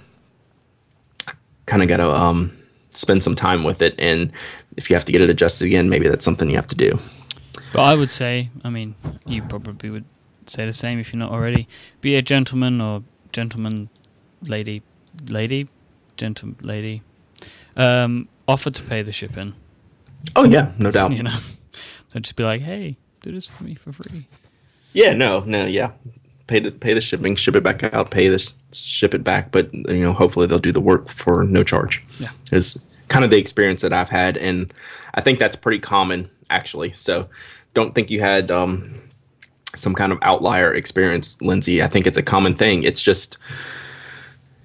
kind 1.66 1.82
of 1.82 1.88
gotta 1.88 2.10
um, 2.10 2.58
spend 2.90 3.24
some 3.24 3.36
time 3.36 3.64
with 3.64 3.82
it, 3.82 3.96
and 3.98 4.32
if 4.78 4.90
you 4.90 4.96
have 4.96 5.06
to 5.06 5.12
get 5.12 5.22
it 5.22 5.30
adjusted 5.30 5.66
again, 5.66 5.90
maybe 5.90 6.08
that's 6.08 6.26
something 6.26 6.50
you 6.50 6.56
have 6.56 6.68
to 6.68 6.76
do. 6.76 7.00
But 7.74 7.84
I 7.84 7.96
would 7.96 8.10
say, 8.10 8.50
I 8.64 8.70
mean, 8.70 8.96
you 9.26 9.42
probably 9.44 9.90
would 9.90 10.06
say 10.48 10.66
the 10.66 10.74
same 10.74 11.00
if 11.00 11.14
you're 11.14 11.20
not 11.20 11.32
already. 11.32 11.68
Be 12.02 12.16
a 12.16 12.22
gentleman 12.22 12.82
or 12.82 13.04
gentleman, 13.32 13.90
lady, 14.44 14.82
lady, 15.30 15.70
gentle 16.18 16.54
lady. 16.62 17.02
Um, 17.78 18.28
offer 18.48 18.70
to 18.72 18.84
pay 18.84 19.02
the 19.02 19.14
shipping. 19.14 19.56
Oh 20.36 20.44
yeah, 20.44 20.72
no 20.78 20.92
doubt. 20.92 21.12
You 21.16 21.24
know, 21.24 21.38
don't 22.12 22.24
just 22.24 22.36
be 22.36 22.44
like, 22.44 22.60
"Hey, 22.62 22.98
do 23.22 23.32
this 23.32 23.48
for 23.48 23.64
me 23.64 23.76
for 23.76 23.94
free." 23.94 24.28
Yeah, 24.94 25.14
no, 25.14 25.40
no, 25.42 25.66
yeah. 25.66 25.92
Pay 26.52 26.60
the 26.60 26.72
pay 26.72 26.94
the 26.94 27.00
shipping, 27.00 27.38
ship 27.38 27.56
it 27.56 27.64
back 27.64 27.82
out, 27.94 28.12
pay 28.12 28.28
this, 28.28 28.56
ship 28.74 29.14
it 29.14 29.24
back. 29.24 29.54
But 29.54 29.74
you 29.74 30.04
know, 30.04 30.12
hopefully 30.12 30.48
they'll 30.48 30.60
do 30.60 30.74
the 30.74 30.82
work 30.82 31.08
for 31.08 31.46
no 31.46 31.64
charge. 31.64 32.04
Yeah, 32.20 32.32
is 32.52 32.78
kind 33.08 33.24
of 33.24 33.32
the 33.32 33.38
experience 33.38 33.82
that 33.84 33.94
I've 33.94 34.10
had, 34.10 34.36
and 34.36 34.74
I 35.14 35.22
think 35.22 35.40
that's 35.40 35.56
pretty 35.56 35.80
common 35.80 36.30
actually. 36.50 36.92
So 36.92 37.30
don't 37.74 37.96
think 37.96 38.12
you 38.12 38.20
had 38.20 38.52
um, 38.52 39.02
some 39.76 39.96
kind 39.96 40.12
of 40.12 40.20
outlier 40.24 40.74
experience, 40.74 41.42
Lindsay. 41.42 41.82
I 41.82 41.88
think 41.88 42.06
it's 42.06 42.18
a 42.18 42.22
common 42.22 42.54
thing. 42.54 42.84
It's 42.84 43.02
just, 43.02 43.38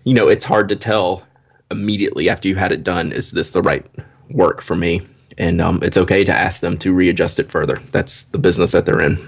you 0.03 0.13
know, 0.13 0.27
it's 0.27 0.45
hard 0.45 0.69
to 0.71 0.77
tell 0.77 1.23
immediately 1.71 2.29
after 2.29 2.49
you 2.49 2.57
had 2.57 2.73
it 2.73 2.83
done. 2.83 3.13
Is 3.13 3.31
this 3.31 3.51
the 3.51 3.63
right 3.63 3.87
work 4.31 4.61
for 4.61 4.75
me? 4.75 5.07
And 5.39 5.61
um, 5.61 5.79
it's 5.83 5.97
okay 5.97 6.25
to 6.25 6.33
ask 6.33 6.61
them 6.61 6.79
to 6.79 6.93
readjust 6.93 7.39
it 7.39 7.49
further. 7.49 7.81
That's 7.93 8.25
the 8.25 8.39
business 8.39 8.73
that 8.73 8.87
they're 8.87 9.01
in. 9.01 9.19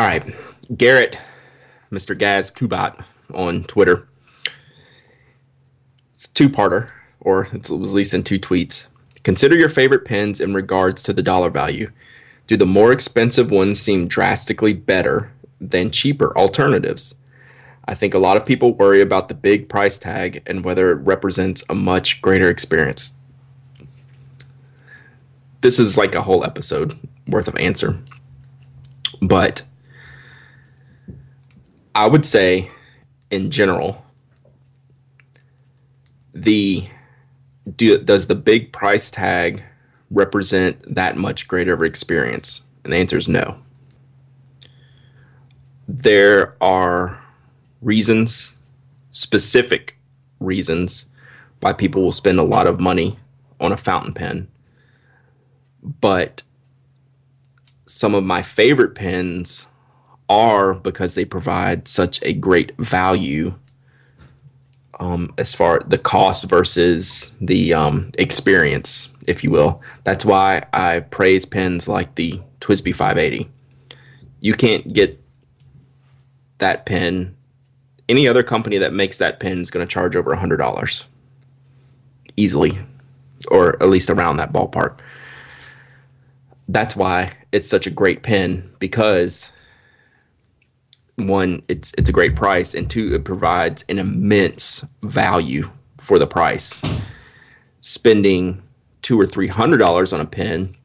All 0.00 0.06
right, 0.06 0.24
Garrett, 0.78 1.18
Mr. 1.92 2.16
Gaz 2.16 2.50
Kubat 2.50 3.04
on 3.34 3.64
Twitter. 3.64 4.08
It's 6.14 6.26
two 6.26 6.48
parter, 6.48 6.90
or 7.20 7.48
it 7.52 7.68
was 7.68 7.92
at 7.92 7.96
least 7.96 8.14
in 8.14 8.22
two 8.22 8.40
tweets. 8.40 8.84
Consider 9.24 9.56
your 9.56 9.68
favorite 9.68 10.06
pens 10.06 10.40
in 10.40 10.54
regards 10.54 11.02
to 11.02 11.12
the 11.12 11.22
dollar 11.22 11.50
value. 11.50 11.90
Do 12.46 12.56
the 12.56 12.64
more 12.64 12.92
expensive 12.92 13.50
ones 13.50 13.78
seem 13.78 14.08
drastically 14.08 14.72
better 14.72 15.32
than 15.60 15.90
cheaper 15.90 16.34
alternatives? 16.34 17.14
I 17.84 17.94
think 17.94 18.14
a 18.14 18.18
lot 18.18 18.38
of 18.38 18.46
people 18.46 18.72
worry 18.72 19.02
about 19.02 19.28
the 19.28 19.34
big 19.34 19.68
price 19.68 19.98
tag 19.98 20.42
and 20.46 20.64
whether 20.64 20.92
it 20.92 21.04
represents 21.04 21.62
a 21.68 21.74
much 21.74 22.22
greater 22.22 22.48
experience. 22.48 23.12
This 25.60 25.78
is 25.78 25.98
like 25.98 26.14
a 26.14 26.22
whole 26.22 26.42
episode 26.42 26.98
worth 27.28 27.48
of 27.48 27.56
answer. 27.58 27.98
But 29.20 29.60
I 31.94 32.06
would 32.06 32.24
say, 32.24 32.70
in 33.30 33.50
general, 33.50 34.04
the 36.32 36.88
do, 37.76 37.98
does 37.98 38.26
the 38.26 38.34
big 38.34 38.72
price 38.72 39.10
tag 39.10 39.62
represent 40.10 40.94
that 40.94 41.16
much 41.16 41.48
greater 41.48 41.72
of 41.74 41.82
experience? 41.82 42.62
And 42.84 42.92
the 42.92 42.96
answer 42.96 43.16
is 43.16 43.28
no. 43.28 43.58
There 45.88 46.56
are 46.60 47.20
reasons, 47.82 48.56
specific 49.10 49.98
reasons, 50.38 51.06
why 51.60 51.72
people 51.72 52.02
will 52.02 52.12
spend 52.12 52.38
a 52.38 52.44
lot 52.44 52.66
of 52.66 52.80
money 52.80 53.18
on 53.60 53.72
a 53.72 53.76
fountain 53.76 54.14
pen. 54.14 54.48
But 55.82 56.42
some 57.86 58.14
of 58.14 58.24
my 58.24 58.42
favorite 58.42 58.94
pens 58.94 59.66
are 60.30 60.74
because 60.74 61.14
they 61.14 61.24
provide 61.24 61.88
such 61.88 62.22
a 62.22 62.32
great 62.32 62.74
value 62.78 63.54
um, 65.00 65.34
as 65.38 65.52
far 65.52 65.80
the 65.80 65.98
cost 65.98 66.44
versus 66.44 67.34
the 67.40 67.74
um, 67.74 68.12
experience, 68.16 69.08
if 69.26 69.42
you 69.42 69.50
will. 69.50 69.82
That's 70.04 70.24
why 70.24 70.66
I 70.72 71.00
praise 71.00 71.44
pens 71.44 71.88
like 71.88 72.14
the 72.14 72.40
TWSBI 72.60 72.94
580. 72.94 73.50
You 74.40 74.54
can't 74.54 74.92
get 74.92 75.20
that 76.58 76.86
pen. 76.86 77.34
Any 78.08 78.28
other 78.28 78.42
company 78.42 78.78
that 78.78 78.92
makes 78.92 79.18
that 79.18 79.40
pen 79.40 79.60
is 79.60 79.70
going 79.70 79.86
to 79.86 79.92
charge 79.92 80.14
over 80.16 80.34
$100 80.34 81.04
easily, 82.36 82.78
or 83.48 83.82
at 83.82 83.88
least 83.88 84.10
around 84.10 84.36
that 84.36 84.52
ballpark. 84.52 84.98
That's 86.68 86.94
why 86.94 87.32
it's 87.52 87.68
such 87.68 87.86
a 87.86 87.90
great 87.90 88.22
pen 88.22 88.70
because 88.78 89.50
one, 91.26 91.62
it's 91.68 91.92
it's 91.98 92.08
a 92.08 92.12
great 92.12 92.36
price, 92.36 92.74
and 92.74 92.90
two, 92.90 93.14
it 93.14 93.24
provides 93.24 93.84
an 93.88 93.98
immense 93.98 94.84
value 95.02 95.70
for 95.98 96.18
the 96.18 96.26
price. 96.26 96.82
Spending 97.80 98.62
two 99.02 99.18
or 99.18 99.26
three 99.26 99.48
hundred 99.48 99.78
dollars 99.78 100.12
on 100.12 100.20
a 100.20 100.26
pen, 100.26 100.76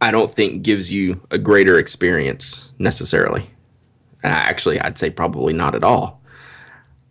I 0.00 0.10
don't 0.10 0.34
think 0.34 0.62
gives 0.62 0.92
you 0.92 1.20
a 1.30 1.38
greater 1.38 1.78
experience 1.78 2.68
necessarily. 2.78 3.50
Uh, 4.24 4.28
actually, 4.28 4.80
I'd 4.80 4.98
say 4.98 5.10
probably 5.10 5.52
not 5.52 5.74
at 5.74 5.84
all. 5.84 6.20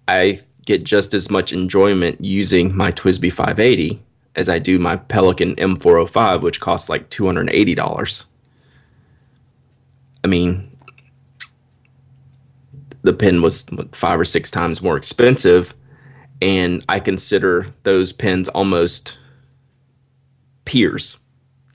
I 0.07 0.41
get 0.65 0.83
just 0.83 1.13
as 1.13 1.29
much 1.29 1.53
enjoyment 1.53 2.23
using 2.23 2.75
my 2.75 2.91
TWSBI 2.91 3.31
580 3.31 4.01
as 4.35 4.49
I 4.49 4.59
do 4.59 4.77
my 4.77 4.97
Pelikan 4.97 5.55
M405, 5.55 6.41
which 6.41 6.59
costs 6.59 6.89
like 6.89 7.09
$280. 7.09 8.25
I 10.23 10.27
mean, 10.27 10.75
the 13.01 13.13
pen 13.13 13.41
was 13.41 13.65
five 13.93 14.19
or 14.19 14.25
six 14.25 14.51
times 14.51 14.81
more 14.81 14.97
expensive, 14.97 15.73
and 16.41 16.83
I 16.89 16.99
consider 16.99 17.73
those 17.83 18.11
pens 18.11 18.49
almost 18.49 19.17
peers, 20.65 21.17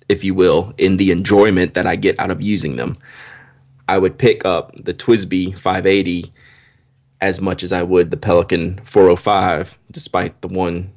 if 0.08 0.22
you 0.22 0.34
will, 0.34 0.74
in 0.78 0.98
the 0.98 1.10
enjoyment 1.10 1.74
that 1.74 1.86
I 1.86 1.96
get 1.96 2.18
out 2.20 2.30
of 2.30 2.42
using 2.42 2.76
them. 2.76 2.98
I 3.88 3.98
would 3.98 4.18
pick 4.18 4.44
up 4.44 4.72
the 4.76 4.94
TWSBI 4.94 5.58
580 5.58 6.32
as 7.20 7.40
much 7.40 7.62
as 7.62 7.72
I 7.72 7.82
would 7.82 8.10
the 8.10 8.16
Pelikan 8.16 8.84
405, 8.86 9.78
despite 9.90 10.40
the 10.42 10.48
one 10.48 10.92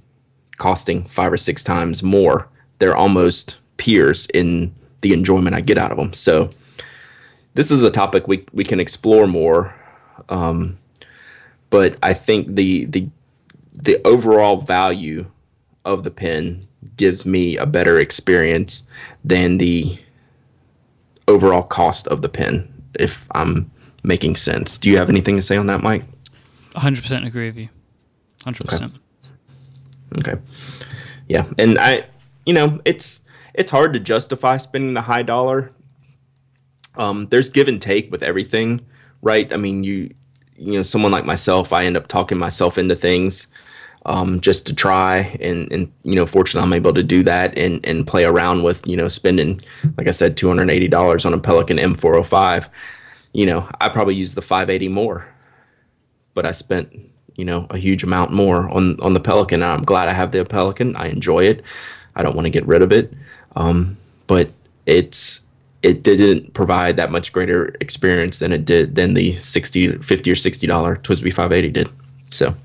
costing 0.58 1.06
five 1.08 1.32
or 1.32 1.38
six 1.38 1.64
times 1.64 2.04
more. 2.04 2.50
They're 2.80 2.96
almost 2.96 3.58
peers 3.78 4.28
in 4.34 4.74
the 5.02 5.14
enjoyment 5.14 5.56
I 5.56 5.62
get 5.62 5.78
out 5.78 5.92
of 5.92 5.98
them. 5.98 6.14
So, 6.14 6.50
this 7.56 7.72
is 7.72 7.82
a 7.82 7.90
topic 7.90 8.28
we 8.28 8.46
we 8.54 8.64
can 8.64 8.80
explore 8.80 9.26
more. 9.26 9.74
Um, 10.30 10.78
but 11.70 11.98
I 12.04 12.14
think 12.14 12.56
the 12.56 12.86
the 12.86 13.10
the 13.74 14.00
overall 14.06 14.58
value 14.58 15.26
of 15.84 16.04
the 16.04 16.12
pen 16.12 16.68
gives 16.98 17.26
me 17.26 17.58
a 17.58 17.66
better 17.66 18.00
experience 18.00 18.84
than 19.24 19.58
the 19.58 19.98
overall 21.28 21.64
cost 21.64 22.08
of 22.08 22.22
the 22.22 22.30
pen. 22.30 22.72
If 22.98 23.28
I'm 23.32 23.72
making 24.04 24.36
sense, 24.36 24.78
do 24.78 24.90
you 24.90 24.98
have 24.98 25.10
anything 25.10 25.36
to 25.36 25.42
say 25.42 25.58
on 25.58 25.66
that, 25.66 25.82
Myke? 25.82 26.06
100% 26.76 27.26
agree 27.26 27.48
with 27.48 27.58
you. 27.58 27.70
100%. 28.46 29.00
Okay. 30.18 30.32
okay. 30.32 30.42
Yeah, 31.28 31.46
and 31.58 31.80
I, 31.80 32.06
you 32.46 32.54
know, 32.54 32.80
it's 32.86 33.24
it's 33.54 33.72
hard 33.72 33.94
to 33.94 34.00
justify 34.00 34.58
spending 34.58 34.94
the 34.94 35.02
high 35.02 35.24
dollar 35.24 35.72
um, 36.98 37.28
there's 37.30 37.50
give 37.50 37.68
and 37.68 37.82
take 37.82 38.12
with 38.12 38.24
everything, 38.24 38.82
right? 39.22 39.52
I 39.54 39.58
mean, 39.58 39.84
you 39.84 40.14
you 40.58 40.74
know, 40.74 40.84
someone 40.84 41.12
like 41.12 41.26
myself, 41.26 41.74
I 41.74 41.86
end 41.86 41.98
up 41.98 42.08
talking 42.08 42.38
myself 42.38 42.78
into 42.78 42.96
things 42.96 43.48
um, 44.06 44.40
just 44.40 44.66
to 44.68 44.74
try, 44.76 45.38
and 45.42 45.72
and 45.72 45.92
you 46.04 46.16
know, 46.16 46.26
fortunately, 46.26 46.66
I'm 46.66 46.74
able 46.74 46.94
to 46.94 47.04
do 47.04 47.24
that 47.24 47.58
and 47.58 47.84
and 47.86 48.06
play 48.06 48.24
around 48.24 48.64
with 48.64 48.88
you 48.88 48.96
know 48.96 49.08
spending, 49.08 49.62
like 49.98 50.08
I 50.08 50.12
said, 50.12 50.38
two 50.38 50.48
hundred 50.48 50.70
eighty 50.70 50.88
dollars 50.88 51.26
on 51.26 51.34
a 51.34 51.40
Pelikan 51.40 51.80
M405. 51.80 52.70
You 53.34 53.46
know, 53.48 53.70
I 53.82 53.90
probably 53.90 54.16
use 54.16 54.34
the 54.34 54.42
580 54.42 54.88
more, 54.88 55.28
but 56.36 56.46
I 56.46 56.52
spent 56.52 56.90
you 57.36 57.44
know 57.44 57.68
a 57.70 57.78
huge 57.78 58.04
amount 58.04 58.32
more 58.32 58.70
on 58.70 59.00
on 59.02 59.14
the 59.14 59.20
Pelikan. 59.20 59.64
I'm 59.64 59.84
glad 59.84 60.08
I 60.08 60.14
have 60.14 60.32
the 60.32 60.46
Pelikan. 60.46 60.96
I 60.96 61.08
enjoy 61.08 61.44
it. 61.46 61.64
I 62.16 62.24
don't 62.24 62.36
want 62.36 62.46
to 62.46 62.52
get 62.52 62.66
rid 62.66 62.82
of 62.82 62.92
it. 62.92 63.12
Um, 63.56 63.98
but 64.28 64.52
it's 64.86 65.45
it 65.86 66.02
didn't 66.02 66.56
provide 66.56 66.98
that 66.98 67.12
much 67.12 67.32
greater 67.32 67.76
experience 67.80 68.40
than 68.40 68.52
it 68.52 68.66
did 68.66 68.96
than 68.96 69.14
the 69.14 69.34
60 69.36 70.00
50 70.00 70.32
or 70.32 70.36
60 70.36 70.66
dollar 70.66 70.96
TWSBI 70.96 71.32
580 71.32 71.70
did. 71.70 71.90
So 72.32 72.56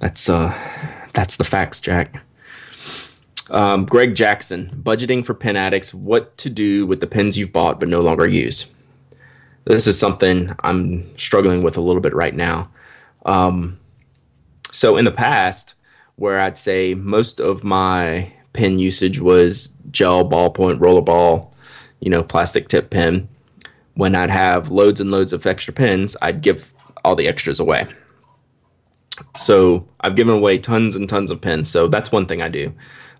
that's 0.00 0.28
uh 0.28 0.54
that's 1.14 1.36
the 1.36 1.44
facts, 1.44 1.80
Jack. 1.80 2.22
Um, 3.48 3.86
Greg 3.86 4.14
Jackson, 4.14 4.70
budgeting 4.84 5.24
for 5.24 5.34
pen 5.34 5.56
addicts, 5.56 5.92
what 5.94 6.36
to 6.36 6.50
do 6.50 6.86
with 6.86 7.00
the 7.00 7.06
pens 7.06 7.38
you've 7.38 7.52
bought 7.52 7.80
but 7.80 7.88
no 7.88 8.00
longer 8.00 8.28
use. 8.28 8.70
This 9.64 9.86
is 9.86 9.98
something 9.98 10.54
I'm 10.60 11.16
struggling 11.16 11.62
with 11.62 11.78
a 11.78 11.80
little 11.80 12.02
bit 12.02 12.14
right 12.14 12.34
now. 12.34 12.70
Um, 13.24 13.80
so 14.70 14.96
in 14.96 15.04
the 15.04 15.10
past, 15.10 15.74
where 16.16 16.38
I'd 16.38 16.58
say 16.58 16.94
most 16.94 17.40
of 17.40 17.64
my 17.64 18.32
pen 18.52 18.78
usage 18.78 19.20
was 19.20 19.70
gel, 19.90 20.28
ballpoint, 20.28 20.78
rollerball, 20.78 21.49
you 22.00 22.10
know, 22.10 22.22
plastic 22.22 22.68
tip 22.68 22.90
pen. 22.90 23.28
When 23.94 24.14
I'd 24.14 24.30
have 24.30 24.70
loads 24.70 25.00
and 25.00 25.10
loads 25.10 25.32
of 25.32 25.46
extra 25.46 25.72
pens, 25.72 26.16
I'd 26.22 26.42
give 26.42 26.72
all 27.04 27.16
the 27.16 27.28
extras 27.28 27.60
away. 27.60 27.86
So 29.36 29.86
I've 30.00 30.16
given 30.16 30.34
away 30.34 30.58
tons 30.58 30.96
and 30.96 31.08
tons 31.08 31.30
of 31.30 31.40
pens. 31.40 31.70
So 31.70 31.88
that's 31.88 32.10
one 32.12 32.26
thing 32.26 32.40
I 32.40 32.48
do. 32.48 32.72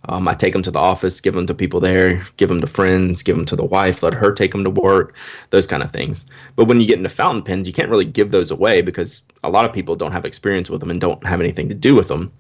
Um, 0.08 0.26
I 0.26 0.34
take 0.34 0.54
them 0.54 0.62
to 0.62 0.70
the 0.70 0.78
office, 0.78 1.20
give 1.20 1.34
them 1.34 1.46
to 1.46 1.54
people 1.54 1.78
there, 1.78 2.26
give 2.38 2.48
them 2.48 2.60
to 2.60 2.66
friends, 2.66 3.22
give 3.22 3.36
them 3.36 3.44
to 3.44 3.56
the 3.56 3.64
wife, 3.64 4.02
let 4.02 4.14
her 4.14 4.32
take 4.32 4.52
them 4.52 4.64
to 4.64 4.70
work, 4.70 5.14
those 5.50 5.66
kind 5.66 5.82
of 5.82 5.92
things. 5.92 6.24
But 6.56 6.64
when 6.64 6.80
you 6.80 6.86
get 6.86 6.96
into 6.96 7.10
fountain 7.10 7.42
pens, 7.42 7.66
you 7.66 7.74
can't 7.74 7.90
really 7.90 8.06
give 8.06 8.30
those 8.30 8.50
away 8.50 8.80
because 8.80 9.22
a 9.44 9.50
lot 9.50 9.66
of 9.66 9.74
people 9.74 9.96
don't 9.96 10.12
have 10.12 10.24
experience 10.24 10.70
with 10.70 10.80
them 10.80 10.90
and 10.90 11.00
don't 11.00 11.24
have 11.26 11.40
anything 11.40 11.68
to 11.68 11.74
do 11.74 11.94
with 11.94 12.08
them. 12.08 12.32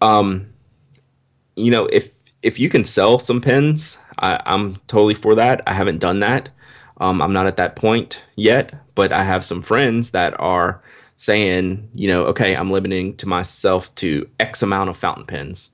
Um, 0.00 0.46
you 1.56 1.72
know, 1.72 1.86
if 1.86 2.16
if 2.42 2.60
you 2.60 2.68
can 2.68 2.84
sell 2.84 3.18
some 3.18 3.40
pens, 3.40 3.98
I, 4.18 4.40
am 4.46 4.76
totally 4.86 5.14
for 5.14 5.34
that. 5.34 5.62
I 5.66 5.74
haven't 5.74 5.98
done 5.98 6.20
that. 6.20 6.48
Um, 6.98 7.20
I'm 7.20 7.32
not 7.32 7.46
at 7.46 7.56
that 7.56 7.76
point 7.76 8.22
yet, 8.36 8.74
but 8.94 9.12
I 9.12 9.22
have 9.22 9.44
some 9.44 9.62
friends 9.62 10.10
that 10.12 10.38
are 10.40 10.82
saying, 11.16 11.88
you 11.94 12.08
know, 12.08 12.24
okay, 12.26 12.54
I'm 12.54 12.70
limiting 12.70 13.16
to 13.16 13.28
myself 13.28 13.94
to 13.96 14.28
X 14.40 14.62
amount 14.62 14.90
of 14.90 14.96
fountain 14.96 15.26
pens. 15.26 15.70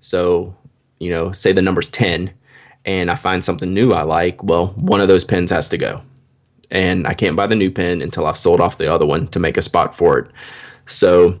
So, 0.00 0.56
you 0.98 1.10
know, 1.10 1.32
say 1.32 1.52
the 1.52 1.62
number's 1.62 1.90
10 1.90 2.32
and 2.84 3.10
I 3.10 3.14
find 3.14 3.42
something 3.42 3.72
new 3.72 3.92
I 3.92 4.02
like, 4.02 4.42
well, 4.42 4.68
one 4.76 5.00
of 5.00 5.08
those 5.08 5.24
pens 5.24 5.50
has 5.50 5.68
to 5.70 5.78
go. 5.78 6.02
And 6.70 7.06
I 7.06 7.14
can't 7.14 7.36
buy 7.36 7.46
the 7.46 7.56
new 7.56 7.70
pen 7.70 8.02
until 8.02 8.26
I've 8.26 8.36
sold 8.36 8.60
off 8.60 8.78
the 8.78 8.92
other 8.92 9.06
one 9.06 9.28
to 9.28 9.38
make 9.38 9.56
a 9.56 9.62
spot 9.62 9.96
for 9.96 10.18
it. 10.18 10.30
So 10.86 11.38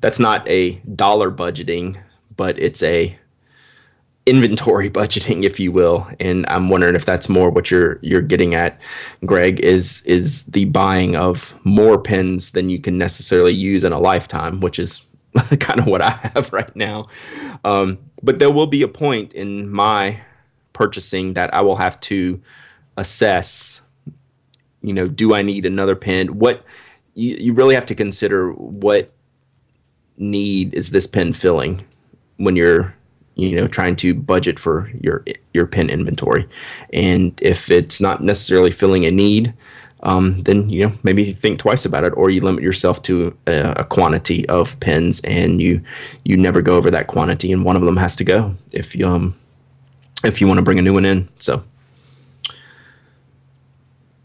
that's 0.00 0.18
not 0.18 0.48
a 0.48 0.72
dollar 0.94 1.30
budgeting, 1.30 2.00
but 2.36 2.58
it's 2.58 2.82
a 2.82 3.16
inventory 4.30 4.88
budgeting, 5.00 5.44
if 5.44 5.60
you 5.60 5.72
will. 5.72 6.08
And 6.20 6.46
I'm 6.48 6.68
wondering 6.68 6.94
if 6.94 7.04
that's 7.04 7.28
more 7.28 7.50
what 7.50 7.70
you're 7.70 7.98
you're 8.02 8.22
getting 8.22 8.54
at, 8.54 8.80
Greg, 9.26 9.60
is 9.60 10.02
is 10.06 10.46
the 10.46 10.66
buying 10.66 11.16
of 11.16 11.54
more 11.64 12.00
pens 12.00 12.52
than 12.52 12.70
you 12.70 12.78
can 12.78 12.96
necessarily 12.96 13.52
use 13.52 13.84
in 13.84 13.92
a 13.92 13.98
lifetime, 13.98 14.60
which 14.60 14.78
is 14.78 15.02
kind 15.60 15.80
of 15.80 15.86
what 15.86 16.00
I 16.00 16.10
have 16.34 16.52
right 16.52 16.74
now. 16.74 17.08
Um, 17.64 17.98
but 18.22 18.38
there 18.38 18.50
will 18.50 18.66
be 18.66 18.82
a 18.82 18.88
point 18.88 19.32
in 19.34 19.68
my 19.70 20.20
purchasing 20.72 21.34
that 21.34 21.52
I 21.52 21.60
will 21.60 21.76
have 21.76 22.00
to 22.00 22.40
assess. 22.96 23.82
You 24.82 24.94
know, 24.94 25.08
do 25.08 25.34
I 25.34 25.42
need 25.42 25.66
another 25.66 25.94
pen? 25.94 26.38
What 26.38 26.64
you, 27.14 27.36
you 27.36 27.52
really 27.52 27.74
have 27.74 27.86
to 27.86 27.94
consider 27.94 28.52
what 28.52 29.10
need 30.16 30.74
is 30.74 30.90
this 30.90 31.06
pen 31.06 31.32
filling 31.32 31.84
when 32.36 32.56
you're 32.56 32.94
you 33.34 33.56
know 33.56 33.66
trying 33.66 33.96
to 33.96 34.14
budget 34.14 34.58
for 34.58 34.90
your 35.00 35.24
your 35.54 35.66
pen 35.66 35.90
inventory. 35.90 36.48
And 36.92 37.38
if 37.42 37.70
it's 37.70 38.00
not 38.00 38.22
necessarily 38.22 38.70
filling 38.70 39.04
a 39.04 39.10
need 39.10 39.54
um, 40.02 40.42
then 40.42 40.68
you 40.70 40.86
know 40.86 40.92
maybe 41.02 41.32
think 41.32 41.58
twice 41.58 41.84
about 41.84 42.04
it 42.04 42.12
or 42.16 42.30
you 42.30 42.40
limit 42.40 42.62
yourself 42.62 43.02
to 43.02 43.36
a, 43.46 43.74
a, 43.78 43.84
quantity 43.84 44.48
of 44.48 44.78
pens 44.80 45.20
and 45.24 45.60
you 45.60 45.82
you 46.24 46.36
never 46.36 46.62
go 46.62 46.76
over 46.76 46.90
that 46.90 47.06
quantity 47.06 47.52
and 47.52 47.64
one 47.64 47.76
of 47.76 47.82
them 47.82 47.96
has 47.96 48.16
to 48.16 48.24
go 48.24 48.54
if 48.72 48.96
you 48.96 49.06
um 49.06 49.34
if 50.24 50.40
you 50.40 50.46
want 50.46 50.58
to 50.58 50.62
bring 50.62 50.78
a 50.78 50.82
new 50.82 50.94
one 50.94 51.04
in. 51.04 51.28
So 51.38 51.64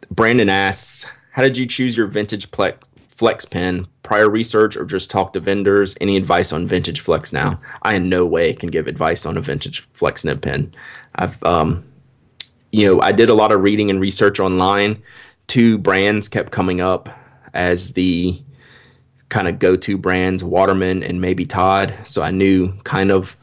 brandon 0.09 0.49
asks 0.49 1.05
how 1.31 1.41
did 1.41 1.57
you 1.57 1.65
choose 1.65 1.97
your 1.97 2.07
vintage 2.07 2.51
plex 2.51 2.77
flex 3.15 3.45
pen. 3.45 3.87
Prior 4.03 4.29
research 4.29 4.77
or 4.77 4.85
just 4.85 5.09
talk 5.09 5.33
to 5.33 5.39
vendors 5.39 5.95
any 5.99 6.17
advice 6.17 6.51
on 6.51 6.67
vintage 6.67 6.99
flex 6.99 7.33
now? 7.33 7.59
I 7.81 7.95
in 7.95 8.09
no 8.09 8.25
way 8.25 8.53
can 8.53 8.69
give 8.69 8.87
advice 8.87 9.25
on 9.25 9.37
a 9.37 9.41
vintage 9.41 9.81
flex 9.93 10.23
nib 10.23 10.41
pen. 10.41 10.73
I've 11.15 11.41
um 11.43 11.83
you 12.71 12.85
know 12.85 13.01
i 13.01 13.11
did 13.11 13.29
a 13.29 13.33
lot 13.33 13.51
of 13.51 13.61
reading 13.61 13.89
and 13.89 13.99
research 13.99 14.39
online. 14.39 15.01
Two 15.47 15.77
brands 15.77 16.27
kept 16.27 16.51
coming 16.51 16.81
up 16.81 17.09
as 17.53 17.93
the 17.93 18.41
kind 19.29 19.47
of 19.47 19.59
go-to 19.59 19.97
brands 19.97 20.43
waterman 20.43 21.01
and 21.01 21.21
Mabie 21.21 21.49
Todd. 21.49 21.95
So 22.05 22.21
i 22.21 22.31
knew 22.31 22.73
kind 22.83 23.11
of 23.11 23.37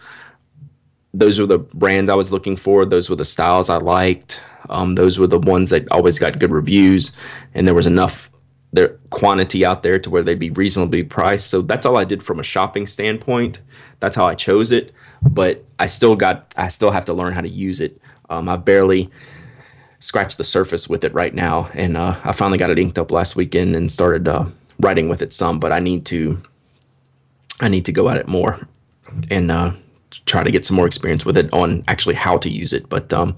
those 1.14 1.38
were 1.38 1.46
the 1.46 1.58
brands 1.58 2.10
i 2.10 2.14
was 2.14 2.30
looking 2.30 2.56
for. 2.56 2.84
Those 2.84 3.08
were 3.08 3.16
the 3.16 3.24
styles 3.24 3.70
i 3.70 3.78
liked. 3.78 4.38
Um, 4.68 4.94
those 4.94 5.18
were 5.18 5.26
the 5.26 5.40
ones 5.40 5.70
that 5.70 5.90
always 5.90 6.18
got 6.18 6.38
good 6.38 6.52
reviews. 6.52 7.12
And 7.54 7.66
there 7.66 7.74
was 7.74 7.86
enough 7.86 8.30
their 8.72 8.88
quantity 9.10 9.64
out 9.64 9.82
there 9.82 9.98
to 9.98 10.10
where 10.10 10.22
they'd 10.22 10.38
be 10.38 10.50
reasonably 10.50 11.02
priced. 11.02 11.48
So 11.48 11.62
that's 11.62 11.84
all 11.84 11.96
I 11.96 12.04
did 12.04 12.22
from 12.22 12.40
a 12.40 12.42
shopping 12.42 12.86
standpoint. 12.86 13.60
That's 14.00 14.16
how 14.16 14.26
I 14.26 14.34
chose 14.34 14.72
it. 14.72 14.92
But 15.22 15.64
I 15.78 15.86
still 15.86 16.16
got, 16.16 16.52
I 16.56 16.68
still 16.68 16.90
have 16.90 17.04
to 17.06 17.12
learn 17.12 17.32
how 17.32 17.42
to 17.42 17.48
use 17.48 17.80
it. 17.80 18.00
Um, 18.30 18.48
I've 18.48 18.64
barely 18.64 19.10
scratched 19.98 20.38
the 20.38 20.44
surface 20.44 20.88
with 20.88 21.04
it 21.04 21.14
right 21.14 21.34
now, 21.34 21.70
and 21.74 21.96
uh, 21.96 22.18
I 22.24 22.32
finally 22.32 22.58
got 22.58 22.70
it 22.70 22.78
inked 22.78 22.98
up 22.98 23.12
last 23.12 23.36
weekend 23.36 23.76
and 23.76 23.92
started 23.92 24.26
uh, 24.26 24.46
writing 24.80 25.08
with 25.08 25.22
it 25.22 25.32
some. 25.32 25.60
But 25.60 25.72
I 25.72 25.78
need 25.78 26.06
to, 26.06 26.42
I 27.60 27.68
need 27.68 27.84
to 27.84 27.92
go 27.92 28.08
at 28.08 28.16
it 28.16 28.26
more 28.26 28.66
and 29.30 29.50
uh, 29.50 29.72
try 30.26 30.42
to 30.42 30.50
get 30.50 30.64
some 30.64 30.76
more 30.76 30.86
experience 30.86 31.24
with 31.24 31.36
it 31.36 31.52
on 31.52 31.84
actually 31.88 32.14
how 32.14 32.36
to 32.38 32.48
use 32.48 32.72
it. 32.72 32.88
But 32.88 33.12
um, 33.12 33.36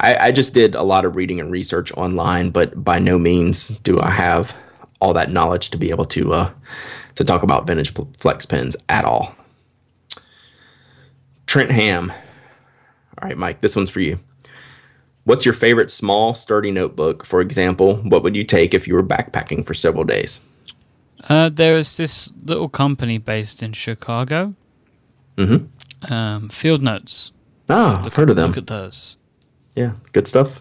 I, 0.00 0.28
I, 0.28 0.32
just 0.32 0.54
did 0.54 0.74
a 0.74 0.82
lot 0.82 1.04
of 1.04 1.16
reading 1.16 1.40
and 1.40 1.50
research 1.50 1.92
online, 1.92 2.50
but 2.50 2.84
by 2.84 2.98
no 2.98 3.18
means 3.18 3.68
do 3.68 4.00
I 4.00 4.10
have 4.10 4.54
all 5.00 5.12
that 5.14 5.30
knowledge 5.30 5.70
to 5.70 5.78
be 5.78 5.90
able 5.90 6.04
to 6.06 6.32
uh, 6.32 6.50
to 7.16 7.24
talk 7.24 7.42
about 7.42 7.66
vintage 7.66 7.92
flex 8.18 8.46
pens 8.46 8.76
at 8.88 9.04
all. 9.04 9.34
Trent 11.46 11.72
Ham. 11.72 12.10
All 12.10 13.28
right, 13.28 13.36
Myke, 13.36 13.60
this 13.60 13.76
one's 13.76 13.90
for 13.90 14.00
you. 14.00 14.18
What's 15.24 15.44
your 15.44 15.54
favorite 15.54 15.90
small, 15.90 16.34
sturdy 16.34 16.70
notebook? 16.70 17.24
For 17.24 17.40
example, 17.40 17.96
what 17.98 18.22
would 18.22 18.34
you 18.34 18.44
take 18.44 18.74
if 18.74 18.88
you 18.88 18.94
were 18.94 19.02
backpacking 19.02 19.66
for 19.66 19.74
several 19.74 20.04
days? 20.04 20.40
Uh, 21.28 21.48
there 21.48 21.76
is 21.76 21.96
this 21.96 22.32
little 22.42 22.68
company 22.68 23.18
based 23.18 23.62
in 23.62 23.72
Chicago. 23.72 24.54
Mm-hmm. 25.36 25.66
Um, 26.08 26.48
Field 26.48 26.82
Notes. 26.82 27.32
Ah, 27.68 27.98
look, 27.98 28.06
I've 28.06 28.14
heard 28.14 28.30
of 28.30 28.36
them. 28.36 28.48
Look 28.48 28.58
at 28.58 28.66
those. 28.66 29.16
Yeah, 29.74 29.92
good 30.12 30.28
stuff. 30.28 30.60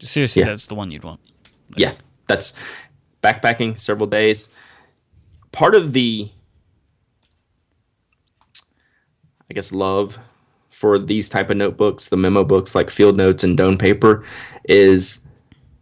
Seriously, 0.00 0.40
yeah. 0.40 0.48
that's 0.48 0.66
the 0.66 0.74
one 0.74 0.90
you'd 0.90 1.04
want. 1.04 1.20
Yeah, 1.76 1.94
that's 2.26 2.52
backpacking 3.22 3.78
several 3.78 4.06
days. 4.06 4.48
Part 5.52 5.74
of 5.74 5.92
the, 5.92 6.30
I 9.50 9.54
guess, 9.54 9.72
love 9.72 10.18
for 10.70 10.98
these 10.98 11.28
type 11.28 11.50
of 11.50 11.56
notebooks, 11.56 12.06
the 12.06 12.16
memo 12.16 12.42
books 12.42 12.74
like 12.74 12.90
Field 12.90 13.16
Notes 13.16 13.44
and 13.44 13.56
Doane 13.58 13.78
Paper, 13.78 14.24
is 14.64 15.20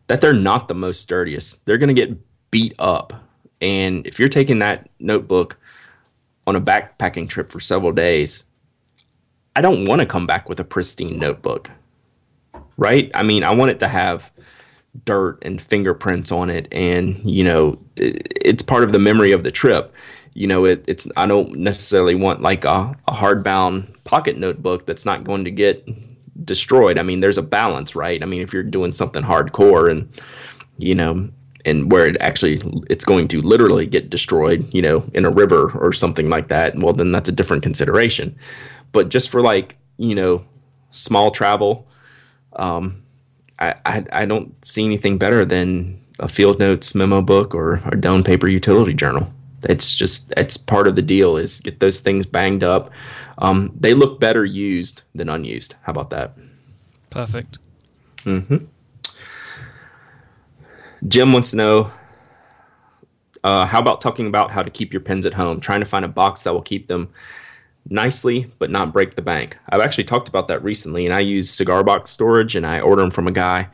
that 0.08 0.20
they're 0.20 0.32
not 0.32 0.68
the 0.68 0.74
most 0.74 1.00
sturdiest. 1.00 1.64
They're 1.64 1.78
going 1.78 1.94
to 1.94 2.06
get 2.06 2.18
beat 2.50 2.74
up, 2.78 3.12
and 3.60 4.06
if 4.06 4.18
you're 4.18 4.28
taking 4.28 4.58
that 4.58 4.90
notebook 4.98 5.56
on 6.50 6.56
a 6.56 6.60
backpacking 6.60 7.28
trip 7.28 7.50
for 7.50 7.60
several 7.60 7.92
days, 7.92 8.44
I 9.56 9.62
don't 9.62 9.86
want 9.86 10.00
to 10.00 10.06
come 10.06 10.26
back 10.26 10.48
with 10.48 10.60
a 10.60 10.64
pristine 10.64 11.18
notebook 11.18 11.70
right? 12.80 13.10
I 13.14 13.22
mean, 13.22 13.44
I 13.44 13.54
want 13.54 13.70
it 13.70 13.78
to 13.80 13.88
have 13.88 14.32
dirt 15.04 15.38
and 15.42 15.62
fingerprints 15.62 16.32
on 16.32 16.50
it, 16.50 16.66
and 16.72 17.20
you 17.24 17.44
know, 17.44 17.78
it, 17.94 18.32
it's 18.40 18.62
part 18.62 18.82
of 18.82 18.92
the 18.92 18.98
memory 18.98 19.30
of 19.30 19.44
the 19.44 19.52
trip. 19.52 19.94
You 20.34 20.46
know, 20.46 20.64
it, 20.64 20.84
it's 20.88 21.06
I 21.16 21.26
don't 21.26 21.56
necessarily 21.58 22.14
want 22.14 22.40
like 22.40 22.64
a, 22.64 22.96
a 23.06 23.12
hardbound 23.12 24.02
pocket 24.04 24.38
notebook 24.38 24.86
that's 24.86 25.04
not 25.04 25.24
going 25.24 25.44
to 25.44 25.50
get 25.50 25.86
destroyed. 26.44 26.98
I 26.98 27.02
mean, 27.02 27.20
there's 27.20 27.38
a 27.38 27.42
balance, 27.42 27.94
right? 27.94 28.22
I 28.22 28.26
mean, 28.26 28.40
if 28.40 28.52
you're 28.52 28.62
doing 28.62 28.92
something 28.92 29.22
hardcore 29.22 29.90
and 29.90 30.08
you 30.78 30.94
know, 30.94 31.28
and 31.64 31.90
where 31.92 32.06
it 32.06 32.16
actually 32.20 32.62
it's 32.88 33.04
going 33.04 33.28
to 33.28 33.42
literally 33.42 33.86
get 33.86 34.10
destroyed, 34.10 34.68
you 34.72 34.82
know, 34.82 35.04
in 35.14 35.24
a 35.24 35.30
river 35.30 35.70
or 35.78 35.92
something 35.92 36.28
like 36.28 36.48
that, 36.48 36.76
well, 36.76 36.92
then 36.92 37.12
that's 37.12 37.28
a 37.28 37.32
different 37.32 37.62
consideration. 37.62 38.36
But 38.92 39.08
just 39.08 39.28
for 39.28 39.40
like 39.40 39.76
you 40.00 40.14
know, 40.14 40.44
small 40.92 41.30
travel, 41.30 41.86
um, 42.54 43.02
I, 43.58 43.74
I, 43.84 44.04
I 44.12 44.24
don't 44.24 44.64
see 44.64 44.84
anything 44.84 45.18
better 45.18 45.44
than 45.44 46.00
a 46.18 46.28
field 46.28 46.58
notes 46.58 46.94
memo 46.94 47.20
book 47.20 47.54
or 47.54 47.74
a 47.74 47.96
Doane 47.96 48.24
paper 48.24 48.48
utility 48.48 48.94
journal. 48.94 49.30
it's 49.64 49.94
just 49.94 50.32
it's 50.36 50.56
part 50.56 50.88
of 50.88 50.96
the 50.96 51.02
deal 51.02 51.36
is 51.36 51.60
get 51.60 51.80
those 51.80 52.00
things 52.00 52.26
banged 52.26 52.64
up. 52.64 52.90
Um, 53.38 53.72
they 53.78 53.94
look 53.94 54.20
better 54.20 54.44
used 54.44 55.02
than 55.14 55.28
unused. 55.28 55.74
How 55.82 55.92
about 55.92 56.10
that? 56.10 56.32
Perfect. 57.10 57.58
Mm-hmm. 58.24 58.64
Jim 61.06 61.32
wants 61.32 61.50
to 61.50 61.56
know 61.56 61.90
uh, 63.42 63.66
how 63.66 63.80
about 63.80 64.00
talking 64.00 64.26
about 64.26 64.50
how 64.50 64.62
to 64.62 64.70
keep 64.70 64.92
your 64.92 65.00
pens 65.00 65.26
at 65.26 65.34
home? 65.34 65.60
Trying 65.60 65.80
to 65.80 65.86
find 65.86 66.04
a 66.04 66.08
box 66.08 66.42
that 66.42 66.52
will 66.52 66.62
keep 66.62 66.88
them 66.88 67.08
nicely 67.88 68.50
but 68.58 68.70
not 68.70 68.92
break 68.92 69.14
the 69.14 69.22
bank. 69.22 69.56
I've 69.68 69.80
actually 69.80 70.04
talked 70.04 70.28
about 70.28 70.48
that 70.48 70.62
recently, 70.62 71.06
and 71.06 71.14
I 71.14 71.20
use 71.20 71.50
cigar 71.50 71.82
box 71.82 72.10
storage, 72.10 72.54
and 72.54 72.66
I 72.66 72.80
order 72.80 73.02
them 73.02 73.10
from 73.10 73.26
a 73.26 73.32
guy 73.32 73.68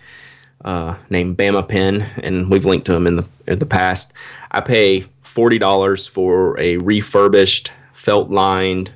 uh, 0.64 0.96
named 1.10 1.36
Bama 1.36 1.68
Pen, 1.68 2.02
and 2.22 2.50
we've 2.50 2.64
linked 2.64 2.86
to 2.86 2.94
him 2.94 3.06
in 3.06 3.16
the 3.16 3.24
in 3.46 3.58
the 3.58 3.66
past. 3.66 4.12
I 4.50 4.60
pay 4.60 5.06
forty 5.22 5.58
dollars 5.58 6.06
for 6.06 6.58
a 6.60 6.76
refurbished, 6.76 7.72
felt 7.92 8.30
lined 8.30 8.92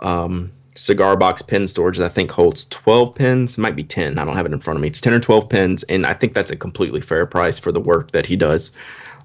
um, 0.00 0.52
cigar 0.76 1.16
box 1.16 1.42
pen 1.42 1.66
storage 1.66 1.98
that 1.98 2.06
I 2.06 2.10
think 2.10 2.30
holds 2.30 2.66
12 2.66 3.14
pens. 3.14 3.58
It 3.58 3.60
might 3.60 3.74
be 3.76 3.82
10. 3.82 4.18
I 4.18 4.24
don't 4.24 4.36
have 4.36 4.46
it 4.46 4.52
in 4.52 4.60
front 4.60 4.76
of 4.76 4.82
me. 4.82 4.88
It's 4.88 5.00
10 5.00 5.14
or 5.14 5.20
12 5.20 5.48
pens, 5.48 5.82
and 5.84 6.06
I 6.06 6.12
think 6.12 6.34
that's 6.34 6.50
a 6.50 6.56
completely 6.56 7.00
fair 7.00 7.26
price 7.26 7.58
for 7.58 7.72
the 7.72 7.80
work 7.80 8.12
that 8.12 8.26
he 8.26 8.36
does. 8.36 8.72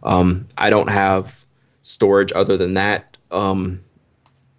Um, 0.04 0.47
I 0.58 0.70
don't 0.70 0.89
have 0.89 1.45
storage 1.84 2.32
other 2.34 2.58
than 2.58 2.74
that. 2.76 3.18
Um, 3.30 3.84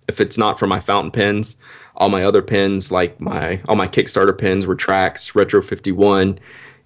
if 0.08 0.20
it's 0.20 0.38
not 0.38 0.58
for 0.58 0.66
my 0.66 0.80
fountain 0.80 1.10
pens, 1.10 1.56
all 1.96 2.08
my 2.08 2.22
other 2.22 2.42
pens, 2.42 2.92
like 2.92 3.20
my 3.20 3.60
all 3.68 3.76
my 3.76 3.88
Kickstarter 3.88 4.36
pens, 4.36 4.66
Retracts, 4.66 5.34
Retro 5.34 5.62
51, 5.62 6.38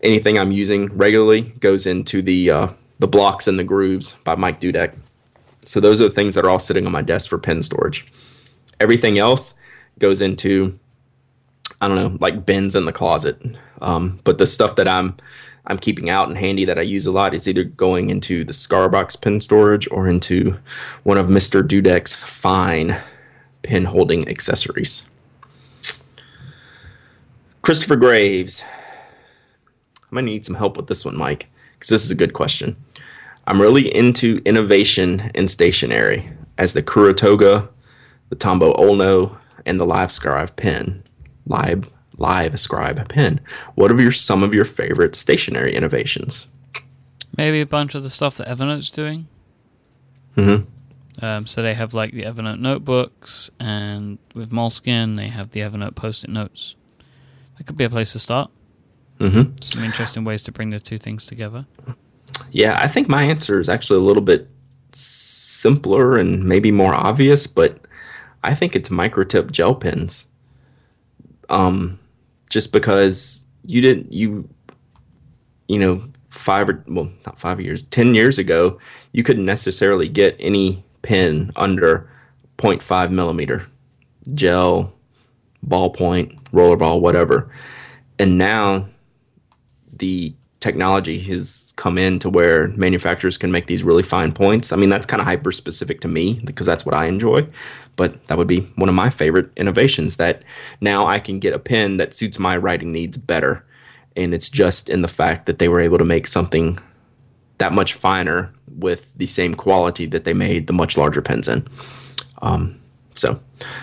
anything 0.02 0.38
I'm 0.38 0.52
using 0.52 0.86
regularly 0.96 1.42
goes 1.60 1.86
into 1.86 2.22
the 2.22 2.50
uh, 2.50 2.68
the 2.98 3.08
blocks 3.08 3.48
and 3.48 3.58
the 3.58 3.64
grooves 3.64 4.12
by 4.24 4.34
Mike 4.34 4.60
Dudek. 4.60 4.94
So 5.64 5.80
those 5.80 6.00
are 6.00 6.08
the 6.08 6.14
things 6.14 6.34
that 6.34 6.44
are 6.44 6.50
all 6.50 6.58
sitting 6.58 6.86
on 6.86 6.92
my 6.92 7.02
desk 7.02 7.28
for 7.28 7.38
pen 7.38 7.62
storage. 7.62 8.06
Everything 8.78 9.18
else 9.18 9.54
goes 9.98 10.20
into 10.20 10.78
I 11.80 11.88
don't 11.88 11.96
know, 11.96 12.16
like 12.20 12.46
bins 12.46 12.74
in 12.74 12.86
the 12.86 12.92
closet. 12.92 13.40
Um, 13.82 14.20
but 14.24 14.38
the 14.38 14.46
stuff 14.46 14.76
that 14.76 14.88
I'm 14.88 15.16
I'm 15.66 15.78
keeping 15.78 16.08
out 16.08 16.28
and 16.28 16.38
handy 16.38 16.64
that 16.64 16.78
I 16.78 16.82
use 16.82 17.06
a 17.06 17.12
lot 17.12 17.34
is 17.34 17.48
either 17.48 17.64
going 17.64 18.08
into 18.10 18.44
the 18.44 18.52
Scarbox 18.52 19.20
pen 19.20 19.40
storage 19.40 19.88
or 19.90 20.08
into 20.08 20.56
one 21.02 21.18
of 21.18 21.26
Mr. 21.26 21.66
Dudek's 21.66 22.14
fine 22.14 22.96
pen 23.62 23.84
holding 23.84 24.28
accessories. 24.28 25.02
Christopher 27.62 27.96
Graves. 27.96 28.62
I'm 30.04 30.14
gonna 30.14 30.26
need 30.26 30.46
some 30.46 30.54
help 30.54 30.76
with 30.76 30.86
this 30.86 31.04
one, 31.04 31.16
Myke, 31.16 31.42
because 31.74 31.88
this 31.88 32.04
is 32.04 32.12
a 32.12 32.16
good 32.16 32.32
question. 32.32 32.76
I'm 33.48 33.60
really 33.60 33.94
into 33.94 34.40
innovation 34.44 35.30
in 35.34 35.48
stationery, 35.48 36.30
as 36.58 36.72
the 36.72 36.82
Kuru 36.82 37.12
Toga, 37.12 37.68
the 38.28 38.36
Tombow 38.36 38.76
Olno, 38.76 39.36
and 39.66 39.78
the 39.78 39.84
Livescribe 39.84 40.56
pen. 40.56 41.02
Live 41.46 41.90
Livescribe 42.16 43.08
pen. 43.08 43.40
What 43.74 43.92
are 43.92 44.00
your 44.00 44.12
some 44.12 44.42
of 44.42 44.54
your 44.54 44.64
favorite 44.64 45.14
stationery 45.14 45.74
innovations? 45.74 46.46
Maybe 47.36 47.60
a 47.60 47.66
bunch 47.66 47.94
of 47.94 48.02
the 48.02 48.08
stuff 48.08 48.38
that 48.38 48.48
Evernote's 48.48 48.90
doing. 48.90 49.28
Mm-hmm. 50.36 51.24
Um, 51.24 51.46
so 51.46 51.62
they 51.62 51.74
have 51.74 51.92
like 51.92 52.12
the 52.12 52.22
Evernote 52.22 52.60
notebooks, 52.60 53.50
and 53.60 54.18
with 54.34 54.50
Moleskine, 54.50 55.16
they 55.16 55.28
have 55.28 55.50
the 55.50 55.60
Evernote 55.60 55.94
post-it 55.94 56.30
notes. 56.30 56.76
That 57.58 57.66
could 57.66 57.76
be 57.76 57.84
a 57.84 57.90
place 57.90 58.12
to 58.12 58.18
start. 58.18 58.50
Mm-hmm. 59.18 59.56
Some 59.62 59.84
interesting 59.84 60.24
ways 60.24 60.42
to 60.44 60.52
bring 60.52 60.70
the 60.70 60.80
two 60.80 60.98
things 60.98 61.26
together. 61.26 61.66
Yeah, 62.50 62.78
I 62.80 62.86
think 62.86 63.08
my 63.08 63.22
answer 63.22 63.60
is 63.60 63.68
actually 63.68 63.98
a 63.98 64.02
little 64.02 64.22
bit 64.22 64.48
simpler 64.92 66.16
and 66.16 66.44
maybe 66.44 66.70
more 66.70 66.94
obvious, 66.94 67.46
but 67.46 67.85
I 68.46 68.54
think 68.54 68.76
it's 68.76 68.88
microtip 68.88 69.50
gel 69.50 69.74
pens. 69.74 70.26
Um, 71.48 71.98
just 72.48 72.72
because 72.72 73.44
you 73.64 73.80
didn't 73.80 74.12
you 74.12 74.48
you 75.68 75.78
know 75.78 76.02
five 76.30 76.68
or 76.68 76.84
well 76.86 77.10
not 77.24 77.38
five 77.38 77.60
years 77.60 77.82
ten 77.90 78.14
years 78.14 78.38
ago 78.38 78.78
you 79.12 79.22
couldn't 79.22 79.44
necessarily 79.44 80.08
get 80.08 80.36
any 80.38 80.84
pen 81.02 81.50
under 81.56 82.08
0.5 82.58 83.10
millimeter 83.10 83.66
gel 84.34 84.92
ballpoint 85.66 86.40
rollerball 86.50 87.00
whatever 87.00 87.50
and 88.18 88.38
now 88.38 88.86
the 89.92 90.34
technology 90.60 91.18
has 91.18 91.72
come 91.76 91.98
in 91.98 92.18
to 92.18 92.30
where 92.30 92.68
manufacturers 92.68 93.36
can 93.36 93.52
make 93.52 93.66
these 93.66 93.82
really 93.82 94.02
fine 94.02 94.32
points. 94.32 94.72
I 94.72 94.76
mean, 94.76 94.88
that's 94.88 95.06
kind 95.06 95.20
of 95.20 95.26
hyper 95.26 95.52
specific 95.52 96.00
to 96.00 96.08
me 96.08 96.40
because 96.44 96.66
that's 96.66 96.84
what 96.84 96.94
I 96.94 97.06
enjoy. 97.06 97.46
But 97.96 98.24
that 98.24 98.36
would 98.36 98.46
be 98.46 98.60
one 98.76 98.88
of 98.88 98.94
my 98.94 99.10
favorite 99.10 99.50
innovations 99.56 100.16
that 100.16 100.42
now 100.80 101.06
I 101.06 101.18
can 101.18 101.38
get 101.38 101.54
a 101.54 101.58
pen 101.58 101.96
that 101.96 102.14
suits 102.14 102.38
my 102.38 102.56
writing 102.56 102.92
needs 102.92 103.16
better. 103.16 103.64
And 104.16 104.34
it's 104.34 104.48
just 104.48 104.88
in 104.88 105.02
the 105.02 105.08
fact 105.08 105.46
that 105.46 105.58
they 105.58 105.68
were 105.68 105.80
able 105.80 105.98
to 105.98 106.04
make 106.04 106.26
something 106.26 106.78
that 107.58 107.72
much 107.72 107.94
finer 107.94 108.52
with 108.76 109.08
the 109.16 109.26
same 109.26 109.54
quality 109.54 110.06
that 110.06 110.24
they 110.24 110.34
made 110.34 110.66
the 110.66 110.72
much 110.72 110.96
larger 110.96 111.22
pens 111.22 111.48
in. 111.48 111.66
Um, 112.42 112.78
so 113.14 113.40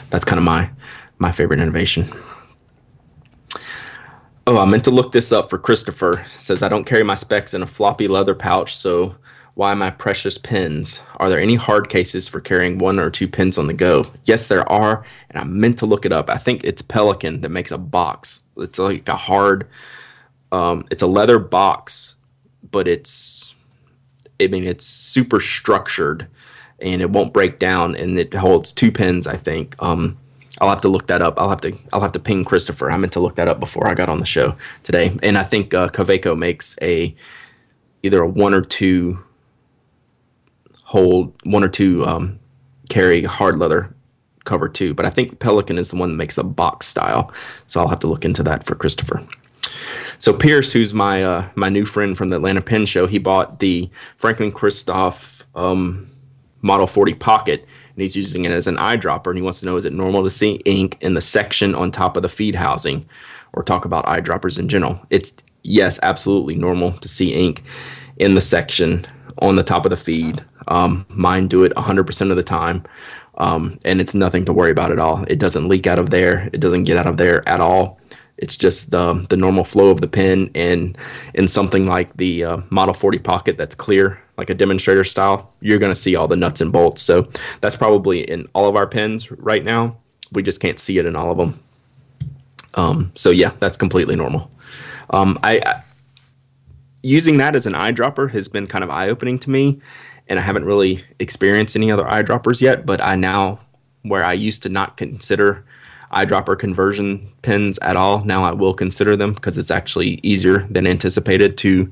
that's 0.09 0.25
kind 0.25 0.37
of 0.37 0.45
my 0.45 0.69
my 1.17 1.31
favorite 1.31 1.59
innovation. 1.59 2.07
Oh, 4.45 4.57
I 4.57 4.65
meant 4.65 4.83
to 4.83 4.91
look 4.91 5.13
this 5.13 5.31
up 5.31 5.49
for 5.49 5.57
Christopher. 5.57 6.25
It 6.35 6.41
says 6.41 6.61
I 6.61 6.69
don't 6.69 6.83
carry 6.83 7.03
my 7.03 7.15
specs 7.15 7.53
in 7.53 7.63
a 7.63 7.67
floppy 7.67 8.07
leather 8.07 8.35
pouch, 8.35 8.75
so 8.75 9.15
why 9.55 9.73
my 9.75 9.91
precious 9.91 10.37
pens? 10.37 11.01
Are 11.17 11.29
there 11.29 11.39
any 11.39 11.55
hard 11.55 11.89
cases 11.89 12.27
for 12.27 12.39
carrying 12.39 12.79
one 12.79 12.99
or 12.99 13.09
two 13.09 13.27
pens 13.27 13.57
on 13.57 13.67
the 13.67 13.73
go? 13.73 14.05
Yes, 14.25 14.47
there 14.47 14.69
are, 14.71 15.05
and 15.29 15.39
I 15.39 15.43
meant 15.43 15.77
to 15.79 15.85
look 15.85 16.05
it 16.05 16.11
up. 16.11 16.29
I 16.29 16.37
think 16.37 16.63
it's 16.63 16.81
Pelican 16.81 17.41
that 17.41 17.49
makes 17.49 17.71
a 17.71 17.77
box. 17.77 18.41
It's 18.57 18.79
like 18.79 19.07
a 19.07 19.15
hard, 19.15 19.67
um, 20.51 20.85
it's 20.89 21.03
a 21.03 21.07
leather 21.07 21.37
box, 21.37 22.15
but 22.71 22.87
it's, 22.87 23.53
I 24.41 24.47
mean, 24.47 24.65
it's 24.65 24.85
super 24.85 25.39
structured, 25.39 26.27
and 26.79 27.01
it 27.01 27.11
won't 27.11 27.33
break 27.33 27.59
down, 27.59 27.95
and 27.95 28.17
it 28.17 28.33
holds 28.33 28.73
two 28.73 28.91
pens. 28.91 29.27
I 29.27 29.37
think. 29.37 29.75
Um, 29.79 30.17
I'll 30.61 30.69
have 30.69 30.81
to 30.81 30.89
look 30.89 31.07
that 31.07 31.21
up. 31.21 31.39
I'll 31.39 31.49
have 31.49 31.61
to 31.61 31.77
I'll 31.91 32.01
have 32.01 32.11
to 32.11 32.19
ping 32.19 32.45
Christopher. 32.45 32.91
I 32.91 32.97
meant 32.97 33.13
to 33.13 33.19
look 33.19 33.35
that 33.35 33.47
up 33.47 33.59
before 33.59 33.87
I 33.87 33.93
got 33.93 34.09
on 34.09 34.19
the 34.19 34.25
show 34.25 34.55
today. 34.83 35.17
And 35.23 35.37
I 35.37 35.43
think 35.43 35.73
uh, 35.73 35.89
makes 36.35 36.75
a 36.81 37.15
either 38.03 38.21
a 38.21 38.27
one 38.27 38.53
or 38.53 38.61
two 38.61 39.23
hold 40.93 41.33
one 41.43 41.63
or 41.63 41.67
two 41.67 42.05
um, 42.05 42.39
carry 42.87 43.23
hard 43.23 43.57
leather 43.57 43.91
cover 44.43 44.69
too. 44.69 44.93
But 44.93 45.07
I 45.07 45.09
think 45.09 45.39
Pelican 45.39 45.79
is 45.79 45.89
the 45.89 45.95
one 45.95 46.09
that 46.09 46.17
makes 46.17 46.35
the 46.35 46.43
box 46.43 46.85
style. 46.87 47.33
So 47.67 47.81
I'll 47.81 47.87
have 47.87 48.01
to 48.01 48.07
look 48.07 48.23
into 48.23 48.43
that 48.43 48.67
for 48.67 48.75
Christopher. 48.75 49.25
So 50.19 50.33
Pierce, 50.33 50.71
who's 50.71 50.93
my 50.93 51.23
uh, 51.23 51.49
my 51.55 51.67
new 51.67 51.83
friend 51.85 52.15
from 52.15 52.29
the 52.29 52.35
Atlanta 52.35 52.61
Pen 52.61 52.85
Show, 52.85 53.07
he 53.07 53.17
bought 53.17 53.59
the 53.59 53.89
Franklin 54.17 54.51
Christoph 54.51 55.47
um, 55.55 56.11
Model 56.61 56.85
40 56.85 57.15
Pocket 57.15 57.61
and 57.95 58.01
he's 58.03 58.15
using 58.15 58.45
it 58.45 58.51
as 58.51 58.67
an 58.67 58.77
eyedropper. 58.77 59.27
And 59.27 59.37
he 59.37 59.41
wants 59.41 59.61
to 59.61 59.65
know 59.65 59.77
is 59.77 59.85
it 59.85 59.93
normal 59.93 60.21
to 60.21 60.29
see 60.29 60.61
ink 60.65 60.99
in 61.01 61.15
the 61.15 61.21
section 61.21 61.73
on 61.73 61.89
top 61.89 62.17
of 62.17 62.21
the 62.21 62.29
feed 62.29 62.53
housing, 62.53 63.09
or 63.53 63.63
talk 63.63 63.83
about 63.83 64.05
eyedroppers 64.05 64.59
in 64.59 64.69
general? 64.69 64.99
It's 65.09 65.33
yes, 65.63 65.99
absolutely 66.03 66.55
normal 66.55 66.91
to 66.99 67.07
see 67.07 67.33
ink 67.33 67.63
in 68.17 68.35
the 68.35 68.41
section 68.41 69.07
on 69.39 69.55
the 69.55 69.63
top 69.63 69.85
of 69.87 69.89
the 69.89 69.97
feed. 69.97 70.43
Um, 70.67 71.05
mine 71.09 71.47
do 71.47 71.63
it 71.63 71.73
100% 71.75 72.31
of 72.31 72.37
the 72.37 72.43
time. 72.43 72.83
Um, 73.37 73.79
and 73.83 73.99
it's 73.99 74.13
nothing 74.13 74.45
to 74.45 74.53
worry 74.53 74.71
about 74.71 74.91
at 74.91 74.99
all. 74.99 75.23
It 75.27 75.39
doesn't 75.39 75.67
leak 75.67 75.87
out 75.87 75.99
of 75.99 76.09
there. 76.09 76.49
It 76.53 76.59
doesn't 76.59 76.83
get 76.83 76.97
out 76.97 77.07
of 77.07 77.17
there 77.17 77.47
at 77.47 77.61
all. 77.61 77.99
It's 78.37 78.57
just 78.57 78.91
the 78.91 79.25
the 79.29 79.37
normal 79.37 79.63
flow 79.63 79.89
of 79.89 80.01
the 80.01 80.07
pen, 80.07 80.49
and 80.55 80.97
in 81.35 81.47
something 81.47 81.85
like 81.85 82.15
the 82.17 82.43
uh, 82.43 82.57
Model 82.71 82.93
40 82.93 83.19
Pocket 83.19 83.57
that's 83.57 83.75
clear, 83.75 84.19
like 84.37 84.49
a 84.49 84.55
demonstrator 84.55 85.03
style, 85.03 85.53
you're 85.61 85.77
going 85.77 85.91
to 85.91 85.95
see 85.95 86.15
all 86.15 86.27
the 86.27 86.35
nuts 86.35 86.59
and 86.59 86.73
bolts. 86.73 87.01
So 87.01 87.29
that's 87.61 87.75
probably 87.75 88.21
in 88.21 88.47
all 88.53 88.67
of 88.67 88.75
our 88.75 88.87
pens 88.87 89.31
right 89.31 89.63
now. 89.63 89.97
We 90.31 90.41
just 90.41 90.59
can't 90.59 90.79
see 90.79 90.97
it 90.97 91.05
in 91.05 91.15
all 91.15 91.31
of 91.31 91.37
them. 91.37 91.59
Um, 92.73 93.11
so 93.13 93.29
yeah, 93.29 93.51
that's 93.59 93.77
completely 93.77 94.15
normal. 94.15 94.49
Um, 95.11 95.37
I, 95.43 95.61
I 95.63 95.83
using 97.03 97.37
that 97.37 97.55
as 97.55 97.65
an 97.65 97.73
eyedropper 97.73 98.31
has 98.31 98.47
been 98.47 98.65
kind 98.65 98.83
of 98.83 98.89
eye 98.89 99.09
opening 99.09 99.37
to 99.39 99.49
me, 99.51 99.79
and 100.33 100.39
I 100.39 100.43
haven't 100.43 100.65
really 100.65 101.05
experienced 101.19 101.75
any 101.75 101.91
other 101.91 102.05
eyedroppers 102.05 102.59
yet. 102.59 102.87
But 102.87 103.03
I 103.03 103.15
now, 103.15 103.59
where 104.01 104.23
I 104.23 104.33
used 104.33 104.63
to 104.63 104.69
not 104.69 104.97
consider 104.97 105.63
eyedropper 106.11 106.57
conversion 106.57 107.31
pens 107.43 107.77
at 107.83 107.95
all, 107.95 108.25
now 108.25 108.43
I 108.43 108.51
will 108.51 108.73
consider 108.73 109.15
them 109.15 109.33
because 109.33 109.59
it's 109.59 109.69
actually 109.69 110.19
easier 110.23 110.65
than 110.71 110.87
anticipated 110.87 111.55
to 111.59 111.91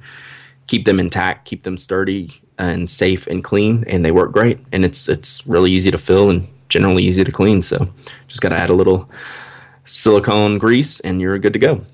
keep 0.66 0.86
them 0.86 1.00
intact, 1.00 1.46
keep 1.46 1.62
them 1.62 1.78
sturdy 1.78 2.42
and 2.58 2.90
safe 2.90 3.28
and 3.28 3.44
clean, 3.44 3.84
and 3.86 4.04
they 4.04 4.12
work 4.12 4.32
great. 4.32 4.58
And 4.72 4.84
it's 4.84 5.08
it's 5.08 5.46
really 5.46 5.72
easy 5.72 5.92
to 5.92 6.00
fill 6.00 6.32
and 6.32 6.48
generally 6.68 7.04
easy 7.04 7.24
to 7.24 7.32
clean. 7.32 7.62
So 7.62 7.88
just 8.28 8.42
got 8.42 8.50
to 8.50 8.58
add 8.58 8.72
a 8.72 8.76
little 8.76 9.08
silicone 9.86 10.58
grease, 10.58 11.00
and 11.02 11.22
you're 11.22 11.38
good 11.38 11.54
to 11.54 11.60
go. 11.60 11.86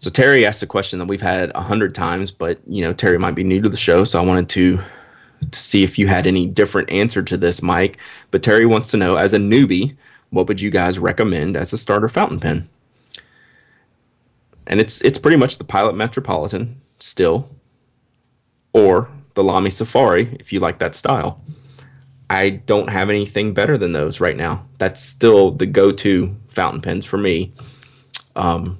So 0.00 0.10
Terry 0.10 0.46
asked 0.46 0.62
a 0.62 0.66
question 0.66 1.00
that 1.00 1.06
we've 1.06 1.20
had 1.20 1.50
a 1.56 1.60
hundred 1.60 1.92
times, 1.92 2.30
but 2.30 2.60
you 2.68 2.82
know 2.82 2.92
Terry 2.92 3.18
might 3.18 3.34
be 3.34 3.42
new 3.42 3.60
to 3.60 3.68
the 3.68 3.76
show, 3.76 4.04
so 4.04 4.22
I 4.22 4.24
wanted 4.24 4.48
to 4.50 4.78
to 5.50 5.58
see 5.58 5.82
if 5.82 5.98
you 5.98 6.06
had 6.06 6.24
any 6.24 6.46
different 6.46 6.88
answer 6.88 7.20
to 7.20 7.36
this, 7.36 7.60
Myke. 7.60 7.96
But 8.30 8.44
Terry 8.44 8.64
wants 8.64 8.92
to 8.92 8.96
know, 8.96 9.16
as 9.16 9.34
a 9.34 9.38
newbie, 9.38 9.96
what 10.30 10.46
would 10.46 10.60
you 10.60 10.70
guys 10.70 11.00
recommend 11.00 11.56
as 11.56 11.72
a 11.72 11.78
starter 11.78 12.08
fountain 12.08 12.38
pen? 12.38 12.68
And 14.68 14.80
it's 14.80 15.00
it's 15.00 15.18
pretty 15.18 15.36
much 15.36 15.58
the 15.58 15.64
Pilot 15.64 15.96
Metropolitan 15.96 16.80
still, 17.00 17.50
or 18.72 19.10
the 19.34 19.42
Lamy 19.42 19.70
Safari 19.70 20.36
if 20.38 20.52
you 20.52 20.60
like 20.60 20.78
that 20.78 20.94
style. 20.94 21.42
I 22.30 22.50
don't 22.50 22.90
have 22.90 23.10
anything 23.10 23.52
better 23.52 23.76
than 23.76 23.90
those 23.90 24.20
right 24.20 24.36
now. 24.36 24.64
That's 24.76 25.02
still 25.02 25.50
the 25.50 25.66
go-to 25.66 26.36
fountain 26.46 26.82
pens 26.82 27.04
for 27.04 27.16
me. 27.16 27.52
Um, 28.36 28.78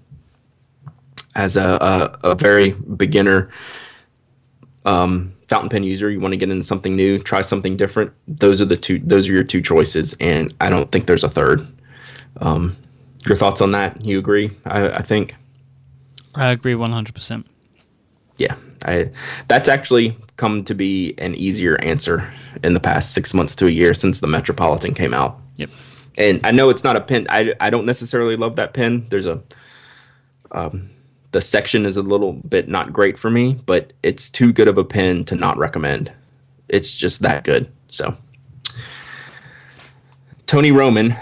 as 1.39 1.57
a, 1.57 2.18
a, 2.22 2.32
a 2.32 2.34
very 2.34 2.72
beginner 2.72 3.49
um, 4.84 5.32
fountain 5.47 5.70
pen 5.70 5.84
user, 5.84 6.11
you 6.11 6.20
want 6.20 6.32
to 6.32 6.36
get 6.36 6.51
into 6.51 6.64
something 6.64 6.95
new, 6.95 7.18
try 7.18 7.41
something 7.41 7.76
different. 7.76 8.12
Those 8.26 8.61
are 8.61 8.66
the 8.66 8.76
two. 8.76 8.99
Those 8.99 9.28
are 9.28 9.32
your 9.32 9.45
two 9.45 9.62
choices, 9.62 10.14
and 10.20 10.53
I 10.61 10.68
don't 10.68 10.91
think 10.93 11.07
there's 11.07 11.24
a 11.24 11.30
third. 11.30 11.66
Um, 12.41 12.76
your 13.26 13.36
thoughts 13.36 13.61
on 13.61 13.72
that? 13.72 14.05
You 14.05 14.18
agree? 14.18 14.51
I, 14.66 14.89
I 14.91 15.03
think. 15.03 15.36
I 16.34 16.49
agree 16.49 16.74
one 16.74 16.93
hundred 16.93 17.14
percent. 17.14 17.47
Yeah, 18.36 18.57
I, 18.84 19.11
that's 19.47 19.68
actually 19.68 20.16
come 20.36 20.64
to 20.64 20.74
be 20.74 21.14
an 21.18 21.34
easier 21.34 21.80
answer 21.80 22.32
in 22.62 22.74
the 22.74 22.80
past 22.80 23.12
six 23.12 23.32
months 23.32 23.57
to 23.57 23.66
a 23.66 23.70
year 23.70 23.95
since 23.95 24.20
the 24.20 24.26
Metropolitan 24.26 24.95
came 24.95 25.14
out. 25.14 25.41
Yep. 25.57 25.70
And 26.16 26.41
I 26.45 26.51
know 26.51 26.68
it's 26.70 26.84
not 26.84 26.97
a 26.97 27.01
pen. 27.01 27.26
I, 27.30 27.55
I 27.61 27.70
don't 27.70 27.86
necessarily 27.86 28.36
love 28.36 28.57
that 28.57 28.74
pen. 28.74 29.07
There's 29.09 29.26
a 29.26 29.41
um, 30.51 30.91
the 31.39 31.43
section 31.43 31.86
is 31.86 31.97
a 31.97 32.03
little 32.03 32.32
bit 32.32 32.68
not 32.68 32.93
great 32.93 33.16
for 33.16 33.30
me, 33.30 33.61
but 33.64 33.93
it's 34.03 34.28
too 34.28 34.53
good 34.53 34.66
of 34.66 34.76
a 34.76 34.82
pen 34.82 35.24
to 35.24 35.36
not 35.36 35.57
recommend. 35.57 36.11
It's 36.66 36.97
just 36.97 37.22
that 37.22 37.45
good. 37.45 37.70
So 37.86 38.16
Tony 40.47 40.72
Roman, 40.72 41.14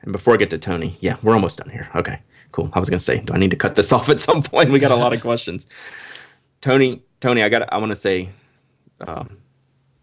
and 0.00 0.12
before 0.12 0.32
I 0.32 0.38
get 0.38 0.48
to 0.48 0.56
Tony, 0.56 0.96
yeah, 1.00 1.18
we're 1.22 1.34
almost 1.34 1.58
done 1.58 1.68
here. 1.68 1.90
Okay, 1.94 2.18
cool. 2.52 2.70
I 2.72 2.80
was 2.80 2.88
gonna 2.88 2.98
say, 3.00 3.18
do 3.20 3.34
I 3.34 3.36
need 3.36 3.50
to 3.50 3.56
cut 3.56 3.76
this 3.76 3.92
off 3.96 4.08
at 4.08 4.18
some 4.18 4.42
point? 4.42 4.70
We 4.70 4.78
got 4.78 4.92
a 4.92 4.96
lot 4.96 5.12
of 5.12 5.20
questions. 5.28 5.66
Tony, 6.62 7.02
Tony, 7.20 7.42
I 7.42 7.50
got. 7.50 7.70
I 7.70 7.76
want 7.76 7.90
to 7.90 7.96
say, 7.96 8.30
um, 9.02 9.36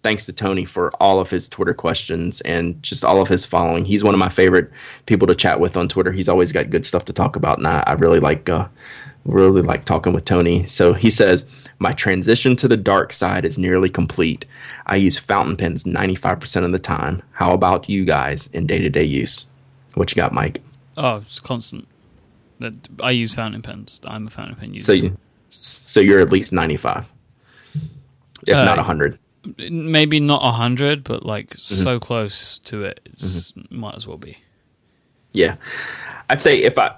thanks 0.06 0.28
to 0.28 0.32
Tony 0.32 0.66
for 0.66 0.92
all 1.02 1.20
of 1.20 1.32
his 1.32 1.50
Twitter 1.50 1.74
questions 1.74 2.40
and 2.42 2.82
just 2.84 3.04
all 3.04 3.24
of 3.24 3.28
his 3.28 3.44
following. 3.44 3.86
He's 3.86 4.04
one 4.04 4.14
of 4.14 4.20
my 4.20 4.30
favorite 4.30 4.70
people 5.08 5.28
to 5.28 5.34
chat 5.34 5.60
with 5.60 5.76
on 5.76 5.90
Twitter. 5.90 6.12
He's 6.12 6.30
always 6.30 6.52
got 6.52 6.70
good 6.70 6.86
stuff 6.86 7.06
to 7.06 7.14
talk 7.14 7.36
about, 7.36 7.58
and 7.58 7.68
I, 7.68 7.84
I 7.88 7.94
really 7.94 8.20
like 8.20 8.48
uh, 8.48 8.68
really 9.26 9.64
like 9.64 9.84
talking 9.84 10.14
with 10.14 10.24
Tony. 10.24 10.68
So 10.68 10.94
he 10.94 11.10
says, 11.10 11.44
"My 11.80 11.92
transition 11.92 12.56
to 12.58 12.68
the 12.68 12.78
dark 12.78 13.14
side 13.14 13.46
is 13.46 13.58
nearly 13.58 13.90
complete. 13.90 14.46
I 14.86 14.98
use 14.98 15.18
fountain 15.18 15.58
pens 15.58 15.86
95% 15.86 16.64
of 16.64 16.72
the 16.72 16.78
time. 16.78 17.24
How 17.32 17.52
about 17.52 17.90
you 17.90 18.06
guys 18.06 18.46
in 18.54 18.68
day 18.68 18.78
to 18.78 18.92
day 18.92 19.06
use? 19.06 19.48
What 19.96 20.12
you 20.12 20.16
got, 20.18 20.34
Myke?" 20.34 20.62
Oh, 20.98 21.18
it's 21.18 21.40
constant. 21.40 21.88
I 23.02 23.10
use 23.10 23.34
fountain 23.34 23.64
pens. 23.64 24.00
I'm 24.06 24.28
a 24.28 24.30
fountain 24.30 24.56
pen 24.56 24.76
user. 24.76 24.86
So 24.86 24.94
you, 24.94 25.18
so 25.50 26.00
you're 26.00 26.20
at 26.20 26.32
least 26.32 26.54
95, 26.54 27.12
if 28.46 28.56
uh, 28.56 28.64
not 28.66 28.78
100 28.78 29.18
maybe 29.58 30.20
not 30.20 30.42
a 30.44 30.52
hundred, 30.52 31.04
but 31.04 31.26
like 31.26 31.50
mm-hmm. 31.50 31.84
so 31.84 32.00
close 32.00 32.60
to 32.60 32.84
it, 32.84 33.08
mm-hmm. 33.16 33.80
might 33.80 33.96
as 33.96 34.08
well 34.08 34.18
be. 34.18 34.38
Yeah, 35.34 35.56
I'd 36.30 36.42
say 36.42 36.64
if 36.64 36.78
I, 36.78 36.96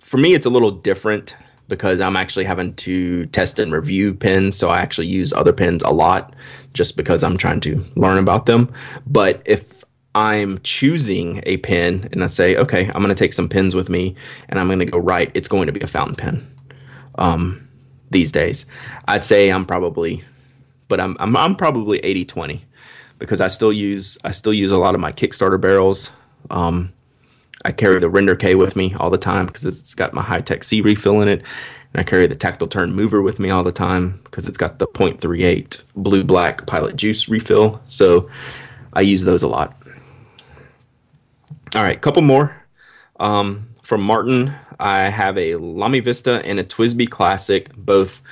for 0.00 0.16
me, 0.16 0.34
it's 0.34 0.46
a 0.46 0.50
little 0.50 0.70
different 0.70 1.36
because 1.68 2.00
I'm 2.00 2.16
actually 2.16 2.44
having 2.44 2.74
to 2.74 3.26
test 3.26 3.58
and 3.58 3.72
review 3.72 4.14
pens, 4.14 4.56
so 4.56 4.68
I 4.68 4.78
actually 4.78 5.06
use 5.06 5.32
other 5.32 5.52
pens 5.52 5.82
a 5.82 5.90
lot 5.90 6.34
just 6.72 6.96
because 6.96 7.24
I'm 7.24 7.36
trying 7.38 7.60
to 7.60 7.84
learn 7.96 8.18
about 8.18 8.46
them. 8.46 8.72
But 9.06 9.42
if 9.44 9.84
I'm 10.14 10.60
choosing 10.62 11.42
a 11.44 11.56
pen 11.58 12.08
and 12.12 12.22
I 12.22 12.28
say, 12.28 12.56
okay, 12.56 12.86
I'm 12.86 13.02
going 13.02 13.08
to 13.08 13.14
take 13.14 13.32
some 13.32 13.48
pens 13.48 13.74
with 13.74 13.88
me 13.88 14.14
and 14.48 14.58
I'm 14.58 14.68
going 14.68 14.78
to 14.78 14.84
go 14.84 14.98
write, 14.98 15.30
it's 15.34 15.48
going 15.48 15.66
to 15.66 15.72
be 15.72 15.80
a 15.80 15.86
fountain 15.86 16.16
pen. 16.16 16.54
Um, 17.16 17.68
these 18.10 18.30
days, 18.30 18.66
I'd 19.08 19.24
say 19.24 19.50
I'm 19.50 19.66
probably 19.66 20.22
but 20.88 21.00
I'm 21.00 21.16
I'm, 21.20 21.36
I'm 21.36 21.56
probably 21.56 21.98
80 21.98 22.24
20 22.24 22.64
because 23.18 23.40
I 23.40 23.48
still 23.48 23.72
use 23.72 24.18
I 24.24 24.32
still 24.32 24.52
use 24.54 24.70
a 24.70 24.78
lot 24.78 24.94
of 24.94 25.00
my 25.00 25.12
Kickstarter 25.12 25.60
barrels. 25.60 26.10
Um, 26.50 26.92
I 27.64 27.72
carry 27.72 27.98
the 27.98 28.10
Render 28.10 28.36
K 28.36 28.54
with 28.54 28.76
me 28.76 28.94
all 28.98 29.10
the 29.10 29.18
time 29.18 29.46
because 29.46 29.64
it's 29.64 29.94
got 29.94 30.12
my 30.12 30.22
Hi-Tec-C 30.22 30.82
refill 30.82 31.22
in 31.22 31.28
it, 31.28 31.42
and 31.92 32.00
I 32.00 32.02
carry 32.02 32.26
the 32.26 32.34
Tactile 32.34 32.68
Turn 32.68 32.92
Mover 32.92 33.22
with 33.22 33.38
me 33.38 33.48
all 33.48 33.62
the 33.62 33.72
time 33.72 34.20
because 34.24 34.46
it's 34.46 34.58
got 34.58 34.78
the 34.78 34.86
.38 34.86 35.82
Blue 35.96 36.24
Black 36.24 36.66
Pilot 36.66 36.96
Juice 36.96 37.26
refill. 37.28 37.80
So 37.86 38.28
I 38.92 39.00
use 39.00 39.24
those 39.24 39.42
a 39.42 39.48
lot. 39.48 39.74
All 41.74 41.82
right, 41.82 42.00
couple 42.00 42.22
more. 42.22 42.54
Um, 43.18 43.68
from 43.82 44.02
Martin, 44.02 44.54
I 44.78 45.04
have 45.04 45.38
a 45.38 45.56
Lamy 45.56 46.00
Vista 46.00 46.44
and 46.44 46.58
a 46.58 46.64
TWSBI 46.64 47.08
Classic, 47.08 47.74
both 47.76 48.22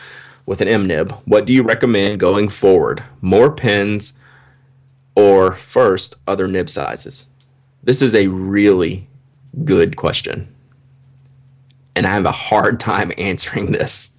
with 0.46 0.60
an 0.60 0.68
M 0.68 0.86
nib, 0.86 1.12
what 1.24 1.46
do 1.46 1.52
you 1.52 1.62
recommend 1.62 2.20
going 2.20 2.48
forward? 2.48 3.02
More 3.20 3.50
pins 3.50 4.14
or 5.14 5.54
first 5.54 6.16
other 6.26 6.48
nib 6.48 6.68
sizes? 6.68 7.26
This 7.82 8.02
is 8.02 8.14
a 8.14 8.28
really 8.28 9.08
good 9.64 9.96
question. 9.96 10.52
And 11.94 12.06
I 12.06 12.10
have 12.10 12.26
a 12.26 12.32
hard 12.32 12.80
time 12.80 13.12
answering 13.18 13.72
this. 13.72 14.18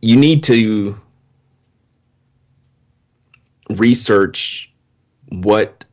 You 0.00 0.16
need 0.16 0.44
to 0.44 0.98
research 3.70 4.72
what 5.30 5.84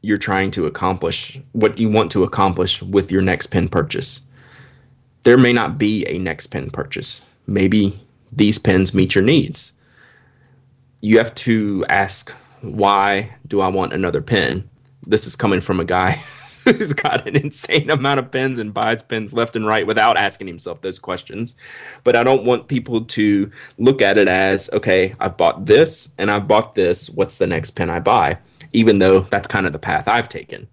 you're 0.00 0.16
trying 0.16 0.50
to 0.52 0.64
accomplish, 0.66 1.40
what 1.52 1.78
you 1.78 1.90
want 1.90 2.12
to 2.12 2.22
accomplish 2.22 2.80
with 2.82 3.10
your 3.10 3.20
next 3.20 3.48
pen 3.48 3.68
purchase 3.68 4.22
there 5.22 5.38
may 5.38 5.52
not 5.52 5.78
be 5.78 6.06
a 6.06 6.18
next 6.18 6.48
pen 6.48 6.70
purchase. 6.70 7.20
Maybe 7.46 8.00
these 8.32 8.58
pens 8.58 8.94
meet 8.94 9.14
your 9.14 9.24
needs. 9.24 9.72
You 11.00 11.18
have 11.18 11.34
to 11.36 11.84
ask, 11.88 12.32
why 12.60 13.36
do 13.46 13.60
I 13.60 13.68
want 13.68 13.92
another 13.92 14.20
pen? 14.20 14.68
This 15.06 15.26
is 15.26 15.36
coming 15.36 15.60
from 15.60 15.80
a 15.80 15.84
guy 15.84 16.22
who's 16.64 16.92
got 16.92 17.26
an 17.26 17.36
insane 17.36 17.90
amount 17.90 18.20
of 18.20 18.30
pens 18.30 18.58
and 18.58 18.74
buys 18.74 19.02
pens 19.02 19.32
left 19.32 19.56
and 19.56 19.66
right 19.66 19.86
without 19.86 20.16
asking 20.16 20.46
himself 20.46 20.80
those 20.80 20.98
questions. 20.98 21.56
But 22.04 22.16
I 22.16 22.24
don't 22.24 22.44
want 22.44 22.68
people 22.68 23.04
to 23.04 23.50
look 23.78 24.02
at 24.02 24.18
it 24.18 24.28
as, 24.28 24.68
okay, 24.72 25.14
I've 25.20 25.36
bought 25.36 25.66
this 25.66 26.10
and 26.18 26.30
I've 26.30 26.48
bought 26.48 26.74
this. 26.74 27.08
What's 27.10 27.36
the 27.36 27.46
next 27.46 27.70
pen 27.72 27.90
I 27.90 28.00
buy? 28.00 28.38
Even 28.72 28.98
though 28.98 29.20
that's 29.20 29.48
kind 29.48 29.66
of 29.66 29.72
the 29.72 29.78
path 29.78 30.08
I've 30.08 30.28
taken. 30.28 30.68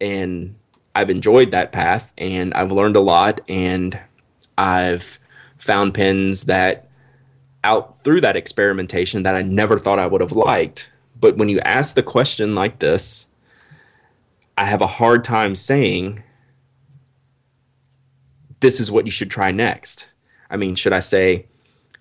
And 0.00 0.56
I've 0.96 1.10
enjoyed 1.10 1.50
that 1.50 1.72
path 1.72 2.10
and 2.16 2.54
I've 2.54 2.72
learned 2.72 2.96
a 2.96 3.00
lot 3.00 3.42
and 3.50 4.00
I've 4.56 5.18
found 5.58 5.92
pens 5.92 6.44
that 6.44 6.88
out 7.62 8.02
through 8.02 8.22
that 8.22 8.34
experimentation 8.34 9.22
that 9.24 9.34
I 9.34 9.42
never 9.42 9.78
thought 9.78 9.98
I 9.98 10.06
would 10.06 10.22
have 10.22 10.32
liked. 10.32 10.88
But 11.20 11.36
when 11.36 11.50
you 11.50 11.60
ask 11.60 11.94
the 11.94 12.02
question 12.02 12.54
like 12.54 12.78
this, 12.78 13.26
I 14.56 14.64
have 14.64 14.80
a 14.80 14.86
hard 14.86 15.22
time 15.22 15.54
saying 15.54 16.22
this 18.60 18.80
is 18.80 18.90
what 18.90 19.04
you 19.04 19.10
should 19.10 19.30
try 19.30 19.50
next. 19.50 20.06
I 20.48 20.56
mean, 20.56 20.76
should 20.76 20.94
I 20.94 21.00
say 21.00 21.44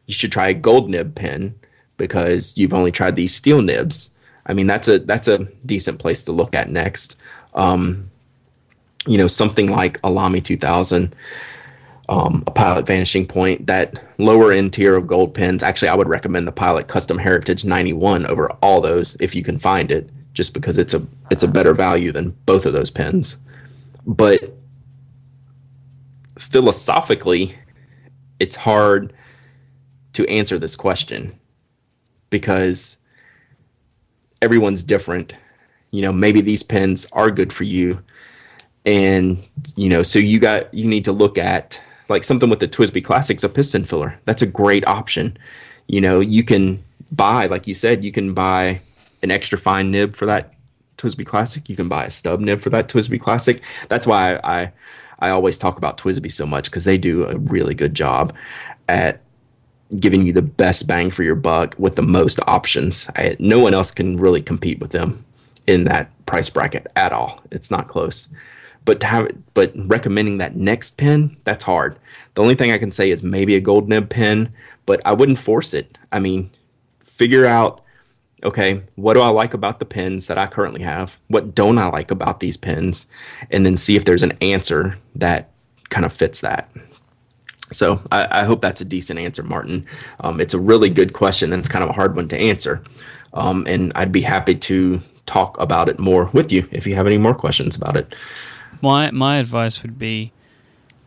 you 0.06 0.14
should 0.14 0.32
try 0.32 0.48
a 0.48 0.54
gold 0.54 0.90
nib 0.90 1.16
pen 1.16 1.56
because 1.98 2.58
you've 2.58 2.74
only 2.74 2.94
tried 2.94 3.18
these 3.18 3.36
steel 3.36 3.62
nibs? 3.62 4.12
I 4.46 4.54
mean, 4.54 4.68
that's 4.68 4.88
a 4.88 5.00
that's 5.00 5.28
a 5.28 5.40
decent 5.66 6.00
place 6.00 6.24
to 6.24 6.32
look 6.32 6.56
at 6.56 6.70
next. 6.70 7.18
Um, 7.54 8.12
you 9.08 9.18
know, 9.18 9.28
something 9.28 9.68
like 9.68 10.00
a 10.04 10.10
Lamy 10.10 10.42
2000, 10.42 11.16
um, 12.10 12.44
a 12.48 12.52
Pilot 12.52 12.86
Vanishing 12.86 13.26
Point, 13.26 13.68
that 13.68 14.04
lower 14.18 14.52
end 14.52 14.74
tier 14.74 14.96
of 14.96 15.08
gold 15.08 15.34
pens. 15.34 15.64
Actually, 15.64 15.90
I 15.90 15.96
would 15.96 16.08
recommend 16.08 16.48
the 16.48 16.52
Pilot 16.52 16.88
Custom 16.88 17.18
Heritage 17.18 17.66
91 17.66 18.26
over 18.26 18.50
all 18.62 18.82
those 18.82 19.16
if 19.20 19.36
you 19.36 19.44
can 19.44 19.60
find 19.60 19.92
it, 19.92 20.10
just 20.34 20.54
because 20.54 20.78
it's 20.78 20.94
a 20.94 21.06
it's 21.32 21.44
a 21.44 21.48
better 21.48 21.74
value 21.74 22.12
than 22.12 22.32
both 22.46 22.66
of 22.66 22.74
those 22.74 22.90
pens. 22.90 23.38
But 24.06 24.56
philosophically, 26.38 27.56
it's 28.40 28.56
hard 28.56 29.14
to 30.14 30.28
answer 30.28 30.58
this 30.58 30.76
question 30.76 31.40
because 32.30 32.98
everyone's 34.42 34.84
different. 34.84 35.34
You 35.92 36.02
know, 36.02 36.12
maybe 36.12 36.42
these 36.42 36.64
pens 36.64 37.08
are 37.14 37.32
good 37.32 37.54
for 37.54 37.64
you 37.64 38.04
and 38.86 39.44
you 39.76 39.90
know 39.90 40.04
so 40.04 40.20
you 40.20 40.40
got 40.40 40.72
you 40.74 40.88
need 40.88 41.04
to 41.06 41.12
look 41.12 41.38
at 41.38 41.80
like 42.10 42.24
something 42.24 42.50
with 42.50 42.60
the 42.60 42.68
TWSBI 42.68 43.04
Classics 43.04 43.44
a 43.44 43.50
piston 43.50 43.84
filler. 43.84 44.20
That's 44.26 44.42
a 44.42 44.48
great 44.48 44.86
option. 44.88 45.38
You 45.88 46.02
know, 46.02 46.20
you 46.20 46.44
can 46.44 46.84
buy 47.12 47.48
like 47.48 47.68
you 47.68 47.74
said, 47.74 48.04
you 48.04 48.12
can 48.12 48.34
buy 48.34 48.82
an 49.24 49.32
extra 49.32 49.58
fine 49.58 49.92
nib 49.92 50.16
for 50.16 50.26
that 50.26 50.54
TWSBI 50.98 51.26
Classic. 51.26 51.70
You 51.70 51.76
can 51.76 51.88
buy 51.88 52.06
a 52.06 52.10
stub 52.10 52.40
nib 52.40 52.62
for 52.62 52.70
that 52.70 52.88
TWSBI 52.88 53.22
Classic. 53.22 53.62
That's 53.90 54.08
why 54.08 54.40
I 54.44 54.72
I, 55.20 55.30
always 55.30 55.58
talk 55.58 55.78
about 55.78 55.98
TWSBI 55.98 56.32
so 56.32 56.46
much 56.46 56.66
because 56.66 56.84
they 56.84 56.98
do 56.98 57.26
a 57.26 57.38
really 57.38 57.74
good 57.74 57.94
job 57.94 58.34
at 58.90 59.22
giving 60.00 60.26
you 60.26 60.34
the 60.34 60.42
best 60.42 60.88
bang 60.88 61.10
for 61.10 61.24
your 61.24 61.36
buck 61.36 61.74
with 61.78 61.96
the 61.96 62.02
most 62.02 62.40
options. 62.48 63.10
I, 63.16 63.38
no 63.40 63.60
one 63.60 63.74
else 63.74 63.92
can 63.92 64.18
really 64.18 64.42
compete 64.42 64.80
with 64.80 64.92
them 64.92 65.24
in 65.68 65.86
that 65.86 66.12
price 66.26 66.50
bracket 66.50 66.88
at 66.96 67.14
all. 67.14 67.42
It's 67.50 67.72
not 67.72 67.88
close. 67.88 68.28
But 68.86 69.00
to 69.02 69.08
have 69.08 69.32
but 69.54 69.74
recommending 69.76 70.38
that 70.38 70.56
next 70.56 70.92
pen, 70.98 71.38
that's 71.44 71.64
hard. 71.64 71.98
The 72.36 72.42
only 72.42 72.56
thing 72.56 72.72
I 72.72 72.78
can 72.78 72.92
say 72.92 73.12
is 73.12 73.24
maybe 73.24 73.56
a 73.56 73.60
gold 73.60 73.90
nib 73.90 74.10
pen, 74.10 74.54
but 74.86 75.02
I 75.06 75.14
wouldn't 75.14 75.40
force 75.40 75.74
it. 75.74 75.98
I 76.12 76.20
mean, 76.20 76.52
figure 77.02 77.46
out 77.46 77.82
okay, 78.44 78.84
what 78.96 79.16
do 79.16 79.22
I 79.22 79.30
like 79.30 79.54
about 79.54 79.80
the 79.80 79.86
pins 79.86 80.28
that 80.28 80.38
I 80.38 80.46
currently 80.46 80.84
have? 80.84 81.18
What 81.28 81.56
don't 81.56 81.80
I 81.80 81.88
like 81.88 82.12
about 82.12 82.40
these 82.40 82.58
pins? 82.58 83.08
And 83.50 83.66
then 83.66 83.76
see 83.76 83.96
if 83.96 84.06
there's 84.06 84.22
an 84.24 84.38
answer 84.40 84.98
that 85.16 85.52
kind 85.90 86.06
of 86.06 86.14
fits 86.14 86.42
that. 86.42 86.70
So 87.72 88.02
I, 88.12 88.42
I 88.42 88.44
hope 88.44 88.62
that's 88.62 88.82
a 88.82 88.86
decent 88.86 89.18
answer, 89.18 89.42
Martin. 89.42 89.88
Um, 90.20 90.40
it's 90.40 90.54
a 90.54 90.60
really 90.60 90.90
good 90.90 91.14
question, 91.14 91.52
and 91.52 91.60
it's 91.60 91.70
kind 91.70 91.84
of 91.84 91.90
a 91.90 91.94
hard 91.94 92.16
one 92.16 92.28
to 92.28 92.38
answer. 92.38 92.84
Um, 93.34 93.66
and 93.68 93.92
I'd 93.96 94.12
be 94.12 94.22
happy 94.22 94.56
to 94.56 95.02
talk 95.26 95.60
about 95.60 95.90
it 95.90 95.98
more 95.98 96.26
with 96.26 96.52
you 96.52 96.68
if 96.72 96.86
you 96.86 96.94
have 96.96 97.08
any 97.08 97.18
more 97.18 97.34
questions 97.34 97.76
about 97.76 97.98
it. 97.98 98.14
My 98.86 99.10
my 99.10 99.38
advice 99.38 99.82
would 99.82 99.98
be 99.98 100.32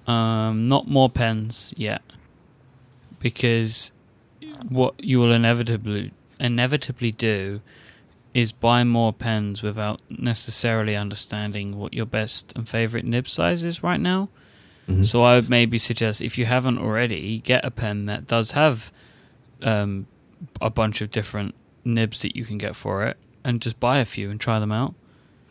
um, 0.09 0.67
not 0.67 0.89
more 0.89 1.09
pens 1.09 1.73
yet, 1.77 2.03
because 3.21 3.93
what 4.69 4.95
you 4.99 5.21
will 5.21 5.33
inevitably 5.33 6.11
inevitably 6.41 7.13
do 7.13 7.61
is 8.35 8.51
buy 8.51 8.83
more 8.83 9.13
pens 9.13 9.63
without 9.63 10.01
necessarily 10.11 10.97
understanding 10.97 11.79
what 11.79 11.95
your 11.95 12.07
best 12.07 12.53
and 12.57 12.69
favorite 12.69 13.05
nib 13.05 13.29
size 13.29 13.63
is 13.65 13.83
right 13.83 14.01
now. 14.01 14.29
Mm-hmm. 14.89 15.05
So 15.05 15.23
I 15.23 15.37
would 15.37 15.49
maybe 15.49 15.79
suggest 15.79 16.21
if 16.21 16.37
you 16.37 16.47
haven't 16.47 16.79
already, 16.79 17.39
get 17.39 17.65
a 17.65 17.71
pen 17.71 18.07
that 18.07 18.27
does 18.27 18.53
have 18.53 18.91
um, 19.63 20.07
a 20.61 20.71
bunch 20.71 21.01
of 21.01 21.13
different 21.13 21.55
nibs 21.85 22.23
that 22.23 22.35
you 22.35 22.45
can 22.45 22.59
get 22.59 22.75
for 22.75 23.07
it, 23.07 23.17
and 23.45 23.63
just 23.63 23.79
buy 23.79 23.99
a 23.99 24.05
few 24.05 24.31
and 24.31 24.41
try 24.41 24.59
them 24.59 24.73
out. 24.73 24.95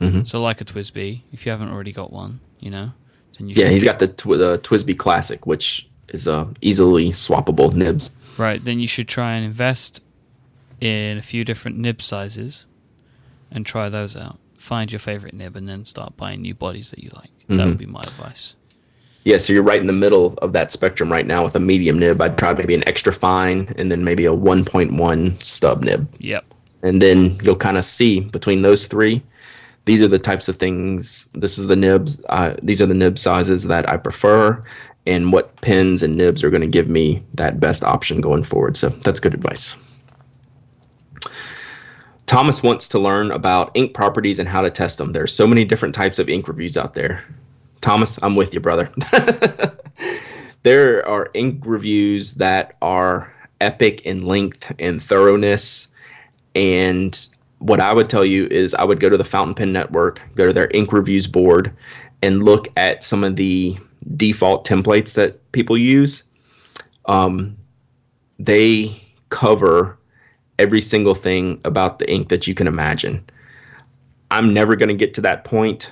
Mm-hmm. 0.02 0.24
So 0.24 0.42
like 0.42 0.62
a 0.62 0.66
TWSBI, 0.66 1.22
if 1.34 1.46
you 1.46 1.52
haven't 1.52 1.70
already 1.70 1.92
got 1.92 2.12
one, 2.12 2.40
you 2.60 2.70
know. 2.70 2.92
Then 3.38 3.50
you 3.50 3.56
yeah, 3.58 3.70
he's 3.70 3.84
got 3.84 4.00
the 4.00 4.08
tw- 4.08 4.38
the 4.38 4.60
TWSBI 4.60 4.98
Classic, 4.98 5.46
which 5.46 5.88
is 6.10 6.28
uh, 6.28 6.48
easily 6.62 7.10
swappable 7.10 7.74
nibs. 7.74 8.12
Right. 8.38 8.64
Then 8.64 8.80
you 8.80 8.88
should 8.88 9.08
try 9.08 9.34
and 9.34 9.46
invest 9.46 10.02
in 10.80 11.18
a 11.18 11.22
few 11.22 11.44
different 11.44 11.78
nib 11.78 12.02
sizes 12.02 12.68
and 13.52 13.66
try 13.66 13.90
those 13.90 14.16
out. 14.16 14.38
Find 14.58 14.92
your 14.92 15.00
favorite 15.00 15.34
nib 15.34 15.56
and 15.56 15.68
then 15.68 15.86
start 15.86 16.18
buying 16.18 16.42
new 16.42 16.54
bodies 16.54 16.92
that 16.92 17.00
you 17.00 17.10
like. 17.16 17.32
Mm-hmm. 17.44 17.58
That 17.58 17.68
would 17.68 17.78
be 17.78 17.86
my 17.86 18.02
advice. 18.02 18.56
Yeah, 19.24 19.38
so 19.38 19.52
you're 19.52 19.64
right 19.64 19.82
in 19.82 19.88
the 19.88 19.94
middle 19.94 20.36
of 20.42 20.54
that 20.54 20.72
spectrum 20.72 21.12
right 21.12 21.26
now 21.26 21.44
with 21.44 21.56
a 21.56 21.60
medium 21.60 22.00
nib. 22.00 22.22
I'd 22.22 22.38
try 22.38 22.54
maybe 22.54 22.76
an 22.76 22.88
extra 22.88 23.12
fine 23.12 23.74
and 23.78 23.92
then 23.92 24.04
maybe 24.04 24.26
a 24.26 24.32
1.1 24.32 25.44
stub 25.44 25.84
nib. 25.84 26.08
Yep. 26.20 26.46
And 26.84 27.02
then 27.02 27.38
you'll 27.44 27.58
kind 27.58 27.78
of 27.78 27.84
see 27.84 28.22
between 28.22 28.62
those 28.62 28.88
three, 28.88 29.22
these 29.88 30.04
are 30.04 30.08
the 30.10 30.20
types 30.20 30.50
of 30.50 30.58
things. 30.58 31.30
This 31.34 31.58
is 31.58 31.68
the 31.68 31.76
nibs. 31.78 32.22
Uh, 32.28 32.56
these 32.62 32.82
are 32.82 32.86
the 32.86 32.94
nib 32.94 33.18
sizes 33.18 33.64
that 33.64 33.90
I 33.90 33.96
prefer, 33.96 34.62
and 35.06 35.32
what 35.32 35.60
pins 35.62 36.04
and 36.04 36.18
nibs 36.18 36.44
are 36.44 36.50
going 36.50 36.62
to 36.62 36.68
give 36.68 36.90
me 36.90 37.24
that 37.36 37.62
best 37.62 37.86
option 37.86 38.20
going 38.20 38.44
forward. 38.44 38.76
So 38.76 38.90
that's 38.90 39.22
good 39.22 39.34
advice. 39.34 39.78
Thomas 42.26 42.62
wants 42.62 42.90
to 42.90 43.00
learn 43.00 43.32
about 43.32 43.72
ink 43.76 43.94
properties 43.94 44.40
and 44.40 44.50
how 44.50 44.62
to 44.62 44.70
test 44.70 44.98
them. 44.98 45.14
There's 45.14 45.32
so 45.32 45.48
many 45.48 45.64
different 45.64 45.96
types 45.96 46.20
of 46.20 46.28
ink 46.28 46.50
reviews 46.50 46.76
out 46.76 46.94
there. 46.94 47.24
Thomas, 47.80 48.20
I'm 48.22 48.36
with 48.36 48.54
you, 48.54 48.60
brother. 48.60 48.92
there 50.64 51.08
are 51.08 51.30
ink 51.34 51.64
reviews 51.66 52.34
that 52.34 52.76
are 52.82 53.34
epic 53.62 54.02
in 54.02 54.26
length 54.26 54.70
and 54.80 55.02
thoroughness. 55.02 55.88
And 56.56 57.18
what 57.60 57.80
I 57.80 57.94
would 57.94 58.10
tell 58.10 58.26
you 58.26 58.48
is 58.48 58.74
I 58.74 58.84
would 58.84 59.00
go 59.00 59.10
to 59.10 59.18
the 59.18 59.24
Fountain 59.24 59.56
Pen 59.56 59.74
Network, 59.74 60.22
go 60.36 60.46
to 60.46 60.54
their 60.54 60.70
ink 60.74 60.94
reviews 60.94 61.28
board, 61.28 61.74
and 62.22 62.44
look 62.44 62.68
at 62.78 63.04
some 63.04 63.24
of 63.24 63.36
the 63.36 63.78
default 64.16 64.66
templates 64.66 65.14
that 65.14 65.52
people 65.52 65.78
use. 65.78 66.24
Um, 67.06 67.58
they 68.40 69.04
cover 69.30 69.98
every 70.60 70.82
single 70.82 71.16
thing 71.16 71.62
about 71.66 72.00
the 72.00 72.12
ink 72.12 72.30
that 72.30 72.48
you 72.48 72.54
can 72.54 72.68
imagine. 72.68 73.26
I'm 74.32 74.54
never 74.54 74.76
going 74.76 74.90
to 74.90 74.96
get 74.96 75.14
to 75.16 75.22
that 75.22 75.44
point. 75.44 75.90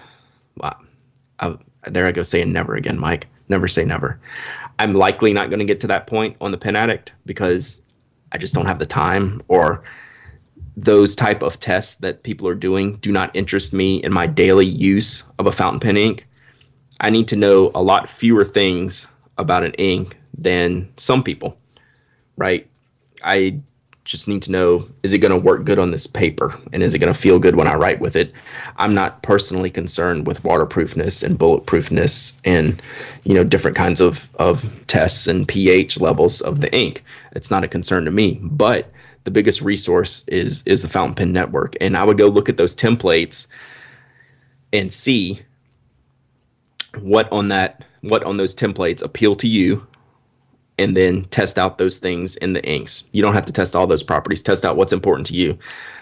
I, 0.61 1.55
there 1.87 2.05
I 2.05 2.11
go 2.11 2.23
saying 2.23 2.51
never 2.51 2.75
again, 2.75 2.97
Myke. 2.97 3.23
Never 3.49 3.67
say 3.67 3.85
never. 3.85 4.19
I'm 4.79 4.93
likely 4.93 5.33
not 5.33 5.49
going 5.49 5.59
to 5.59 5.65
get 5.65 5.79
to 5.81 5.87
that 5.87 6.07
point 6.07 6.35
on 6.41 6.51
the 6.51 6.57
Pen 6.57 6.75
Addict 6.75 7.11
because 7.25 7.81
I 8.31 8.37
just 8.37 8.53
don't 8.53 8.65
have 8.65 8.79
the 8.79 8.85
time 8.85 9.41
or 9.47 9.83
those 10.77 11.15
type 11.15 11.41
of 11.41 11.59
tests 11.59 11.95
that 11.95 12.23
people 12.23 12.47
are 12.47 12.55
doing 12.55 12.97
do 12.97 13.11
not 13.11 13.35
interest 13.35 13.73
me 13.73 14.03
in 14.03 14.13
my 14.13 14.27
daily 14.27 14.65
use 14.65 15.23
of 15.39 15.47
a 15.47 15.51
fountain 15.51 15.79
pen 15.79 15.97
ink. 15.97 16.27
I 16.99 17.09
need 17.09 17.27
to 17.29 17.35
know 17.35 17.71
a 17.75 17.81
lot 17.81 18.09
fewer 18.09 18.43
things 18.43 19.07
about 19.37 19.63
an 19.63 19.73
ink 19.73 20.17
than 20.37 20.89
some 20.97 21.23
people, 21.23 21.57
right? 22.37 22.67
I 23.23 23.59
just 24.05 24.27
need 24.27 24.41
to 24.43 24.51
know 24.51 24.85
is 25.01 25.13
it 25.13 25.17
going 25.17 25.31
to 25.31 25.37
work 25.37 25.65
good 25.65 25.79
on 25.79 25.89
this 25.89 26.05
paper 26.05 26.55
and 26.71 26.83
is 26.83 26.93
it 26.93 26.99
going 26.99 27.11
to 27.11 27.19
feel 27.19 27.39
good 27.39 27.55
when 27.55 27.67
I 27.67 27.73
write 27.73 27.99
with 27.99 28.15
it? 28.15 28.31
I'm 28.77 28.93
not 28.93 29.23
personally 29.23 29.71
concerned 29.71 30.27
with 30.27 30.43
waterproofness 30.43 31.23
and 31.23 31.39
bulletproofness 31.39 32.35
and 32.45 32.81
you 33.23 33.33
know 33.33 33.43
different 33.43 33.75
kinds 33.75 33.99
of 33.99 34.29
of 34.35 34.85
tests 34.87 35.25
and 35.25 35.47
pH 35.47 35.99
levels 35.99 36.39
of 36.41 36.61
the 36.61 36.73
ink. 36.73 37.03
It's 37.31 37.49
not 37.49 37.63
a 37.63 37.67
concern 37.67 38.05
to 38.05 38.11
me, 38.11 38.39
but 38.43 38.91
the 39.25 39.31
biggest 39.31 39.61
resource 39.61 40.23
is 40.27 40.63
is 40.65 40.81
the 40.81 40.89
fountain 40.89 41.15
pen 41.15 41.33
network 41.33 41.75
and 41.81 41.97
I 41.97 42.03
would 42.03 42.17
go 42.17 42.27
look 42.27 42.47
at 42.47 42.57
those 42.57 42.75
templates 42.75 43.47
and 44.71 44.91
see 44.91 45.41
what 47.01 47.31
on 47.31 47.49
that 47.49 47.83
what 48.01 48.23
on 48.23 48.37
those 48.37 48.55
templates 48.55 49.01
appeal 49.03 49.35
to 49.35 49.47
you 49.47 49.85
and 50.77 50.95
then 50.95 51.23
test 51.25 51.57
out 51.57 51.77
those 51.77 51.97
things 51.97 52.35
in 52.37 52.53
the 52.53 52.63
inks. 52.65 53.05
You 53.11 53.21
don't 53.21 53.33
have 53.33 53.45
to 53.45 53.53
test 53.53 53.75
all 53.75 53.87
those 53.87 54.03
properties. 54.03 54.41
Test 54.41 54.65
out 54.65 54.75
what's 54.75 54.93
important 54.93 55.25
to 55.27 55.33
you. 55.33 55.57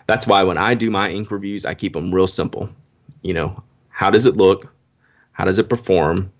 That's 0.08 0.26
why 0.28 0.44
when 0.44 0.58
I 0.58 0.74
do 0.74 0.90
my 0.90 1.10
ink 1.10 1.32
reviews, 1.32 1.66
I 1.66 1.74
keep 1.74 1.94
them 1.94 2.14
real 2.14 2.28
simple. 2.28 2.70
You 3.22 3.34
know, 3.34 3.64
how 3.90 4.10
does 4.10 4.26
it 4.26 4.36
look? 4.36 4.74
How 5.34 5.46
does 5.46 5.60
it 5.60 5.70
perform? 5.70 6.32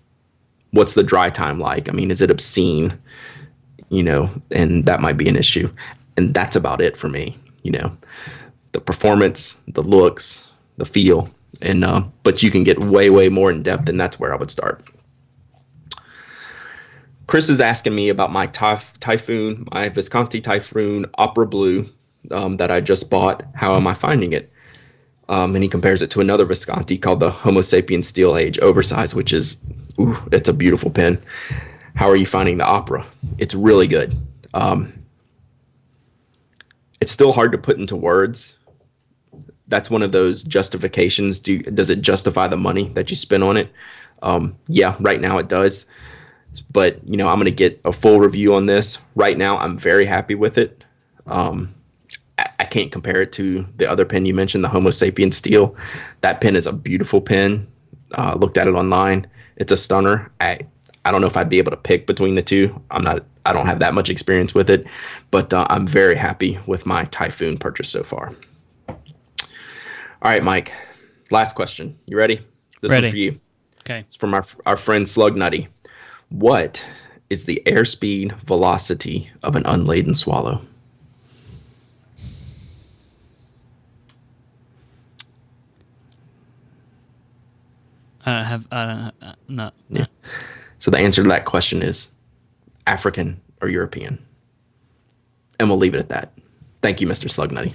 What's 0.72 0.94
the 0.94 1.02
dry 1.02 1.30
time 1.30 1.60
like? 1.60 1.88
I 1.88 1.92
mean, 1.92 2.10
is 2.10 2.20
it 2.20 2.30
obscene? 2.30 2.98
You 3.88 4.02
know, 4.02 4.30
and 4.50 4.84
that 4.86 5.00
might 5.00 5.16
be 5.16 5.28
an 5.28 5.36
issue. 5.36 5.70
And 6.16 6.34
that's 6.34 6.56
about 6.56 6.80
it 6.80 6.96
for 6.96 7.08
me. 7.08 7.38
You 7.62 7.72
know, 7.72 7.96
the 8.72 8.80
performance, 8.80 9.60
the 9.68 9.82
looks, 9.82 10.46
the 10.76 10.84
feel, 10.84 11.30
and 11.62 11.84
uh, 11.84 12.04
but 12.22 12.42
you 12.42 12.50
can 12.50 12.64
get 12.64 12.78
way, 12.80 13.10
way 13.10 13.28
more 13.28 13.50
in 13.50 13.62
depth, 13.62 13.88
and 13.88 13.98
that's 13.98 14.20
where 14.20 14.32
I 14.32 14.36
would 14.36 14.50
start. 14.50 14.84
Chris 17.26 17.48
is 17.48 17.60
asking 17.60 17.94
me 17.94 18.10
about 18.10 18.32
my 18.32 18.46
typh- 18.48 18.98
Typhoon, 19.00 19.66
my 19.72 19.88
Visconti 19.88 20.40
Typhoon 20.40 21.06
Opera 21.16 21.46
Blue 21.46 21.88
um, 22.30 22.58
that 22.58 22.70
I 22.70 22.80
just 22.80 23.10
bought. 23.10 23.44
How 23.54 23.76
am 23.76 23.86
I 23.86 23.94
finding 23.94 24.32
it? 24.32 24.52
Um, 25.28 25.54
and 25.54 25.62
he 25.62 25.68
compares 25.68 26.02
it 26.02 26.10
to 26.10 26.20
another 26.20 26.44
Visconti 26.44 26.98
called 26.98 27.20
the 27.20 27.30
Homo 27.30 27.60
sapien 27.60 28.04
Steel 28.04 28.36
Age 28.36 28.58
Oversize, 28.58 29.14
which 29.14 29.32
is, 29.32 29.64
ooh, 29.98 30.18
it's 30.32 30.50
a 30.50 30.52
beautiful 30.52 30.90
pen. 30.90 31.22
How 31.94 32.10
are 32.10 32.16
you 32.16 32.26
finding 32.26 32.58
the 32.58 32.66
Opera? 32.66 33.06
It's 33.38 33.54
really 33.54 33.86
good. 33.86 34.14
Um, 34.52 34.92
it's 37.04 37.12
still 37.12 37.32
hard 37.32 37.52
to 37.52 37.58
put 37.58 37.78
into 37.78 37.96
words. 37.96 38.58
That's 39.68 39.90
one 39.90 40.02
of 40.02 40.12
those 40.12 40.42
justifications. 40.44 41.38
Do 41.38 41.58
does 41.58 41.90
it 41.90 42.00
justify 42.02 42.48
the 42.48 42.56
money 42.56 42.88
that 42.94 43.10
you 43.10 43.16
spend 43.16 43.44
on 43.44 43.56
it? 43.56 43.70
Um, 44.22 44.56
yeah, 44.68 44.96
right 45.00 45.20
now 45.20 45.38
it 45.38 45.48
does 45.48 45.86
but 46.72 47.06
you 47.06 47.16
know, 47.16 47.28
I'm 47.28 47.36
going 47.36 47.46
to 47.46 47.50
get 47.50 47.80
a 47.84 47.92
full 47.92 48.20
review 48.20 48.54
on 48.54 48.66
this. 48.66 48.98
Right 49.14 49.36
now, 49.36 49.58
I'm 49.58 49.78
very 49.78 50.06
happy 50.06 50.34
with 50.34 50.58
it. 50.58 50.84
Um, 51.26 51.74
I, 52.38 52.48
I 52.60 52.64
can't 52.64 52.92
compare 52.92 53.22
it 53.22 53.32
to 53.32 53.66
the 53.76 53.90
other 53.90 54.04
pen 54.04 54.26
you 54.26 54.34
mentioned, 54.34 54.64
the 54.64 54.68
Homo 54.68 54.90
sapien 54.90 55.32
steel. 55.32 55.76
That 56.20 56.40
pen 56.40 56.56
is 56.56 56.66
a 56.66 56.72
beautiful 56.72 57.20
pen. 57.20 57.66
Uh, 58.12 58.36
looked 58.38 58.58
at 58.58 58.68
it 58.68 58.74
online. 58.74 59.26
It's 59.56 59.72
a 59.72 59.76
stunner. 59.76 60.30
I 60.40 60.60
I 61.04 61.10
don't 61.10 61.20
know 61.20 61.26
if 61.26 61.36
I'd 61.36 61.48
be 61.48 61.58
able 61.58 61.70
to 61.70 61.76
pick 61.76 62.06
between 62.06 62.34
the 62.34 62.42
two. 62.42 62.80
I'm 62.90 63.04
not. 63.04 63.24
I 63.44 63.52
don't 63.52 63.66
have 63.66 63.78
that 63.80 63.92
much 63.92 64.08
experience 64.08 64.54
with 64.54 64.70
it, 64.70 64.86
but 65.30 65.52
uh, 65.52 65.66
I'm 65.68 65.86
very 65.86 66.16
happy 66.16 66.58
with 66.66 66.86
my 66.86 67.04
Typhoon 67.06 67.58
purchase 67.58 67.90
so 67.90 68.02
far. 68.02 68.34
All 68.88 68.96
right, 70.22 70.42
Myke. 70.42 70.70
Last 71.30 71.54
question. 71.54 71.98
You 72.06 72.16
ready? 72.16 72.40
This 72.80 72.90
ready. 72.90 73.10
for 73.10 73.16
you. 73.16 73.40
Okay. 73.82 74.00
It's 74.00 74.16
from 74.16 74.32
our 74.32 74.44
our 74.64 74.78
friend 74.78 75.06
Slug 75.06 75.36
Nutty. 75.36 75.68
What 76.30 76.84
is 77.28 77.44
the 77.44 77.62
airspeed 77.66 78.34
velocity 78.42 79.30
of 79.42 79.56
an 79.56 79.66
unladen 79.66 80.14
swallow? 80.14 80.62
I 88.24 88.32
don't 88.32 88.44
have. 88.44 88.66
I 88.70 88.86
don't. 88.86 89.14
Uh, 89.28 89.34
no. 89.48 89.70
Yeah. 89.90 90.06
So 90.84 90.90
the 90.90 90.98
answer 90.98 91.22
to 91.22 91.28
that 91.30 91.46
question 91.46 91.80
is 91.80 92.12
African 92.86 93.40
or 93.62 93.70
European. 93.70 94.22
and 95.58 95.70
we'll 95.70 95.78
leave 95.78 95.94
it 95.94 95.98
at 95.98 96.10
that. 96.10 96.32
Thank 96.82 97.00
you, 97.00 97.06
Mr. 97.06 97.30
Slugnutty. 97.30 97.72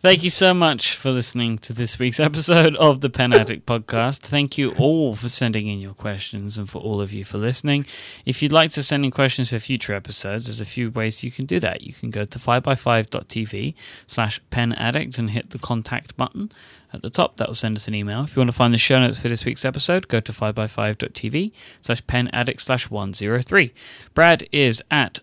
Thank 0.00 0.22
you 0.22 0.28
so 0.28 0.52
much 0.52 0.96
for 0.96 1.10
listening 1.10 1.56
to 1.58 1.72
this 1.72 1.98
week's 1.98 2.20
episode 2.20 2.74
of 2.76 3.00
the 3.00 3.08
Pen 3.08 3.32
Addict 3.32 3.64
podcast. 3.64 4.18
Thank 4.18 4.58
you 4.58 4.72
all 4.72 5.14
for 5.14 5.30
sending 5.30 5.66
in 5.68 5.78
your 5.78 5.94
questions 5.94 6.58
and 6.58 6.68
for 6.68 6.82
all 6.82 7.00
of 7.00 7.10
you 7.10 7.24
for 7.24 7.38
listening. 7.38 7.86
If 8.26 8.42
you'd 8.42 8.52
like 8.52 8.72
to 8.72 8.82
send 8.82 9.06
in 9.06 9.10
questions 9.10 9.48
for 9.48 9.58
future 9.58 9.94
episodes, 9.94 10.46
there's 10.46 10.60
a 10.60 10.66
few 10.66 10.90
ways 10.90 11.24
you 11.24 11.30
can 11.30 11.46
do 11.46 11.58
that. 11.60 11.80
You 11.80 11.94
can 11.94 12.10
go 12.10 12.26
to 12.26 12.38
5by5.tv 12.38 13.74
slash 14.06 14.40
pen 14.50 14.74
addict 14.74 15.16
and 15.18 15.30
hit 15.30 15.50
the 15.50 15.58
contact 15.58 16.18
button 16.18 16.50
at 16.92 17.02
the 17.02 17.10
top. 17.10 17.36
That 17.36 17.48
will 17.48 17.54
send 17.54 17.76
us 17.76 17.88
an 17.88 17.94
email. 17.94 18.24
If 18.24 18.36
you 18.36 18.40
want 18.40 18.50
to 18.50 18.56
find 18.56 18.72
the 18.72 18.78
show 18.78 19.00
notes 19.00 19.20
for 19.20 19.28
this 19.28 19.44
week's 19.44 19.64
episode, 19.64 20.08
go 20.08 20.20
to 20.20 20.32
5by5.tv 20.32 21.52
slash 21.80 22.06
pen 22.06 22.28
addict 22.32 22.62
slash 22.62 22.90
103. 22.90 23.72
Brad 24.14 24.48
is 24.52 24.82
at 24.90 25.20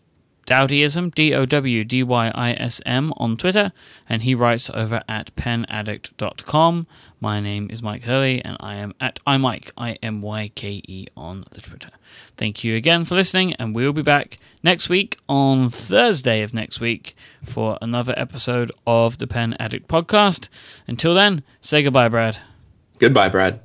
Dowdyism, 0.49 1.13
D 1.13 1.35
O 1.35 1.45
W 1.45 1.83
D 1.83 2.01
Y 2.01 2.31
I 2.33 2.53
S 2.53 2.81
M, 2.83 3.13
on 3.17 3.37
Twitter, 3.37 3.71
and 4.07 4.23
he 4.23 4.33
writes 4.33 4.71
over 4.71 5.03
at 5.07 5.35
penaddict.com. 5.35 6.87
My 7.21 7.39
name 7.39 7.69
is 7.69 7.83
Myke 7.83 8.03
Hurley, 8.03 8.43
and 8.43 8.57
I 8.59 8.75
am 8.77 8.95
at 8.99 9.19
iMyke, 9.27 9.69
I 9.77 9.99
M 10.01 10.23
Y 10.23 10.49
K 10.55 10.81
E, 10.87 11.05
on 11.15 11.45
the 11.51 11.61
Twitter. 11.61 11.91
Thank 12.39 12.63
you 12.63 12.73
again 12.73 13.03
for 13.03 13.15
listening, 13.15 13.53
and 13.55 13.75
we'll 13.75 13.91
be 13.91 14.01
back 14.01 14.37
next 14.63 14.87
week 14.87 15.17
on 15.27 15.69
Thursday 15.69 16.41
of 16.41 16.53
next 16.53 16.79
week 16.79 17.13
for 17.43 17.77
another 17.81 18.13
episode 18.15 18.71
of 18.87 19.17
the 19.17 19.27
Pen 19.27 19.57
Addict 19.59 19.89
podcast. 19.89 20.47
Until 20.87 21.13
then, 21.13 21.43
say 21.59 21.83
goodbye, 21.83 22.07
Brad. 22.07 22.37
Goodbye, 22.97 23.27
Brad. 23.27 23.59